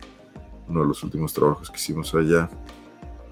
uno 0.69 0.81
de 0.81 0.87
los 0.87 1.03
últimos 1.03 1.33
trabajos 1.33 1.71
que 1.71 1.77
hicimos 1.77 2.13
allá, 2.13 2.51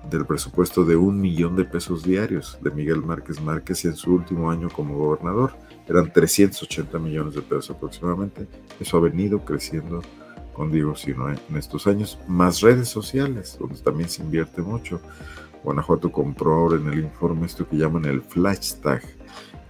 del 0.09 0.26
presupuesto 0.26 0.84
de 0.84 0.95
un 0.95 1.22
millón 1.22 1.55
de 1.55 1.64
pesos 1.64 2.03
diarios 2.03 2.57
de 2.61 2.72
Miguel 2.72 3.03
Márquez 3.03 3.39
Márquez 3.39 3.86
en 3.86 3.95
su 3.95 4.16
último 4.16 4.49
año 4.51 4.68
como 4.70 4.97
gobernador 4.97 5.53
eran 5.88 6.11
380 6.11 6.99
millones 6.99 7.36
de 7.36 7.41
pesos 7.41 7.70
aproximadamente. 7.70 8.47
Eso 8.80 8.97
ha 8.97 9.01
venido 9.01 9.45
creciendo 9.45 10.01
con 10.53 10.72
Diego 10.72 10.95
sino 10.95 11.30
en 11.30 11.38
estos 11.55 11.88
años, 11.88 12.20
más 12.28 12.61
redes 12.61 12.89
sociales, 12.89 13.57
donde 13.59 13.80
también 13.80 14.09
se 14.09 14.24
invierte 14.24 14.61
mucho. 14.61 14.99
Guanajuato 15.64 16.11
compró 16.11 16.53
ahora 16.53 16.78
en 16.78 16.88
el 16.88 16.99
informe 16.99 17.45
esto 17.45 17.68
que 17.68 17.78
llaman 17.78 18.05
el 18.05 18.22
flash 18.22 18.74
tag, 18.82 19.03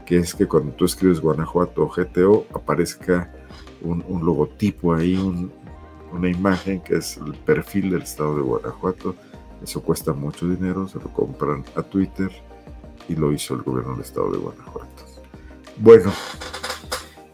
que 0.06 0.18
es 0.18 0.34
que 0.34 0.48
cuando 0.48 0.74
tú 0.74 0.86
escribes 0.86 1.20
Guanajuato 1.20 1.88
GTO 1.88 2.46
aparezca 2.54 3.32
un, 3.82 4.04
logotipo 4.26 4.94
ahí, 4.94 5.16
una 6.12 6.30
imagen 6.30 6.82
que 6.82 6.96
es 6.98 7.18
el 7.18 7.34
perfil 7.34 7.92
del 7.92 8.04
estado 8.04 8.36
de 8.36 8.42
Guanajuato. 8.42 9.16
Eso 9.64 9.82
cuesta 9.82 10.14
mucho 10.14 10.48
dinero, 10.48 10.88
se 10.88 11.00
lo 11.00 11.12
compran 11.14 11.64
a 11.76 11.84
Twitter 11.84 12.32
y 13.08 13.16
lo 13.16 13.32
hizo 13.32 13.56
el 13.56 13.62
gobierno 13.62 13.94
del 13.94 14.02
estado 14.02 14.32
de 14.32 14.38
Guanajuato. 14.38 15.04
Bueno, 15.78 16.12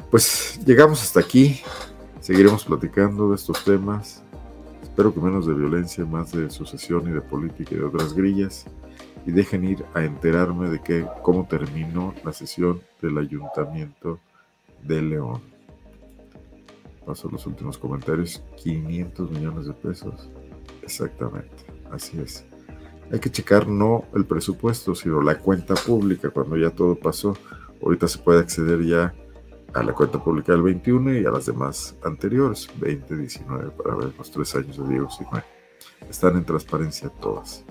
pues 0.09 0.59
llegamos 0.65 1.01
hasta 1.01 1.19
aquí. 1.19 1.61
Seguiremos 2.19 2.63
platicando 2.65 3.29
de 3.29 3.35
estos 3.35 3.63
temas. 3.63 4.23
Espero 4.83 5.13
que 5.13 5.19
menos 5.19 5.45
de 5.45 5.53
violencia, 5.53 6.05
más 6.05 6.31
de 6.31 6.49
sucesión 6.49 7.07
y 7.07 7.11
de 7.11 7.21
política 7.21 7.75
y 7.75 7.77
de 7.77 7.85
otras 7.85 8.13
grillas. 8.13 8.65
Y 9.25 9.31
dejen 9.31 9.63
ir 9.63 9.85
a 9.93 10.03
enterarme 10.03 10.69
de 10.69 10.81
que, 10.81 11.05
cómo 11.21 11.47
terminó 11.47 12.13
la 12.23 12.33
sesión 12.33 12.81
del 13.01 13.17
Ayuntamiento 13.17 14.19
de 14.83 15.01
León. 15.01 15.41
Paso 17.05 17.29
los 17.29 17.45
últimos 17.45 17.77
comentarios. 17.77 18.43
500 18.57 19.31
millones 19.31 19.65
de 19.67 19.73
pesos. 19.73 20.29
Exactamente. 20.81 21.65
Así 21.91 22.19
es. 22.19 22.45
Hay 23.11 23.19
que 23.19 23.31
checar 23.31 23.67
no 23.67 24.05
el 24.13 24.25
presupuesto, 24.25 24.93
sino 24.93 25.21
la 25.21 25.39
cuenta 25.39 25.73
pública 25.73 26.29
cuando 26.29 26.57
ya 26.57 26.69
todo 26.69 26.95
pasó. 26.95 27.35
Ahorita 27.81 28.07
se 28.07 28.19
puede 28.19 28.39
acceder 28.39 28.83
ya 28.83 29.13
a 29.73 29.83
la 29.83 29.93
cuenta 29.93 30.23
pública 30.23 30.51
del 30.51 30.63
21 30.63 31.19
y 31.19 31.25
a 31.25 31.31
las 31.31 31.45
demás 31.45 31.95
anteriores, 32.03 32.69
20, 32.79 33.17
19, 33.17 33.71
para 33.71 33.95
ver 33.95 34.13
los 34.17 34.31
tres 34.31 34.55
años 34.55 34.77
de 34.77 34.87
Diego 34.87 35.09
Sinue. 35.09 35.43
Están 36.09 36.37
en 36.37 36.45
transparencia 36.45 37.09
todas. 37.09 37.63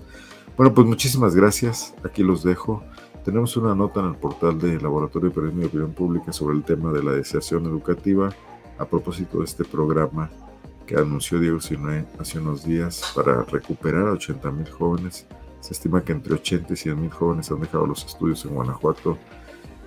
Bueno, 0.59 0.75
pues 0.75 0.89
muchísimas 0.89 1.37
gracias. 1.37 1.95
Aquí 2.03 2.25
los 2.25 2.43
dejo. 2.43 2.83
Tenemos 3.25 3.57
una 3.57 3.77
nota 3.77 4.01
en 4.01 4.07
el 4.07 4.17
portal 4.17 4.59
del 4.59 4.83
Laboratorio 4.83 5.29
de 5.29 5.35
Periodismo 5.37 5.63
y 5.63 5.67
Opinión 5.67 5.93
Pública 5.93 6.33
sobre 6.33 6.57
el 6.57 6.65
tema 6.65 6.91
de 6.91 7.01
la 7.01 7.13
deseación 7.13 7.67
educativa 7.67 8.31
a 8.77 8.85
propósito 8.85 9.39
de 9.39 9.45
este 9.45 9.65
programa 9.65 10.29
que 10.85 10.97
anunció 10.97 11.39
Diego 11.39 11.61
Sinue 11.61 12.07
hace 12.19 12.41
unos 12.41 12.65
días 12.65 13.13
para 13.15 13.45
recuperar 13.45 14.09
a 14.09 14.13
80 14.15 14.51
mil 14.51 14.69
jóvenes. 14.69 15.29
Se 15.61 15.75
estima 15.75 16.03
que 16.03 16.11
entre 16.11 16.35
80 16.35 16.73
y 16.73 16.77
100 16.77 17.03
mil 17.03 17.11
jóvenes 17.13 17.53
han 17.53 17.61
dejado 17.61 17.87
los 17.87 18.05
estudios 18.05 18.45
en 18.45 18.57
Guanajuato. 18.57 19.17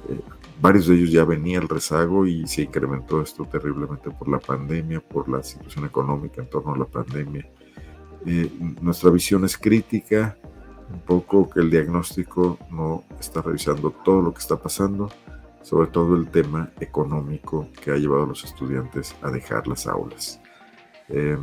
Eh, 0.08 0.22
varios 0.62 0.88
de 0.88 0.96
ellos 0.96 1.12
ya 1.12 1.26
venía 1.26 1.60
el 1.60 1.68
rezago 1.68 2.26
y 2.26 2.48
se 2.48 2.62
incrementó 2.62 3.22
esto 3.22 3.44
terriblemente 3.44 4.10
por 4.10 4.30
la 4.30 4.40
pandemia, 4.40 5.02
por 5.02 5.28
la 5.28 5.44
situación 5.44 5.84
económica 5.84 6.42
en 6.42 6.50
torno 6.50 6.74
a 6.74 6.78
la 6.78 6.86
pandemia. 6.86 7.46
Eh, 8.26 8.50
nuestra 8.80 9.10
visión 9.10 9.44
es 9.44 9.58
crítica, 9.58 10.38
un 10.92 11.00
poco 11.02 11.50
que 11.50 11.60
el 11.60 11.70
diagnóstico 11.70 12.58
no 12.70 13.04
está 13.20 13.42
revisando 13.42 13.92
todo 13.92 14.22
lo 14.22 14.34
que 14.34 14.40
está 14.40 14.58
pasando, 14.58 15.10
sobre 15.62 15.88
todo 15.90 16.16
el 16.16 16.30
tema 16.30 16.72
económico 16.80 17.68
que 17.84 17.92
ha 17.92 17.96
llevado 17.96 18.24
a 18.24 18.28
los 18.28 18.44
estudiantes 18.44 19.16
a 19.22 19.30
dejar 19.30 19.68
las 19.68 19.88
aulas. 19.88 20.40
Eh, 21.10 21.38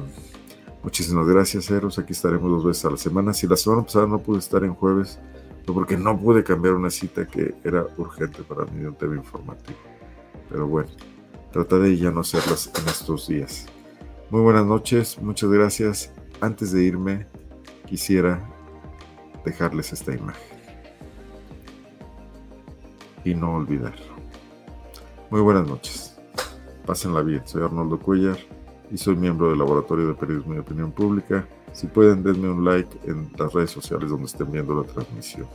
muchísimas 0.82 1.26
gracias, 1.26 1.70
Eros. 1.70 1.98
Aquí 1.98 2.12
estaremos 2.12 2.50
dos 2.50 2.64
veces 2.64 2.84
a 2.84 2.90
la 2.90 2.96
semana. 2.96 3.32
Si 3.32 3.46
la 3.46 3.56
semana 3.56 3.82
pasada 3.82 4.06
no 4.06 4.18
pude 4.18 4.38
estar 4.38 4.64
en 4.64 4.74
jueves, 4.74 5.18
porque 5.72 5.96
no 5.96 6.18
pude 6.18 6.42
cambiar 6.44 6.74
una 6.74 6.90
cita 6.90 7.26
que 7.26 7.54
era 7.64 7.86
urgente 7.96 8.42
para 8.42 8.64
mí 8.66 8.80
de 8.80 8.88
un 8.88 8.94
tema 8.94 9.16
informativo. 9.16 9.78
Pero 10.48 10.66
bueno, 10.66 10.90
trataré 11.52 11.96
ya 11.96 12.10
no 12.10 12.20
hacerlas 12.20 12.70
en 12.78 12.88
estos 12.88 13.28
días. 13.28 13.66
Muy 14.30 14.40
buenas 14.40 14.66
noches, 14.66 15.20
muchas 15.20 15.50
gracias. 15.50 16.12
Antes 16.40 16.72
de 16.72 16.84
irme, 16.84 17.26
quisiera 17.86 18.57
dejarles 19.44 19.92
esta 19.92 20.14
imagen. 20.14 20.58
Y 23.24 23.34
no 23.34 23.54
olvidar. 23.54 23.94
Muy 25.30 25.40
buenas 25.40 25.66
noches. 25.66 26.18
Pásenla 26.86 27.22
bien. 27.22 27.42
Soy 27.46 27.62
Arnoldo 27.62 27.98
Cuellar 27.98 28.38
y 28.90 28.96
soy 28.96 29.16
miembro 29.16 29.50
del 29.50 29.58
Laboratorio 29.58 30.08
de 30.08 30.14
Periodismo 30.14 30.54
y 30.54 30.58
Opinión 30.58 30.92
Pública 30.92 31.46
si 31.72 31.86
pueden, 31.86 32.22
denme 32.22 32.48
un 32.50 32.64
like 32.64 32.98
en 33.04 33.30
las 33.38 33.52
redes 33.52 33.70
sociales 33.70 34.10
donde 34.10 34.26
estén 34.26 34.50
viendo 34.50 34.74
la 34.74 34.82
transmisión. 34.82 35.46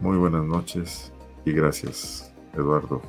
Muy 0.00 0.16
buenas 0.16 0.44
noches 0.44 1.12
y 1.44 1.52
gracias, 1.52 2.32
Eduardo. 2.54 3.02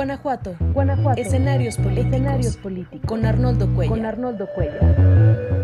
Guanajuato. 0.00 0.56
Guanajuato. 0.72 1.20
Escenarios 1.20 1.76
políticos. 1.76 2.06
Escenarios 2.06 2.56
políticos. 2.56 3.06
Con 3.06 3.26
Arnoldo 3.26 3.68
Cuello. 3.74 3.90
Con 3.90 4.06
Arnoldo 4.06 4.48
Cuello. 4.54 5.59